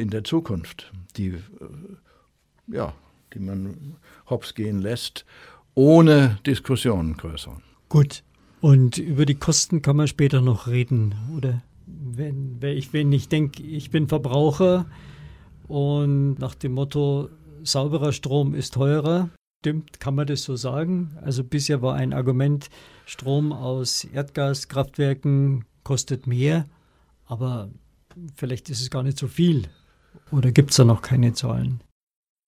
in 0.00 0.10
der 0.10 0.24
Zukunft, 0.24 0.92
die, 1.16 1.28
äh, 1.28 1.40
ja, 2.68 2.94
die 3.34 3.40
man 3.40 3.96
hops 4.28 4.54
gehen 4.54 4.80
lässt, 4.80 5.24
ohne 5.74 6.38
Diskussionen 6.46 7.16
größer. 7.16 7.60
Gut. 7.88 8.22
Und 8.60 8.98
über 8.98 9.26
die 9.26 9.34
Kosten 9.34 9.82
kann 9.82 9.96
man 9.96 10.08
später 10.08 10.40
noch 10.40 10.66
reden, 10.66 11.14
oder? 11.36 11.62
Wenn, 11.86 12.60
wenn 12.60 12.76
ich, 12.76 12.92
wenn 12.92 13.12
ich 13.12 13.28
denke, 13.28 13.62
ich 13.62 13.90
bin 13.90 14.08
Verbraucher 14.08 14.86
und 15.68 16.38
nach 16.38 16.54
dem 16.54 16.72
Motto, 16.72 17.28
sauberer 17.62 18.12
Strom 18.12 18.54
ist 18.54 18.74
teurer, 18.74 19.30
stimmt, 19.60 20.00
kann 20.00 20.14
man 20.14 20.26
das 20.26 20.42
so 20.42 20.56
sagen? 20.56 21.16
Also 21.22 21.44
bisher 21.44 21.82
war 21.82 21.94
ein 21.94 22.12
Argument, 22.12 22.68
Strom 23.04 23.52
aus 23.52 24.04
Erdgaskraftwerken 24.04 25.64
kostet 25.84 26.26
mehr, 26.26 26.66
aber 27.26 27.70
vielleicht 28.36 28.70
ist 28.70 28.80
es 28.80 28.90
gar 28.90 29.02
nicht 29.02 29.18
so 29.18 29.28
viel. 29.28 29.68
Oder 30.32 30.52
gibt 30.52 30.70
es 30.70 30.76
da 30.76 30.84
noch 30.84 31.02
keine 31.02 31.32
Zahlen? 31.32 31.82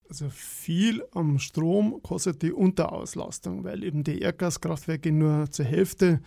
Also 0.09 0.31
viel 0.31 1.05
am 1.13 1.39
Strom 1.39 2.01
kostet 2.03 2.43
die 2.43 2.53
Unterauslastung, 2.53 3.65
weil 3.65 3.85
eben 3.85 4.05
die 4.05 4.21
Erdgaskraftwerke 4.21 5.13
nur 5.13 5.51
zur 5.51 5.67
Hälfte 5.67 6.21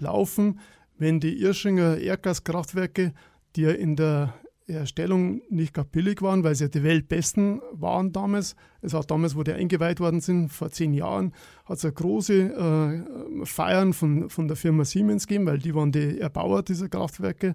laufen. 0.00 0.58
Wenn 0.96 1.20
die 1.20 1.40
Irschinger 1.40 1.98
Erdgaskraftwerke, 1.98 3.14
die 3.54 3.62
ja 3.62 3.70
in 3.70 3.94
der 3.94 4.34
Erstellung 4.66 5.40
nicht 5.48 5.72
gar 5.72 5.84
billig 5.84 6.20
waren, 6.20 6.44
weil 6.44 6.54
sie 6.54 6.64
ja 6.64 6.68
die 6.68 6.82
Weltbesten 6.82 7.62
waren 7.72 8.12
damals. 8.12 8.54
Es 8.82 8.92
war 8.92 9.02
damals, 9.02 9.34
wo 9.34 9.42
die 9.42 9.52
eingeweiht 9.52 9.98
worden 9.98 10.20
sind, 10.20 10.50
vor 10.50 10.70
zehn 10.70 10.92
Jahren, 10.92 11.32
hat 11.64 11.78
es 11.78 11.84
eine 11.84 11.94
große 11.94 12.34
äh, 12.34 13.46
Feiern 13.46 13.92
von, 13.94 14.28
von 14.28 14.46
der 14.46 14.56
Firma 14.56 14.84
Siemens 14.84 15.26
gegeben, 15.26 15.46
weil 15.46 15.58
die 15.58 15.74
waren 15.74 15.92
die 15.92 16.20
Erbauer 16.20 16.62
dieser 16.62 16.88
Kraftwerke. 16.88 17.54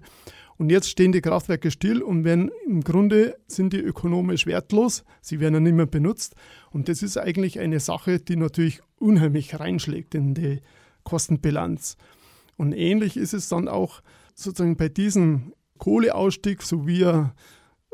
Und 0.56 0.70
jetzt 0.70 0.88
stehen 0.88 1.12
die 1.12 1.20
Kraftwerke 1.20 1.70
still 1.70 2.02
und 2.02 2.24
werden 2.24 2.50
im 2.66 2.82
Grunde 2.82 3.36
sind 3.46 3.72
die 3.72 3.80
ökonomisch 3.80 4.46
wertlos. 4.46 5.04
Sie 5.20 5.40
werden 5.40 5.54
ja 5.54 5.60
nicht 5.60 5.74
mehr 5.74 5.86
benutzt. 5.86 6.34
Und 6.70 6.88
das 6.88 7.02
ist 7.02 7.16
eigentlich 7.16 7.58
eine 7.58 7.80
Sache, 7.80 8.20
die 8.20 8.36
natürlich 8.36 8.80
unheimlich 8.96 9.58
reinschlägt 9.58 10.14
in 10.14 10.34
die 10.34 10.60
Kostenbilanz. 11.02 11.96
Und 12.56 12.72
ähnlich 12.72 13.16
ist 13.16 13.34
es 13.34 13.48
dann 13.48 13.68
auch 13.68 14.00
sozusagen 14.34 14.76
bei 14.76 14.88
diesem 14.88 15.52
Kohleausstieg, 15.78 16.62
so 16.62 16.86
wie 16.86 17.02
er 17.02 17.34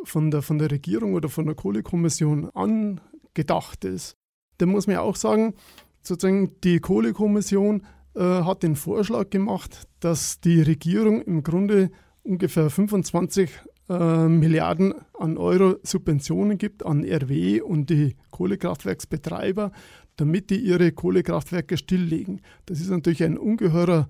von 0.05 0.31
der, 0.31 0.43
von 0.43 0.59
der 0.59 0.71
Regierung 0.71 1.15
oder 1.15 1.29
von 1.29 1.47
der 1.47 1.55
Kohlekommission 1.55 2.51
angedacht 2.51 3.85
ist. 3.85 4.17
Da 4.59 4.67
muss 4.67 4.87
man 4.87 4.95
ja 4.95 5.01
auch 5.01 5.17
sagen, 5.17 5.55
sozusagen 6.03 6.61
die 6.63 6.81
Kohlekommission 6.81 7.87
äh, 8.15 8.21
hat 8.21 8.63
den 8.63 8.77
Vorschlag 8.77 9.31
gemacht, 9.31 9.89
dass 10.01 10.41
die 10.41 10.61
Regierung 10.63 11.23
im 11.23 11.43
Grunde 11.43 11.91
ungefähr 12.23 12.71
25 12.71 13.51
äh, 13.89 14.29
Milliarden 14.29 14.95
an 15.19 15.37
Euro 15.37 15.77
Subventionen 15.83 16.59
gibt 16.59 16.85
an 16.87 17.05
RWE 17.05 17.65
und 17.65 17.91
die 17.91 18.17
Kohlekraftwerksbetreiber, 18.31 19.73
damit 20.17 20.51
die 20.51 20.61
ihre 20.61 20.93
Kohlekraftwerke 20.93 21.77
stilllegen. 21.77 22.41
Das 22.67 22.81
ist 22.81 22.91
natürlich 22.91 23.25
ein 23.25 23.39
ungeheurer 23.39 24.09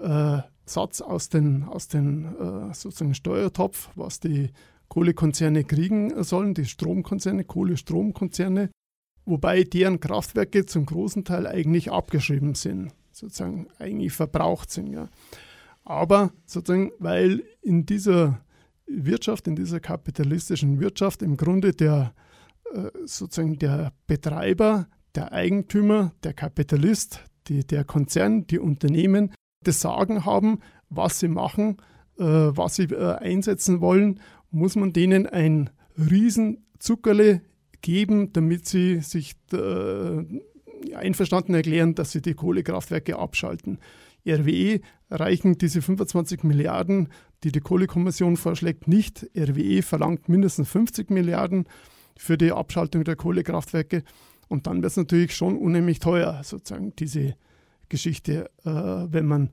äh, 0.00 0.38
Satz 0.64 1.00
aus 1.00 1.28
dem 1.28 1.64
aus 1.64 1.88
den, 1.88 2.24
äh, 2.36 2.74
sozusagen 2.74 3.14
Steuertopf, 3.14 3.90
was 3.94 4.20
die 4.20 4.50
Kohlekonzerne 4.88 5.64
kriegen 5.64 6.22
sollen, 6.24 6.54
die 6.54 6.64
Stromkonzerne, 6.64 7.44
Kohlestromkonzerne, 7.44 8.70
wobei 9.24 9.64
deren 9.64 10.00
Kraftwerke 10.00 10.66
zum 10.66 10.86
großen 10.86 11.24
Teil 11.24 11.46
eigentlich 11.46 11.92
abgeschrieben 11.92 12.54
sind, 12.54 12.92
sozusagen 13.12 13.68
eigentlich 13.78 14.12
verbraucht 14.12 14.70
sind. 14.70 14.92
Ja. 14.92 15.08
Aber 15.84 16.32
sozusagen, 16.46 16.92
weil 16.98 17.42
in 17.62 17.86
dieser 17.86 18.40
Wirtschaft, 18.86 19.46
in 19.46 19.56
dieser 19.56 19.80
kapitalistischen 19.80 20.80
Wirtschaft 20.80 21.22
im 21.22 21.36
Grunde 21.36 21.72
der 21.72 22.14
äh, 22.72 22.90
sozusagen 23.04 23.58
der 23.58 23.92
Betreiber, 24.06 24.86
der 25.14 25.32
Eigentümer, 25.32 26.12
der 26.22 26.34
Kapitalist 26.34 27.24
die, 27.48 27.66
der 27.66 27.84
Konzern, 27.84 28.46
die 28.46 28.58
Unternehmen 28.58 29.32
das 29.64 29.80
Sagen 29.80 30.24
haben, 30.24 30.60
was 30.88 31.18
sie 31.18 31.28
machen, 31.28 31.78
äh, 32.18 32.24
was 32.24 32.76
sie 32.76 32.84
äh, 32.84 33.16
einsetzen 33.16 33.80
wollen, 33.80 34.20
muss 34.50 34.76
man 34.76 34.92
denen 34.92 35.26
ein 35.26 35.70
riesen 35.96 36.66
Zuckerle 36.78 37.42
geben, 37.82 38.32
damit 38.32 38.66
sie 38.66 39.00
sich 39.00 39.36
einverstanden 40.94 41.54
erklären, 41.54 41.94
dass 41.94 42.12
sie 42.12 42.22
die 42.22 42.34
Kohlekraftwerke 42.34 43.18
abschalten. 43.18 43.78
RWE 44.26 44.80
reichen 45.10 45.58
diese 45.58 45.82
25 45.82 46.44
Milliarden, 46.44 47.08
die 47.44 47.52
die 47.52 47.60
Kohlekommission 47.60 48.36
vorschlägt, 48.36 48.88
nicht. 48.88 49.26
RWE 49.36 49.82
verlangt 49.82 50.28
mindestens 50.28 50.68
50 50.68 51.10
Milliarden 51.10 51.66
für 52.16 52.36
die 52.36 52.52
Abschaltung 52.52 53.04
der 53.04 53.16
Kohlekraftwerke. 53.16 54.02
Und 54.48 54.66
dann 54.66 54.82
wird 54.82 54.90
es 54.90 54.96
natürlich 54.96 55.34
schon 55.34 55.56
unheimlich 55.56 56.00
teuer, 56.00 56.40
sozusagen 56.42 56.94
diese 56.96 57.34
Geschichte, 57.88 58.50
äh, 58.64 58.70
wenn 58.70 59.26
man 59.26 59.50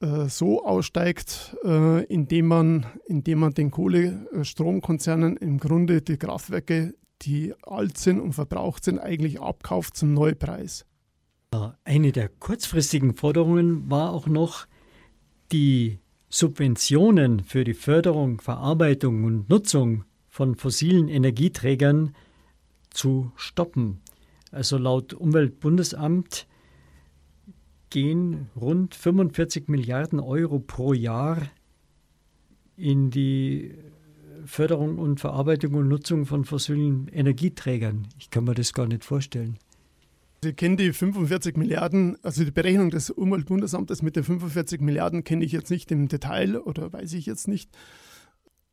äh, 0.00 0.28
so 0.28 0.64
aussteigt, 0.64 1.56
äh, 1.64 2.04
indem, 2.04 2.46
man, 2.46 2.86
indem 3.06 3.40
man 3.40 3.54
den 3.54 3.70
Kohlestromkonzernen 3.70 5.36
im 5.36 5.58
Grunde 5.58 6.02
die 6.02 6.16
Kraftwerke, 6.16 6.94
die 7.22 7.54
alt 7.62 7.98
sind 7.98 8.20
und 8.20 8.32
verbraucht 8.32 8.84
sind, 8.84 9.00
eigentlich 9.00 9.40
abkauft 9.40 9.96
zum 9.96 10.14
Neupreis. 10.14 10.86
Eine 11.84 12.12
der 12.12 12.28
kurzfristigen 12.28 13.14
Forderungen 13.14 13.90
war 13.90 14.12
auch 14.12 14.26
noch, 14.26 14.66
die 15.50 15.98
Subventionen 16.28 17.40
für 17.42 17.64
die 17.64 17.72
Förderung, 17.72 18.42
Verarbeitung 18.42 19.24
und 19.24 19.48
Nutzung 19.48 20.04
von 20.28 20.56
fossilen 20.56 21.08
Energieträgern 21.08 22.14
zu 22.90 23.32
stoppen. 23.36 24.02
Also 24.50 24.76
laut 24.76 25.14
Umweltbundesamt 25.14 26.46
gehen 27.88 28.50
rund 28.54 28.94
45 28.94 29.68
Milliarden 29.68 30.20
Euro 30.20 30.58
pro 30.58 30.92
Jahr 30.92 31.40
in 32.76 33.10
die 33.10 33.74
Förderung 34.44 34.98
und 34.98 35.18
Verarbeitung 35.18 35.74
und 35.74 35.88
Nutzung 35.88 36.26
von 36.26 36.44
fossilen 36.44 37.08
Energieträgern. 37.08 38.06
Ich 38.18 38.28
kann 38.28 38.44
mir 38.44 38.54
das 38.54 38.74
gar 38.74 38.86
nicht 38.86 39.04
vorstellen. 39.04 39.58
Sie 40.42 40.52
kennen 40.52 40.76
die 40.76 40.92
45 40.92 41.56
Milliarden, 41.56 42.16
also 42.22 42.44
die 42.44 42.50
Berechnung 42.50 42.90
des 42.90 43.10
Umweltbundesamtes 43.10 44.02
mit 44.02 44.16
den 44.16 44.24
45 44.24 44.80
Milliarden 44.80 45.24
kenne 45.24 45.44
ich 45.44 45.52
jetzt 45.52 45.70
nicht 45.70 45.90
im 45.90 46.08
Detail 46.08 46.58
oder 46.58 46.92
weiß 46.92 47.12
ich 47.14 47.26
jetzt 47.26 47.48
nicht. 47.48 47.70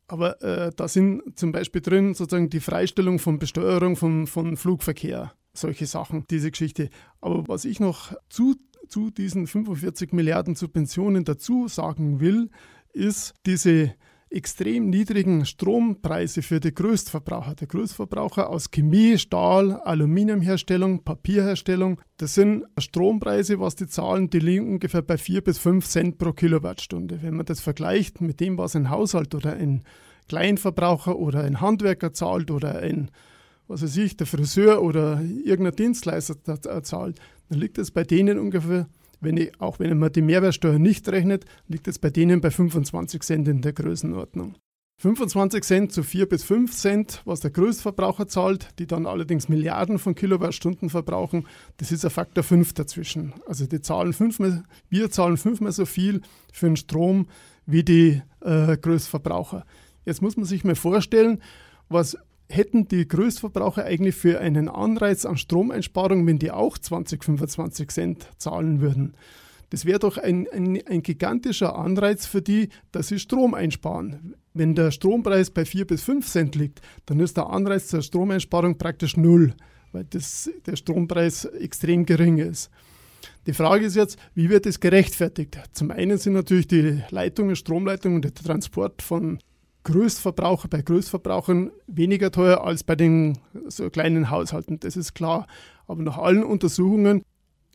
Aber 0.06 0.40
äh, 0.42 0.70
da 0.76 0.86
sind 0.86 1.36
zum 1.36 1.50
Beispiel 1.50 1.80
drin 1.80 2.14
sozusagen 2.14 2.50
die 2.50 2.60
Freistellung 2.60 3.18
von 3.18 3.40
Besteuerung 3.40 3.96
von, 3.96 4.28
von 4.28 4.56
Flugverkehr, 4.56 5.32
solche 5.52 5.86
Sachen, 5.86 6.24
diese 6.30 6.52
Geschichte. 6.52 6.90
Aber 7.20 7.48
was 7.48 7.64
ich 7.64 7.80
noch 7.80 8.14
zu 8.28 8.54
zu 8.88 9.10
diesen 9.10 9.46
45 9.46 10.12
Milliarden 10.12 10.54
Subventionen 10.54 11.24
dazu 11.24 11.68
sagen 11.68 12.20
will, 12.20 12.50
ist 12.92 13.34
diese 13.44 13.94
extrem 14.36 14.90
niedrigen 14.90 15.46
Strompreise 15.46 16.42
für 16.42 16.60
die 16.60 16.74
Größtverbraucher. 16.74 17.54
Der 17.54 17.66
Größtverbraucher 17.66 18.50
aus 18.50 18.70
Chemie, 18.70 19.18
Stahl, 19.18 19.72
Aluminiumherstellung, 19.72 21.02
Papierherstellung, 21.02 22.00
das 22.18 22.34
sind 22.34 22.64
Strompreise, 22.78 23.58
was 23.58 23.74
die 23.76 23.86
zahlen, 23.86 24.30
die 24.30 24.38
liegen 24.38 24.68
ungefähr 24.72 25.02
bei 25.02 25.16
4 25.16 25.42
bis 25.42 25.58
5 25.58 25.86
Cent 25.86 26.18
pro 26.18 26.32
Kilowattstunde. 26.32 27.20
Wenn 27.22 27.36
man 27.36 27.46
das 27.46 27.60
vergleicht 27.60 28.20
mit 28.20 28.40
dem, 28.40 28.58
was 28.58 28.76
ein 28.76 28.90
Haushalt 28.90 29.34
oder 29.34 29.54
ein 29.54 29.82
Kleinverbraucher 30.28 31.18
oder 31.18 31.42
ein 31.42 31.60
Handwerker 31.60 32.12
zahlt 32.12 32.50
oder 32.50 32.78
ein 32.78 33.10
was 33.68 33.82
weiß 33.82 33.96
ich, 33.96 34.16
der 34.16 34.28
Friseur 34.28 34.80
oder 34.82 35.20
irgendein 35.44 35.74
Dienstleister 35.74 36.36
zahlt, 36.82 37.18
dann 37.48 37.58
liegt 37.58 37.78
es 37.78 37.90
bei 37.90 38.04
denen 38.04 38.38
ungefähr, 38.38 38.86
wenn 39.26 39.36
ich, 39.36 39.60
auch 39.60 39.78
wenn 39.78 39.98
man 39.98 40.12
die 40.12 40.22
Mehrwertsteuer 40.22 40.78
nicht 40.78 41.06
rechnet, 41.08 41.44
liegt 41.68 41.88
es 41.88 41.98
bei 41.98 42.08
denen 42.08 42.40
bei 42.40 42.50
25 42.50 43.22
Cent 43.22 43.48
in 43.48 43.60
der 43.60 43.74
Größenordnung. 43.74 44.54
25 44.98 45.62
Cent 45.62 45.92
zu 45.92 46.02
4 46.02 46.26
bis 46.26 46.42
5 46.44 46.74
Cent, 46.74 47.20
was 47.26 47.40
der 47.40 47.50
Größtverbraucher 47.50 48.28
zahlt, 48.28 48.68
die 48.78 48.86
dann 48.86 49.04
allerdings 49.04 49.50
Milliarden 49.50 49.98
von 49.98 50.14
Kilowattstunden 50.14 50.88
verbrauchen, 50.88 51.46
das 51.76 51.92
ist 51.92 52.04
ein 52.04 52.10
Faktor 52.10 52.44
5 52.44 52.72
dazwischen. 52.72 53.34
Also 53.46 53.66
die 53.66 53.82
zahlen 53.82 54.14
fünfmal, 54.14 54.62
wir 54.88 55.10
zahlen 55.10 55.36
fünfmal 55.36 55.72
so 55.72 55.84
viel 55.84 56.22
für 56.50 56.66
den 56.66 56.76
Strom 56.76 57.26
wie 57.66 57.82
die 57.82 58.22
äh, 58.40 58.78
Größtverbraucher. 58.78 59.66
Jetzt 60.06 60.22
muss 60.22 60.36
man 60.38 60.46
sich 60.46 60.64
mal 60.64 60.76
vorstellen, 60.76 61.42
was 61.90 62.16
hätten 62.48 62.88
die 62.88 63.06
Größtverbraucher 63.06 63.84
eigentlich 63.84 64.14
für 64.14 64.40
einen 64.40 64.68
Anreiz 64.68 65.24
an 65.24 65.36
Stromeinsparung, 65.36 66.26
wenn 66.26 66.38
die 66.38 66.50
auch 66.50 66.78
20, 66.78 67.24
25 67.24 67.90
Cent 67.90 68.28
zahlen 68.38 68.80
würden. 68.80 69.14
Das 69.70 69.84
wäre 69.84 69.98
doch 69.98 70.16
ein, 70.16 70.46
ein, 70.52 70.80
ein, 70.86 71.02
gigantischer 71.02 71.76
Anreiz 71.76 72.24
für 72.26 72.40
die, 72.40 72.68
dass 72.92 73.08
sie 73.08 73.18
Strom 73.18 73.54
einsparen. 73.54 74.36
Wenn 74.54 74.76
der 74.76 74.92
Strompreis 74.92 75.50
bei 75.50 75.64
4 75.64 75.86
bis 75.86 76.04
5 76.04 76.26
Cent 76.26 76.54
liegt, 76.54 76.80
dann 77.06 77.18
ist 77.18 77.36
der 77.36 77.50
Anreiz 77.50 77.88
zur 77.88 78.02
Stromeinsparung 78.02 78.78
praktisch 78.78 79.16
null, 79.16 79.54
weil 79.90 80.04
das, 80.04 80.48
der 80.66 80.76
Strompreis 80.76 81.46
extrem 81.46 82.06
gering 82.06 82.38
ist. 82.38 82.70
Die 83.46 83.52
Frage 83.52 83.86
ist 83.86 83.96
jetzt, 83.96 84.18
wie 84.34 84.50
wird 84.50 84.66
das 84.66 84.78
gerechtfertigt? 84.78 85.58
Zum 85.72 85.90
einen 85.90 86.18
sind 86.18 86.34
natürlich 86.34 86.68
die 86.68 87.02
Leitungen, 87.10 87.56
Stromleitungen, 87.56 88.22
der 88.22 88.34
Transport 88.34 89.02
von 89.02 89.38
Größtverbraucher 89.86 90.66
bei 90.68 90.82
Größtverbrauchern 90.82 91.70
weniger 91.86 92.32
teuer 92.32 92.64
als 92.64 92.82
bei 92.82 92.96
den 92.96 93.38
so 93.68 93.88
kleinen 93.88 94.30
Haushalten, 94.30 94.80
das 94.80 94.96
ist 94.96 95.14
klar. 95.14 95.46
Aber 95.86 96.02
nach 96.02 96.18
allen 96.18 96.42
Untersuchungen 96.42 97.22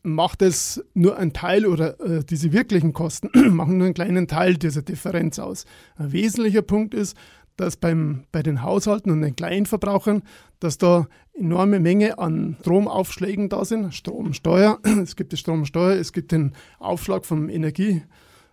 macht 0.02 0.42
es 0.42 0.84
nur 0.92 1.16
ein 1.16 1.32
Teil 1.32 1.64
oder 1.64 1.98
äh, 2.00 2.22
diese 2.22 2.52
wirklichen 2.52 2.92
Kosten 2.92 3.30
machen 3.54 3.78
nur 3.78 3.86
einen 3.86 3.94
kleinen 3.94 4.28
Teil 4.28 4.58
dieser 4.58 4.82
Differenz 4.82 5.38
aus. 5.38 5.64
Ein 5.96 6.12
wesentlicher 6.12 6.60
Punkt 6.60 6.92
ist, 6.92 7.16
dass 7.56 7.78
beim, 7.78 8.24
bei 8.30 8.42
den 8.42 8.62
Haushalten 8.62 9.10
und 9.10 9.22
den 9.22 9.34
Kleinverbrauchern, 9.34 10.22
dass 10.60 10.76
da 10.76 11.06
enorme 11.32 11.80
Menge 11.80 12.18
an 12.18 12.56
Stromaufschlägen 12.60 13.48
da 13.48 13.64
sind. 13.64 13.94
Stromsteuer, 13.94 14.80
es 15.02 15.16
gibt 15.16 15.32
die 15.32 15.38
Stromsteuer, 15.38 15.96
es 15.96 16.12
gibt 16.12 16.32
den 16.32 16.52
Aufschlag 16.78 17.24
vom 17.24 17.48
Energie, 17.48 18.02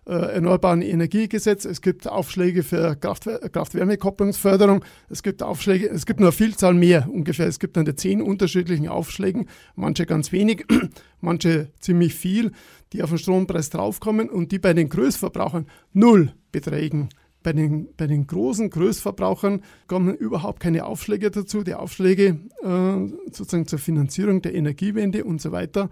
Erneuerbaren 0.06 0.82
Energiegesetz, 0.82 1.64
es 1.64 1.82
gibt 1.82 2.08
Aufschläge 2.08 2.62
für 2.62 2.96
Kraft-Wärme-Kopplungsförderung, 2.96 4.84
es 5.08 5.22
gibt 5.22 5.42
Aufschläge, 5.42 5.88
es 5.88 6.06
gibt 6.06 6.20
nur 6.20 6.30
eine 6.30 6.36
Vielzahl 6.36 6.74
mehr 6.74 7.08
ungefähr. 7.10 7.46
Es 7.46 7.58
gibt 7.58 7.76
dann 7.76 7.96
zehn 7.96 8.22
unterschiedlichen 8.22 8.88
Aufschlägen, 8.88 9.48
manche 9.76 10.06
ganz 10.06 10.32
wenig, 10.32 10.66
manche 11.20 11.68
ziemlich 11.80 12.14
viel, 12.14 12.52
die 12.92 13.02
auf 13.02 13.10
den 13.10 13.18
Strompreis 13.18 13.70
draufkommen 13.70 14.28
und 14.28 14.52
die 14.52 14.58
bei 14.58 14.74
den 14.74 14.88
Größverbrauchern 14.88 15.66
null 15.92 16.32
beträgen. 16.50 17.10
Bei 17.42 17.54
den, 17.54 17.88
bei 17.96 18.06
den 18.06 18.26
großen 18.26 18.68
Größverbrauchern 18.68 19.62
kommen 19.86 20.14
überhaupt 20.14 20.60
keine 20.60 20.84
Aufschläge 20.84 21.30
dazu. 21.30 21.62
Die 21.62 21.74
Aufschläge 21.74 22.38
äh, 22.62 23.32
sozusagen 23.32 23.66
zur 23.66 23.78
Finanzierung 23.78 24.42
der 24.42 24.54
Energiewende 24.54 25.24
und 25.24 25.40
so 25.40 25.50
weiter, 25.50 25.88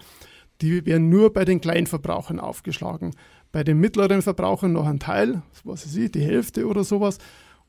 die 0.61 0.85
werden 0.85 1.09
nur 1.09 1.33
bei 1.33 1.45
den 1.45 1.61
Kleinverbrauchern 1.61 2.39
aufgeschlagen. 2.41 3.13
Bei 3.53 3.65
den 3.65 3.79
mittleren 3.79 4.23
Verbrauchern 4.23 4.73
noch 4.73 4.87
ein 4.87 5.01
Teil, 5.01 5.43
was 5.65 5.87
weiß 5.87 5.97
ich, 5.97 6.13
die 6.13 6.21
Hälfte 6.21 6.67
oder 6.67 6.85
sowas. 6.85 7.19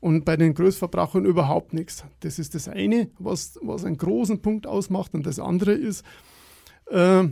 Und 0.00 0.24
bei 0.24 0.36
den 0.36 0.54
Großverbrauchern 0.54 1.24
überhaupt 1.24 1.74
nichts. 1.74 2.04
Das 2.20 2.38
ist 2.38 2.54
das 2.54 2.68
eine, 2.68 3.10
was, 3.18 3.58
was 3.62 3.84
einen 3.84 3.98
großen 3.98 4.40
Punkt 4.40 4.66
ausmacht. 4.66 5.14
Und 5.14 5.26
das 5.26 5.38
andere 5.38 5.72
ist, 5.72 6.04
äh, 6.86 7.24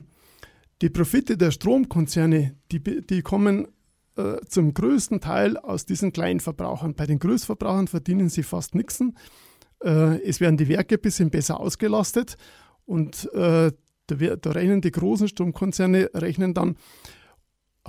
die 0.83 0.91
Profite 0.91 1.37
der 1.37 1.51
Stromkonzerne, 1.51 2.55
die, 2.71 2.81
die 2.81 3.23
kommen 3.23 3.69
äh, 4.17 4.37
zum 4.49 4.75
größten 4.75 5.21
Teil 5.21 5.57
aus 5.57 5.87
diesen 5.87 6.13
Kleinverbrauchern. 6.13 6.95
Bei 6.95 7.07
den 7.07 7.19
Großverbrauchern 7.19 7.89
verdienen 7.89 8.29
sie 8.29 8.43
fast 8.43 8.75
nichts. 8.75 9.01
Äh, 9.83 10.23
es 10.23 10.41
werden 10.41 10.57
die 10.57 10.69
Werke 10.69 10.97
ein 10.97 11.01
bisschen 11.01 11.31
besser 11.31 11.61
ausgelastet 11.61 12.37
und 12.85 13.33
äh, 13.33 13.73
da, 14.07 14.37
da 14.37 14.51
rechnen 14.51 14.81
die 14.81 14.91
großen 14.91 15.29
Stromkonzerne 15.29 16.11
rechnen 16.15 16.55
dann 16.55 16.77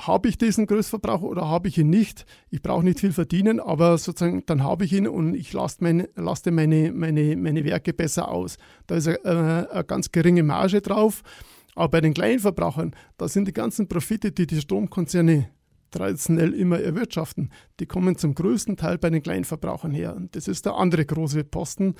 habe 0.08 0.30
ich 0.30 0.38
diesen 0.38 0.68
Größtverbrauch 0.68 1.22
oder 1.22 1.48
habe 1.48 1.68
ich 1.68 1.78
ihn 1.78 1.90
nicht? 1.90 2.26
Ich 2.50 2.62
brauche 2.62 2.84
nicht 2.84 3.00
viel 3.00 3.12
verdienen, 3.12 3.60
aber 3.60 3.98
sozusagen 3.98 4.44
dann 4.46 4.64
habe 4.64 4.86
ich 4.86 4.94
ihn 4.94 5.08
und 5.08 5.34
ich 5.36 5.54
laste 5.54 5.84
meine, 5.84 6.10
laste 6.16 6.52
meine, 6.52 6.92
meine, 6.92 7.36
meine 7.36 7.64
Werke 7.64 7.94
besser 7.94 8.30
aus. 8.30 8.58
Da 8.88 8.96
ist 8.96 9.08
eine, 9.08 9.20
äh, 9.24 9.74
eine 9.74 9.84
ganz 9.86 10.12
geringe 10.12 10.44
Marge 10.44 10.82
drauf. 10.82 11.24
Aber 11.76 11.90
bei 11.90 12.02
den 12.02 12.14
Kleinverbrauchern, 12.14 12.94
da 13.18 13.28
sind 13.28 13.48
die 13.48 13.54
ganzen 13.54 13.88
Profite, 13.88 14.32
die 14.32 14.48
die 14.48 14.60
Stromkonzerne 14.60 15.50
traditionell 15.92 16.54
immer 16.54 16.80
erwirtschaften, 16.80 17.52
die 17.80 17.86
kommen 17.86 18.18
zum 18.18 18.36
größten 18.36 18.78
Teil 18.78 18.98
bei 18.98 19.10
den 19.10 19.24
Kleinverbrauchern 19.24 19.92
her. 19.92 20.16
Und 20.16 20.36
das 20.36 20.48
ist 20.48 20.66
der 20.66 20.76
andere 20.76 21.06
große 21.06 21.44
Posten, 21.44 21.96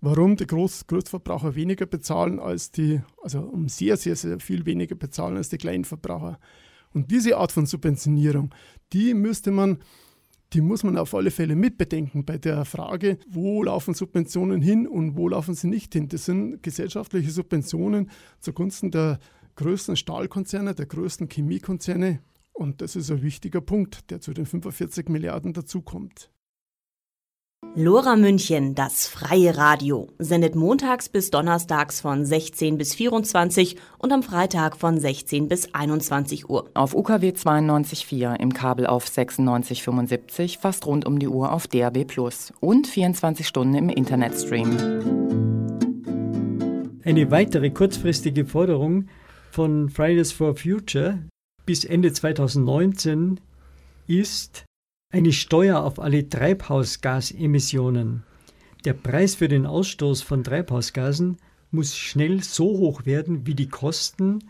warum 0.00 0.36
die 0.36 0.46
Groß 0.46 0.86
Großverbraucher 0.86 1.54
weniger 1.54 1.86
bezahlen 1.86 2.38
als 2.38 2.70
die, 2.70 3.00
also 3.22 3.40
um 3.40 3.68
sehr, 3.68 3.96
sehr, 3.96 4.16
sehr 4.16 4.40
viel 4.40 4.66
weniger 4.66 4.94
bezahlen 4.94 5.36
als 5.36 5.48
die 5.48 5.58
Kleinverbraucher. 5.58 6.38
Und 6.94 7.10
diese 7.10 7.36
Art 7.36 7.52
von 7.52 7.66
Subventionierung, 7.66 8.54
die 8.92 9.12
müsste 9.12 9.50
man 9.50 9.78
die 10.54 10.60
muss 10.60 10.84
man 10.84 10.96
auf 10.96 11.14
alle 11.14 11.32
Fälle 11.32 11.56
mitbedenken 11.56 12.24
bei 12.24 12.38
der 12.38 12.64
Frage, 12.64 13.18
wo 13.28 13.64
laufen 13.64 13.92
Subventionen 13.92 14.62
hin 14.62 14.86
und 14.86 15.16
wo 15.16 15.28
laufen 15.28 15.54
sie 15.54 15.66
nicht 15.66 15.92
hin. 15.94 16.08
Das 16.08 16.26
sind 16.26 16.62
gesellschaftliche 16.62 17.32
Subventionen 17.32 18.08
zugunsten 18.38 18.92
der 18.92 19.18
größten 19.56 19.96
Stahlkonzerne, 19.96 20.74
der 20.74 20.86
größten 20.86 21.28
Chemiekonzerne. 21.28 22.20
Und 22.52 22.82
das 22.82 22.94
ist 22.94 23.10
ein 23.10 23.22
wichtiger 23.22 23.60
Punkt, 23.60 24.10
der 24.12 24.20
zu 24.20 24.32
den 24.32 24.46
45 24.46 25.08
Milliarden 25.08 25.54
dazukommt. 25.54 26.30
Lora 27.76 28.14
München, 28.16 28.74
das 28.74 29.06
freie 29.06 29.56
Radio, 29.56 30.08
sendet 30.18 30.54
montags 30.54 31.08
bis 31.08 31.30
donnerstags 31.30 32.00
von 32.00 32.24
16 32.24 32.78
bis 32.78 32.94
24 32.94 33.76
und 33.98 34.12
am 34.12 34.22
Freitag 34.22 34.76
von 34.76 34.98
16 34.98 35.48
bis 35.48 35.74
21 35.74 36.48
Uhr. 36.48 36.70
Auf 36.74 36.94
UKW 36.94 37.30
92.4 37.30 38.38
im 38.38 38.52
Kabel 38.52 38.86
auf 38.86 39.06
96.75, 39.06 40.58
fast 40.58 40.86
rund 40.86 41.04
um 41.06 41.18
die 41.18 41.28
Uhr 41.28 41.52
auf 41.52 41.66
DAB 41.66 42.04
Plus 42.04 42.52
und 42.60 42.86
24 42.86 43.46
Stunden 43.46 43.74
im 43.74 43.88
Internetstream. 43.88 44.70
Eine 47.04 47.30
weitere 47.30 47.70
kurzfristige 47.70 48.44
Forderung 48.46 49.08
von 49.50 49.90
Fridays 49.90 50.32
for 50.32 50.56
Future 50.56 51.18
bis 51.66 51.84
Ende 51.84 52.12
2019 52.12 53.40
ist 54.06 54.64
eine 55.14 55.32
Steuer 55.32 55.84
auf 55.84 56.00
alle 56.00 56.28
Treibhausgasemissionen. 56.28 58.24
Der 58.84 58.94
Preis 58.94 59.36
für 59.36 59.46
den 59.46 59.64
Ausstoß 59.64 60.22
von 60.22 60.42
Treibhausgasen 60.42 61.36
muss 61.70 61.96
schnell 61.96 62.42
so 62.42 62.64
hoch 62.64 63.06
werden 63.06 63.46
wie 63.46 63.54
die 63.54 63.68
Kosten, 63.68 64.40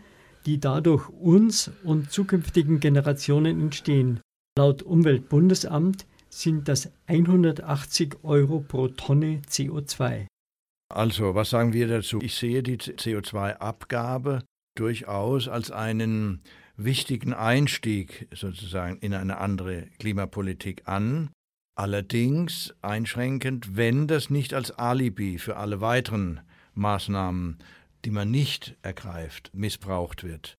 die 0.47 0.59
dadurch 0.59 1.07
uns 1.09 1.69
und 1.83 2.11
zukünftigen 2.11 2.79
Generationen 2.79 3.61
entstehen. 3.61 4.21
Laut 4.57 4.81
Umweltbundesamt 4.81 6.07
sind 6.29 6.67
das 6.67 6.91
180 7.05 8.23
Euro 8.23 8.59
pro 8.59 8.87
Tonne 8.87 9.43
CO2. 9.47 10.25
Also, 10.91 11.35
was 11.35 11.51
sagen 11.51 11.73
wir 11.73 11.87
dazu? 11.87 12.19
Ich 12.23 12.33
sehe 12.33 12.63
die 12.63 12.77
CO2-Abgabe 12.77 14.41
durchaus 14.75 15.47
als 15.47 15.69
einen 15.69 16.41
wichtigen 16.77 17.33
Einstieg 17.33 18.27
sozusagen 18.33 18.97
in 18.97 19.13
eine 19.13 19.37
andere 19.37 19.87
Klimapolitik 19.99 20.83
an, 20.85 21.29
allerdings 21.77 22.73
einschränkend, 22.81 23.75
wenn 23.75 24.07
das 24.07 24.29
nicht 24.29 24.53
als 24.53 24.71
Alibi 24.71 25.37
für 25.37 25.57
alle 25.57 25.81
weiteren 25.81 26.41
Maßnahmen, 26.73 27.57
die 28.03 28.11
man 28.11 28.31
nicht 28.31 28.77
ergreift, 28.81 29.51
missbraucht 29.53 30.23
wird. 30.23 30.55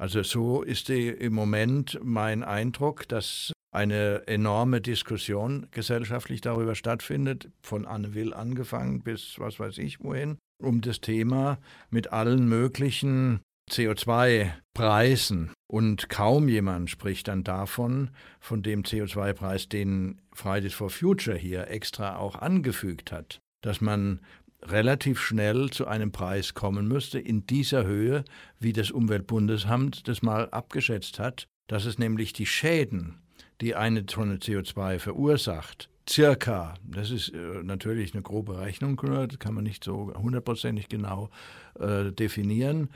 Also 0.00 0.22
so 0.22 0.62
ist 0.62 0.90
im 0.90 1.32
Moment 1.32 1.98
mein 2.02 2.44
Eindruck, 2.44 3.08
dass 3.08 3.52
eine 3.74 4.26
enorme 4.26 4.80
Diskussion 4.80 5.66
gesellschaftlich 5.70 6.40
darüber 6.40 6.74
stattfindet, 6.74 7.50
von 7.60 7.84
Anne 7.84 8.14
Will 8.14 8.32
angefangen 8.32 9.02
bis 9.02 9.38
was 9.38 9.60
weiß 9.60 9.78
ich 9.78 10.00
wohin, 10.00 10.38
um 10.62 10.80
das 10.80 11.00
Thema 11.00 11.58
mit 11.90 12.12
allen 12.12 12.48
möglichen 12.48 13.40
CO2-Preisen. 13.68 15.52
Und 15.66 16.08
kaum 16.08 16.48
jemand 16.48 16.90
spricht 16.90 17.28
dann 17.28 17.44
davon, 17.44 18.10
von 18.40 18.62
dem 18.62 18.82
CO2-Preis, 18.82 19.68
den 19.68 20.20
Fridays 20.32 20.74
for 20.74 20.90
Future 20.90 21.36
hier 21.36 21.68
extra 21.68 22.16
auch 22.16 22.36
angefügt 22.36 23.12
hat, 23.12 23.40
dass 23.60 23.80
man 23.80 24.20
relativ 24.62 25.20
schnell 25.20 25.70
zu 25.70 25.86
einem 25.86 26.10
Preis 26.10 26.54
kommen 26.54 26.88
müsste 26.88 27.18
in 27.18 27.46
dieser 27.46 27.84
Höhe, 27.84 28.24
wie 28.58 28.72
das 28.72 28.90
Umweltbundesamt 28.90 30.08
das 30.08 30.22
mal 30.22 30.48
abgeschätzt 30.50 31.18
hat, 31.18 31.46
dass 31.68 31.84
es 31.84 31.98
nämlich 31.98 32.32
die 32.32 32.46
Schäden, 32.46 33.18
die 33.60 33.74
eine 33.74 34.06
Tonne 34.06 34.36
CO2 34.36 34.98
verursacht, 34.98 35.88
circa, 36.08 36.74
das 36.82 37.10
ist 37.10 37.28
äh, 37.30 37.62
natürlich 37.62 38.14
eine 38.14 38.22
grobe 38.22 38.58
Rechnung, 38.58 38.96
das 38.96 39.38
kann 39.38 39.54
man 39.54 39.64
nicht 39.64 39.84
so 39.84 40.12
hundertprozentig 40.14 40.88
genau 40.88 41.28
äh, 41.78 42.10
definieren, 42.12 42.88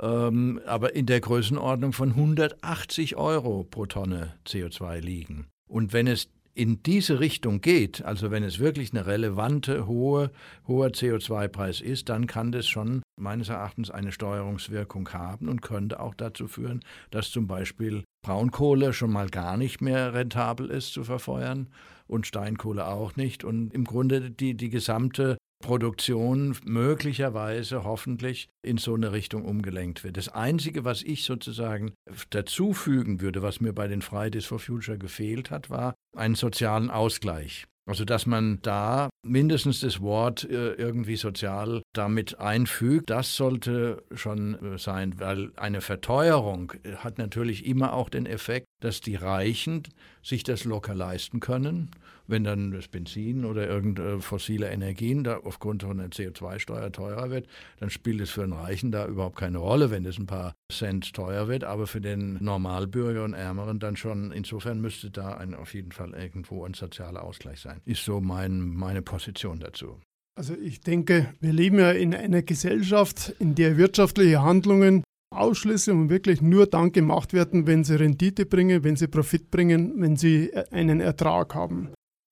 ähm, 0.00 0.60
aber 0.66 0.94
in 0.94 1.06
der 1.06 1.20
Größenordnung 1.20 1.92
von 1.92 2.10
180 2.10 3.16
Euro 3.16 3.64
pro 3.64 3.86
Tonne 3.86 4.34
CO2 4.46 5.00
liegen. 5.00 5.46
Und 5.68 5.92
wenn 5.92 6.06
es 6.06 6.28
in 6.54 6.82
diese 6.82 7.20
Richtung 7.20 7.60
geht, 7.60 8.04
also 8.04 8.30
wenn 8.30 8.42
es 8.42 8.58
wirklich 8.58 8.92
eine 8.92 9.06
relevante, 9.06 9.86
hohe, 9.86 10.30
hoher 10.66 10.88
CO2-Preis 10.88 11.80
ist, 11.80 12.08
dann 12.08 12.26
kann 12.26 12.52
das 12.52 12.66
schon 12.66 13.02
meines 13.18 13.48
Erachtens 13.48 13.90
eine 13.90 14.12
Steuerungswirkung 14.12 15.08
haben 15.10 15.48
und 15.48 15.62
könnte 15.62 16.00
auch 16.00 16.14
dazu 16.14 16.48
führen, 16.48 16.80
dass 17.10 17.30
zum 17.30 17.46
Beispiel 17.46 18.04
Braunkohle 18.22 18.92
schon 18.92 19.12
mal 19.12 19.28
gar 19.28 19.56
nicht 19.56 19.80
mehr 19.80 20.12
rentabel 20.12 20.70
ist 20.70 20.92
zu 20.92 21.04
verfeuern 21.04 21.68
und 22.06 22.26
Steinkohle 22.26 22.86
auch 22.86 23.16
nicht 23.16 23.44
und 23.44 23.72
im 23.72 23.84
Grunde 23.84 24.30
die, 24.30 24.54
die 24.54 24.70
gesamte 24.70 25.38
Produktion 25.60 26.56
möglicherweise 26.64 27.84
hoffentlich 27.84 28.48
in 28.62 28.78
so 28.78 28.94
eine 28.94 29.12
Richtung 29.12 29.44
umgelenkt 29.44 30.04
wird. 30.04 30.16
Das 30.16 30.28
Einzige, 30.28 30.84
was 30.84 31.02
ich 31.02 31.24
sozusagen 31.24 31.92
dazufügen 32.30 33.20
würde, 33.20 33.42
was 33.42 33.60
mir 33.60 33.72
bei 33.72 33.86
den 33.86 34.02
Fridays 34.02 34.46
for 34.46 34.58
Future 34.58 34.98
gefehlt 34.98 35.50
hat, 35.50 35.70
war 35.70 35.94
einen 36.16 36.34
sozialen 36.34 36.90
Ausgleich. 36.90 37.66
Also 37.90 38.04
dass 38.04 38.24
man 38.24 38.60
da 38.62 39.10
mindestens 39.26 39.80
das 39.80 40.00
Wort 40.00 40.44
äh, 40.44 40.74
irgendwie 40.74 41.16
sozial 41.16 41.82
damit 41.92 42.38
einfügt, 42.38 43.10
das 43.10 43.34
sollte 43.34 44.04
schon 44.14 44.74
äh, 44.74 44.78
sein, 44.78 45.18
weil 45.18 45.50
eine 45.56 45.80
Verteuerung 45.80 46.72
äh, 46.84 46.96
hat 46.96 47.18
natürlich 47.18 47.66
immer 47.66 47.94
auch 47.94 48.08
den 48.08 48.26
Effekt, 48.26 48.66
dass 48.80 49.00
die 49.00 49.16
Reichen 49.16 49.82
sich 50.22 50.44
das 50.44 50.64
locker 50.64 50.94
leisten 50.94 51.40
können 51.40 51.90
wenn 52.30 52.44
dann 52.44 52.70
das 52.70 52.88
Benzin 52.88 53.44
oder 53.44 53.68
irgendeine 53.68 54.20
fossile 54.20 54.70
Energien 54.70 55.24
da 55.24 55.38
aufgrund 55.38 55.82
von 55.82 56.00
einer 56.00 56.08
CO2-Steuer 56.08 56.92
teurer 56.92 57.30
wird, 57.30 57.46
dann 57.78 57.90
spielt 57.90 58.20
es 58.20 58.30
für 58.30 58.42
den 58.42 58.52
Reichen 58.52 58.92
da 58.92 59.06
überhaupt 59.06 59.36
keine 59.36 59.58
Rolle, 59.58 59.90
wenn 59.90 60.04
es 60.04 60.18
ein 60.18 60.26
paar 60.26 60.54
Cent 60.72 61.12
teuer 61.12 61.48
wird, 61.48 61.64
aber 61.64 61.86
für 61.86 62.00
den 62.00 62.38
Normalbürger 62.42 63.24
und 63.24 63.34
Ärmeren 63.34 63.78
dann 63.78 63.96
schon. 63.96 64.32
Insofern 64.32 64.80
müsste 64.80 65.10
da 65.10 65.34
ein, 65.34 65.54
auf 65.54 65.74
jeden 65.74 65.92
Fall 65.92 66.14
irgendwo 66.14 66.64
ein 66.64 66.74
sozialer 66.74 67.22
Ausgleich 67.22 67.60
sein. 67.60 67.80
Ist 67.84 68.04
so 68.04 68.20
mein, 68.20 68.60
meine 68.60 69.02
Position 69.02 69.60
dazu. 69.60 70.00
Also 70.36 70.54
ich 70.54 70.80
denke, 70.80 71.34
wir 71.40 71.52
leben 71.52 71.78
ja 71.78 71.90
in 71.90 72.14
einer 72.14 72.42
Gesellschaft, 72.42 73.34
in 73.38 73.54
der 73.54 73.76
wirtschaftliche 73.76 74.42
Handlungen 74.42 75.02
ausschließlich 75.30 75.94
und 75.94 76.10
wirklich 76.10 76.42
nur 76.42 76.66
dann 76.66 76.92
gemacht 76.92 77.32
werden, 77.32 77.66
wenn 77.66 77.84
sie 77.84 77.98
Rendite 77.98 78.46
bringen, 78.46 78.84
wenn 78.84 78.96
sie 78.96 79.08
Profit 79.08 79.50
bringen, 79.50 79.94
wenn 79.96 80.16
sie 80.16 80.52
einen 80.70 81.00
Ertrag 81.00 81.54
haben. 81.54 81.90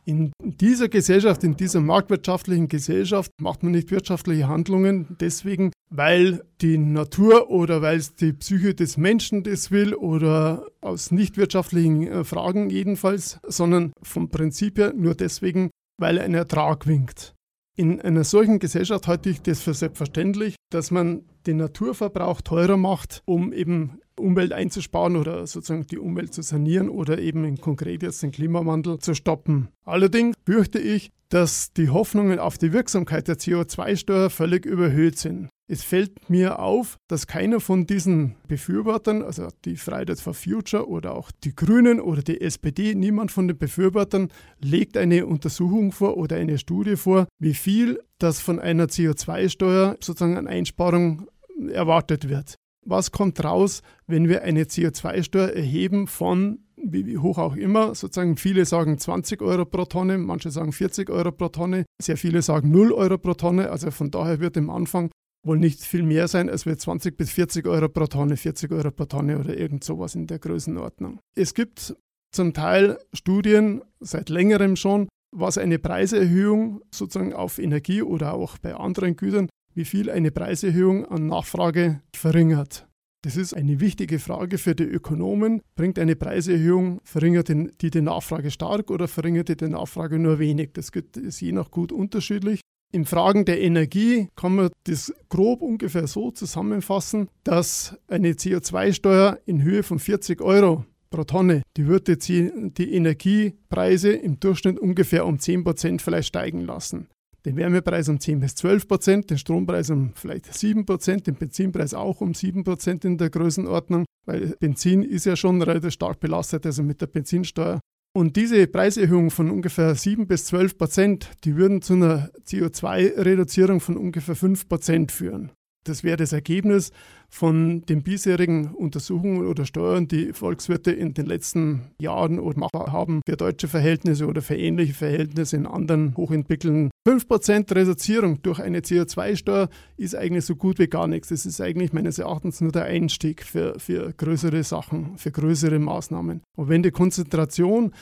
In 0.08 0.32
dieser 0.42 0.88
Gesellschaft, 0.88 1.44
in 1.44 1.54
dieser 1.54 1.82
marktwirtschaftlichen 1.82 2.68
Gesellschaft 2.68 3.30
macht 3.42 3.62
man 3.62 3.72
nicht 3.72 3.90
wirtschaftliche 3.90 4.48
Handlungen 4.48 5.06
deswegen, 5.20 5.70
weil 5.90 6.42
die 6.62 6.78
Natur 6.78 7.50
oder 7.50 7.82
weil 7.82 7.98
es 7.98 8.14
die 8.14 8.32
Psyche 8.32 8.74
des 8.74 8.96
Menschen 8.96 9.42
das 9.42 9.70
will 9.70 9.92
oder 9.92 10.66
aus 10.80 11.10
nicht 11.10 11.36
wirtschaftlichen 11.36 12.06
äh, 12.06 12.24
Fragen 12.24 12.70
jedenfalls, 12.70 13.38
sondern 13.46 13.92
vom 14.02 14.30
Prinzip 14.30 14.78
her 14.78 14.94
nur 14.96 15.14
deswegen, 15.14 15.68
weil 16.00 16.18
ein 16.18 16.32
Ertrag 16.32 16.86
winkt. 16.86 17.34
In 17.76 18.00
einer 18.00 18.24
solchen 18.24 18.60
Gesellschaft 18.60 19.08
halte 19.08 19.28
ich 19.28 19.42
das 19.42 19.60
für 19.60 19.74
selbstverständlich, 19.74 20.56
dass 20.70 20.90
man 20.90 21.26
den 21.46 21.58
Naturverbrauch 21.58 22.40
teurer 22.40 22.78
macht, 22.78 23.20
um 23.26 23.52
eben 23.52 24.00
Umwelt 24.18 24.52
einzusparen 24.52 25.16
oder 25.16 25.46
sozusagen 25.46 25.86
die 25.86 25.98
Umwelt 25.98 26.34
zu 26.34 26.42
sanieren 26.42 26.88
oder 26.88 27.18
eben 27.18 27.60
konkret 27.60 28.02
jetzt 28.02 28.22
den 28.22 28.32
Klimawandel 28.32 28.98
zu 28.98 29.14
stoppen. 29.14 29.68
Allerdings 29.84 30.36
fürchte 30.44 30.78
ich, 30.78 31.10
dass 31.28 31.72
die 31.72 31.90
Hoffnungen 31.90 32.38
auf 32.38 32.58
die 32.58 32.72
Wirksamkeit 32.72 33.28
der 33.28 33.36
CO2-Steuer 33.36 34.30
völlig 34.30 34.64
überhöht 34.64 35.18
sind. 35.18 35.48
Es 35.70 35.84
fällt 35.84 36.30
mir 36.30 36.60
auf, 36.60 36.96
dass 37.08 37.26
keiner 37.26 37.60
von 37.60 37.86
diesen 37.86 38.36
Befürwortern, 38.48 39.22
also 39.22 39.48
die 39.66 39.76
Fridays 39.76 40.22
for 40.22 40.32
Future 40.32 40.88
oder 40.88 41.14
auch 41.14 41.30
die 41.44 41.54
Grünen 41.54 42.00
oder 42.00 42.22
die 42.22 42.40
SPD, 42.40 42.94
niemand 42.94 43.30
von 43.30 43.48
den 43.48 43.58
Befürwortern 43.58 44.30
legt 44.60 44.96
eine 44.96 45.26
Untersuchung 45.26 45.92
vor 45.92 46.16
oder 46.16 46.36
eine 46.36 46.56
Studie 46.56 46.96
vor, 46.96 47.28
wie 47.38 47.52
viel 47.52 48.00
das 48.18 48.40
von 48.40 48.58
einer 48.58 48.86
CO2-Steuer 48.86 49.96
sozusagen 50.00 50.38
an 50.38 50.46
Einsparung 50.46 51.28
erwartet 51.70 52.30
wird. 52.30 52.54
Was 52.88 53.12
kommt 53.12 53.44
raus, 53.44 53.82
wenn 54.06 54.28
wir 54.28 54.42
eine 54.42 54.64
CO2-Steuer 54.64 55.50
erheben 55.50 56.06
von 56.06 56.60
wie 56.82 57.18
hoch 57.18 57.38
auch 57.38 57.56
immer, 57.56 57.94
sozusagen 57.94 58.36
viele 58.36 58.64
sagen 58.64 58.98
20 58.98 59.42
Euro 59.42 59.64
pro 59.64 59.84
Tonne, 59.84 60.16
manche 60.16 60.50
sagen 60.50 60.72
40 60.72 61.10
Euro 61.10 61.32
pro 61.32 61.48
Tonne, 61.48 61.84
sehr 62.00 62.16
viele 62.16 62.40
sagen 62.40 62.70
0 62.70 62.92
Euro 62.92 63.18
pro 63.18 63.34
Tonne, 63.34 63.70
also 63.70 63.90
von 63.90 64.10
daher 64.10 64.40
wird 64.40 64.56
im 64.56 64.70
Anfang 64.70 65.10
wohl 65.44 65.58
nicht 65.58 65.80
viel 65.80 66.02
mehr 66.02 66.28
sein, 66.28 66.48
als 66.48 66.66
wir 66.66 66.78
20 66.78 67.16
bis 67.16 67.30
40 67.30 67.66
Euro 67.66 67.88
pro 67.88 68.06
Tonne, 68.06 68.36
40 68.36 68.70
Euro 68.72 68.90
pro 68.90 69.04
Tonne 69.06 69.38
oder 69.38 69.56
irgend 69.56 69.84
sowas 69.84 70.14
in 70.14 70.26
der 70.26 70.38
Größenordnung. 70.38 71.18
Es 71.36 71.54
gibt 71.54 71.96
zum 72.32 72.54
Teil 72.54 72.98
Studien 73.12 73.82
seit 74.00 74.28
längerem 74.28 74.76
schon, 74.76 75.08
was 75.36 75.58
eine 75.58 75.78
Preiserhöhung 75.78 76.80
sozusagen 76.90 77.32
auf 77.34 77.58
Energie 77.58 78.02
oder 78.02 78.34
auch 78.34 78.58
bei 78.58 78.74
anderen 78.74 79.16
Gütern, 79.16 79.48
wie 79.78 79.84
viel 79.84 80.10
eine 80.10 80.32
Preiserhöhung 80.32 81.06
an 81.06 81.28
Nachfrage 81.28 82.02
verringert. 82.12 82.88
Das 83.22 83.36
ist 83.36 83.54
eine 83.54 83.78
wichtige 83.78 84.18
Frage 84.18 84.58
für 84.58 84.74
die 84.74 84.82
Ökonomen. 84.82 85.62
Bringt 85.76 86.00
eine 86.00 86.16
Preiserhöhung, 86.16 87.00
verringert 87.04 87.48
die, 87.48 87.90
die 87.90 88.00
Nachfrage 88.00 88.50
stark 88.50 88.90
oder 88.90 89.06
verringert 89.06 89.48
die, 89.48 89.56
die 89.56 89.68
Nachfrage 89.68 90.18
nur 90.18 90.40
wenig? 90.40 90.70
Das 90.72 90.90
ist 90.90 91.40
je 91.40 91.52
nach 91.52 91.70
gut 91.70 91.92
unterschiedlich. 91.92 92.60
In 92.90 93.04
Fragen 93.04 93.44
der 93.44 93.60
Energie 93.60 94.28
kann 94.34 94.56
man 94.56 94.70
das 94.82 95.14
grob 95.28 95.62
ungefähr 95.62 96.08
so 96.08 96.32
zusammenfassen, 96.32 97.28
dass 97.44 97.96
eine 98.08 98.32
CO2-Steuer 98.32 99.38
in 99.46 99.62
Höhe 99.62 99.84
von 99.84 100.00
40 100.00 100.40
Euro 100.40 100.86
pro 101.10 101.22
Tonne, 101.22 101.62
die 101.76 101.86
würde 101.86 102.16
die 102.16 102.94
Energiepreise 102.94 104.10
im 104.10 104.40
Durchschnitt 104.40 104.80
ungefähr 104.80 105.24
um 105.24 105.38
10 105.38 105.62
Prozent 105.62 106.02
vielleicht 106.02 106.28
steigen 106.28 106.62
lassen. 106.62 107.06
Den 107.48 107.56
Wärmepreis 107.56 108.10
um 108.10 108.20
10 108.20 108.40
bis 108.40 108.56
12 108.56 108.86
Prozent, 108.86 109.30
den 109.30 109.38
Strompreis 109.38 109.88
um 109.88 110.12
vielleicht 110.14 110.52
7 110.52 110.84
Prozent, 110.84 111.26
den 111.26 111.34
Benzinpreis 111.34 111.94
auch 111.94 112.20
um 112.20 112.34
7 112.34 112.62
Prozent 112.62 113.06
in 113.06 113.16
der 113.16 113.30
Größenordnung, 113.30 114.04
weil 114.26 114.54
Benzin 114.60 115.02
ist 115.02 115.24
ja 115.24 115.34
schon 115.34 115.62
relativ 115.62 115.94
stark 115.94 116.20
belastet, 116.20 116.66
also 116.66 116.82
mit 116.82 117.00
der 117.00 117.06
Benzinsteuer. 117.06 117.80
Und 118.14 118.36
diese 118.36 118.66
Preiserhöhung 118.66 119.30
von 119.30 119.50
ungefähr 119.50 119.94
7 119.94 120.26
bis 120.26 120.44
12 120.44 120.76
Prozent, 120.76 121.30
die 121.44 121.56
würden 121.56 121.80
zu 121.80 121.94
einer 121.94 122.28
CO2-Reduzierung 122.46 123.80
von 123.80 123.96
ungefähr 123.96 124.36
5 124.36 124.68
Prozent 124.68 125.10
führen. 125.10 125.50
Das 125.84 126.04
wäre 126.04 126.18
das 126.18 126.34
Ergebnis 126.34 126.92
von 127.30 127.82
den 127.82 128.02
bisherigen 128.02 128.74
Untersuchungen 128.74 129.46
oder 129.46 129.66
Steuern, 129.66 130.08
die 130.08 130.32
Volkswirte 130.32 130.90
in 130.90 131.14
den 131.14 131.26
letzten 131.26 131.82
Jahren 132.00 132.38
oder 132.38 132.68
haben 132.72 133.20
für 133.26 133.36
deutsche 133.36 133.68
Verhältnisse 133.68 134.26
oder 134.26 134.40
für 134.40 134.56
ähnliche 134.56 134.94
Verhältnisse 134.94 135.56
in 135.56 135.66
anderen 135.66 136.16
hochentwickelten. 136.16 136.90
5% 137.06 137.74
Reduzierung 137.74 138.42
durch 138.42 138.60
eine 138.60 138.80
CO2-Steuer 138.80 139.68
ist 139.96 140.14
eigentlich 140.14 140.46
so 140.46 140.56
gut 140.56 140.78
wie 140.78 140.88
gar 140.88 141.06
nichts. 141.06 141.28
Das 141.28 141.46
ist 141.46 141.60
eigentlich 141.60 141.92
meines 141.92 142.18
Erachtens 142.18 142.60
nur 142.60 142.72
der 142.72 142.84
Einstieg 142.84 143.44
für, 143.44 143.78
für 143.78 144.12
größere 144.12 144.62
Sachen, 144.64 145.16
für 145.16 145.30
größere 145.30 145.78
Maßnahmen. 145.78 146.42
Und 146.56 146.68
wenn 146.68 146.82
die 146.82 146.90
Konzentration 146.90 147.92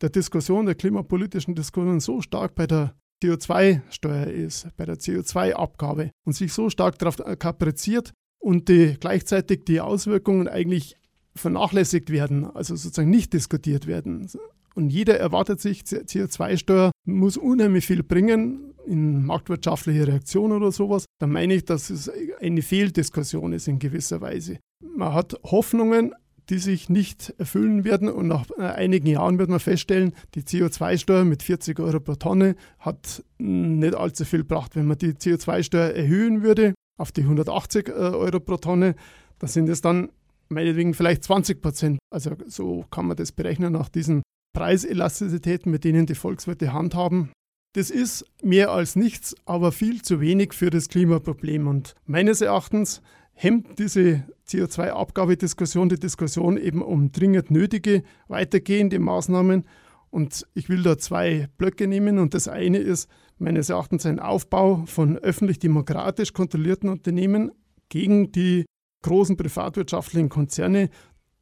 der 0.00 0.10
Diskussion, 0.10 0.66
der 0.66 0.74
klimapolitischen 0.74 1.54
Diskussion 1.54 2.00
so 2.00 2.20
stark 2.20 2.54
bei 2.54 2.66
der 2.66 2.94
CO2-Steuer 3.22 4.26
ist, 4.26 4.68
bei 4.76 4.84
der 4.84 4.96
CO2-Abgabe 4.96 6.10
und 6.26 6.32
sich 6.32 6.52
so 6.52 6.68
stark 6.70 6.98
darauf 6.98 7.16
kapriziert 7.38 8.12
und 8.42 8.68
die, 8.68 8.96
gleichzeitig 8.98 9.64
die 9.64 9.80
Auswirkungen 9.80 10.48
eigentlich 10.48 10.96
vernachlässigt 11.34 12.10
werden, 12.10 12.44
also 12.44 12.74
sozusagen 12.74 13.08
nicht 13.08 13.32
diskutiert 13.32 13.86
werden. 13.86 14.28
Und 14.74 14.90
jeder 14.90 15.18
erwartet 15.18 15.60
sich, 15.60 15.82
CO2-Steuer 15.82 16.90
muss 17.04 17.36
unheimlich 17.36 17.86
viel 17.86 18.02
bringen 18.02 18.74
in 18.84 19.24
marktwirtschaftliche 19.24 20.08
Reaktion 20.08 20.50
oder 20.50 20.72
sowas. 20.72 21.04
Dann 21.20 21.30
meine 21.30 21.54
ich, 21.54 21.64
dass 21.64 21.88
es 21.88 22.10
eine 22.40 22.62
Fehldiskussion 22.62 23.52
ist 23.52 23.68
in 23.68 23.78
gewisser 23.78 24.20
Weise. 24.20 24.58
Man 24.84 25.14
hat 25.14 25.38
Hoffnungen, 25.44 26.14
die 26.50 26.58
sich 26.58 26.88
nicht 26.88 27.32
erfüllen 27.38 27.84
werden. 27.84 28.08
Und 28.08 28.26
nach 28.26 28.46
äh, 28.58 28.62
einigen 28.62 29.06
Jahren 29.06 29.38
wird 29.38 29.50
man 29.50 29.60
feststellen, 29.60 30.14
die 30.34 30.42
CO2-Steuer 30.42 31.24
mit 31.24 31.44
40 31.44 31.78
Euro 31.78 32.00
pro 32.00 32.16
Tonne 32.16 32.56
hat 32.80 33.22
nicht 33.38 33.94
allzu 33.94 34.24
viel 34.24 34.40
gebracht. 34.40 34.74
Wenn 34.74 34.86
man 34.86 34.98
die 34.98 35.12
CO2-Steuer 35.12 35.90
erhöhen 35.90 36.42
würde 36.42 36.74
auf 36.98 37.12
die 37.12 37.22
180 37.22 37.88
äh, 37.88 37.92
Euro 37.92 38.40
pro 38.40 38.56
Tonne, 38.56 38.94
dann 39.38 39.48
sind 39.48 39.68
es 39.68 39.80
dann 39.80 40.10
meinetwegen 40.48 40.94
vielleicht 40.94 41.24
20 41.24 41.60
Prozent. 41.60 41.98
Also 42.10 42.32
so 42.46 42.84
kann 42.90 43.06
man 43.06 43.16
das 43.16 43.32
berechnen 43.32 43.72
nach 43.72 43.88
diesen 43.88 44.22
Preiselastizitäten, 44.54 45.72
mit 45.72 45.84
denen 45.84 46.06
die 46.06 46.14
Volkswirte 46.14 46.72
handhaben. 46.72 47.30
Das 47.74 47.90
ist 47.90 48.26
mehr 48.42 48.70
als 48.70 48.96
nichts, 48.96 49.34
aber 49.46 49.72
viel 49.72 50.02
zu 50.02 50.20
wenig 50.20 50.52
für 50.52 50.68
das 50.68 50.88
Klimaproblem. 50.88 51.66
Und 51.66 51.94
meines 52.04 52.42
Erachtens 52.42 53.00
hemmt 53.32 53.78
diese 53.78 54.24
CO2-Abgabediskussion 54.46 55.88
die 55.88 55.98
Diskussion 55.98 56.58
eben 56.58 56.82
um 56.82 57.12
dringend 57.12 57.50
nötige 57.50 58.02
weitergehende 58.28 58.98
Maßnahmen. 58.98 59.64
Und 60.10 60.46
ich 60.52 60.68
will 60.68 60.82
da 60.82 60.98
zwei 60.98 61.48
Blöcke 61.56 61.86
nehmen. 61.86 62.18
Und 62.18 62.34
das 62.34 62.46
eine 62.46 62.76
ist 62.76 63.08
meines 63.42 63.68
Erachtens 63.68 64.06
ein 64.06 64.20
Aufbau 64.20 64.84
von 64.86 65.18
öffentlich-demokratisch 65.18 66.32
kontrollierten 66.32 66.88
Unternehmen 66.88 67.50
gegen 67.88 68.32
die 68.32 68.64
großen 69.02 69.36
privatwirtschaftlichen 69.36 70.28
Konzerne, 70.28 70.88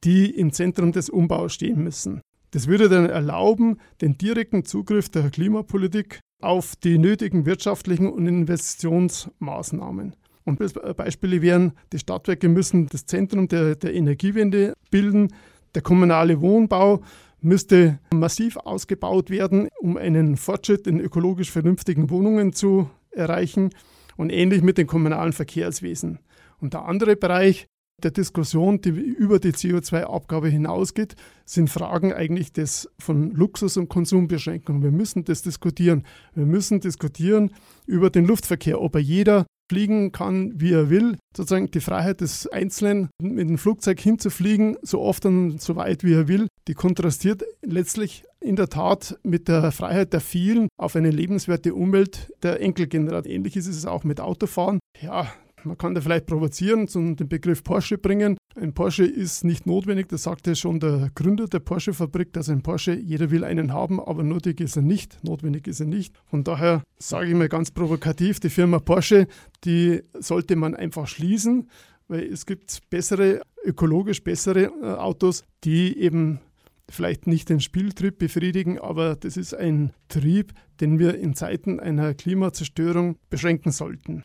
die 0.02 0.30
im 0.30 0.52
Zentrum 0.52 0.92
des 0.92 1.10
Umbaus 1.10 1.52
stehen 1.52 1.84
müssen. 1.84 2.22
Das 2.52 2.66
würde 2.66 2.88
dann 2.88 3.08
erlauben, 3.08 3.76
den 4.00 4.18
direkten 4.18 4.64
Zugriff 4.64 5.08
der 5.08 5.30
Klimapolitik 5.30 6.18
auf 6.40 6.74
die 6.76 6.98
nötigen 6.98 7.46
wirtschaftlichen 7.46 8.10
und 8.10 8.26
Investitionsmaßnahmen. 8.26 10.16
Und 10.44 10.58
Beispiele 10.96 11.42
wären, 11.42 11.72
die 11.92 11.98
Stadtwerke 11.98 12.48
müssen 12.48 12.86
das 12.86 13.04
Zentrum 13.06 13.46
der, 13.46 13.76
der 13.76 13.94
Energiewende 13.94 14.72
bilden, 14.90 15.28
der 15.74 15.82
kommunale 15.82 16.40
Wohnbau 16.40 17.02
müsste 17.42 17.98
massiv 18.12 18.56
ausgebaut 18.56 19.30
werden, 19.30 19.68
um 19.80 19.96
einen 19.96 20.36
Fortschritt 20.36 20.86
in 20.86 21.00
ökologisch 21.00 21.50
vernünftigen 21.50 22.10
Wohnungen 22.10 22.52
zu 22.52 22.90
erreichen 23.10 23.70
und 24.16 24.30
ähnlich 24.30 24.62
mit 24.62 24.78
dem 24.78 24.86
kommunalen 24.86 25.32
Verkehrswesen. 25.32 26.18
Und 26.60 26.74
der 26.74 26.84
andere 26.84 27.16
Bereich 27.16 27.66
der 28.02 28.10
Diskussion, 28.10 28.80
die 28.80 28.90
über 28.90 29.38
die 29.38 29.52
CO2-Abgabe 29.52 30.48
hinausgeht, 30.48 31.16
sind 31.44 31.68
Fragen 31.68 32.12
eigentlich 32.12 32.52
des, 32.52 32.90
von 32.98 33.32
Luxus- 33.34 33.76
und 33.76 33.88
Konsumbeschränkungen. 33.88 34.82
Wir 34.82 34.90
müssen 34.90 35.24
das 35.24 35.42
diskutieren. 35.42 36.04
Wir 36.34 36.46
müssen 36.46 36.80
diskutieren 36.80 37.52
über 37.86 38.10
den 38.10 38.26
Luftverkehr, 38.26 38.80
ob 38.80 38.94
er 38.94 39.02
jeder 39.02 39.46
fliegen 39.70 40.10
kann, 40.10 40.52
wie 40.56 40.72
er 40.72 40.90
will. 40.90 41.16
Sozusagen 41.36 41.70
die 41.70 41.78
Freiheit 41.80 42.22
des 42.22 42.48
Einzelnen, 42.48 43.08
mit 43.22 43.48
dem 43.48 43.56
Flugzeug 43.56 44.00
hinzufliegen, 44.00 44.76
so 44.82 45.00
oft 45.00 45.24
und 45.26 45.62
so 45.62 45.76
weit 45.76 46.02
wie 46.02 46.12
er 46.12 46.26
will, 46.26 46.48
die 46.66 46.74
kontrastiert 46.74 47.44
letztlich 47.62 48.24
in 48.40 48.56
der 48.56 48.68
Tat 48.68 49.16
mit 49.22 49.46
der 49.46 49.70
Freiheit 49.70 50.12
der 50.12 50.20
vielen 50.20 50.66
auf 50.76 50.96
eine 50.96 51.10
lebenswerte 51.10 51.72
Umwelt 51.72 52.32
der 52.42 52.60
Enkelgeneration. 52.60 53.32
Ähnlich 53.32 53.56
ist 53.56 53.68
es 53.68 53.86
auch 53.86 54.02
mit 54.02 54.20
Autofahren. 54.20 54.80
Ja, 55.00 55.32
man 55.64 55.78
kann 55.78 55.94
da 55.94 56.00
vielleicht 56.00 56.26
provozieren 56.26 56.88
und 56.94 57.20
den 57.20 57.28
Begriff 57.28 57.62
Porsche 57.62 57.98
bringen. 57.98 58.36
Ein 58.54 58.72
Porsche 58.74 59.04
ist 59.04 59.44
nicht 59.44 59.66
notwendig, 59.66 60.08
das 60.08 60.24
sagte 60.24 60.56
schon 60.56 60.80
der 60.80 61.10
Gründer 61.14 61.46
der 61.46 61.60
Porsche-Fabrik, 61.60 62.32
dass 62.32 62.48
ein 62.48 62.62
Porsche, 62.62 62.94
jeder 62.94 63.30
will 63.30 63.44
einen 63.44 63.72
haben, 63.72 64.00
aber 64.00 64.22
nötig 64.22 64.60
ist 64.60 64.76
er 64.76 64.82
nicht, 64.82 65.22
notwendig 65.22 65.66
ist 65.66 65.80
er 65.80 65.86
nicht. 65.86 66.14
Von 66.26 66.44
daher 66.44 66.82
sage 66.98 67.28
ich 67.28 67.34
mal 67.34 67.48
ganz 67.48 67.70
provokativ, 67.70 68.40
die 68.40 68.50
Firma 68.50 68.78
Porsche, 68.78 69.26
die 69.64 70.02
sollte 70.18 70.56
man 70.56 70.74
einfach 70.74 71.06
schließen, 71.06 71.68
weil 72.08 72.24
es 72.24 72.44
gibt 72.44 72.90
bessere, 72.90 73.40
ökologisch 73.64 74.24
bessere 74.24 74.72
äh, 74.82 74.86
Autos, 74.94 75.44
die 75.64 75.98
eben 75.98 76.40
vielleicht 76.88 77.26
nicht 77.26 77.48
den 77.48 77.60
Spieltrieb 77.60 78.18
befriedigen, 78.18 78.78
aber 78.78 79.16
das 79.16 79.36
ist 79.36 79.54
ein 79.54 79.92
Trieb, 80.08 80.52
den 80.80 80.98
wir 80.98 81.18
in 81.18 81.34
Zeiten 81.34 81.80
einer 81.80 82.14
Klimazerstörung 82.14 83.16
beschränken 83.30 83.70
sollten. 83.70 84.24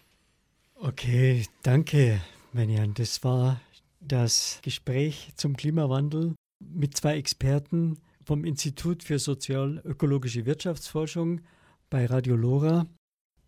Okay, 0.88 1.44
danke, 1.64 2.22
Menjan. 2.54 2.94
Das 2.94 3.24
war 3.24 3.60
das 4.02 4.60
Gespräch 4.62 5.32
zum 5.36 5.58
Klimawandel 5.58 6.36
mit 6.60 6.96
zwei 6.96 7.18
Experten 7.18 7.98
vom 8.24 8.46
Institut 8.46 9.02
für 9.02 9.18
sozial-ökologische 9.18 10.46
Wirtschaftsforschung 10.46 11.42
bei 11.90 12.06
Radio 12.06 12.36
Lora. 12.36 12.86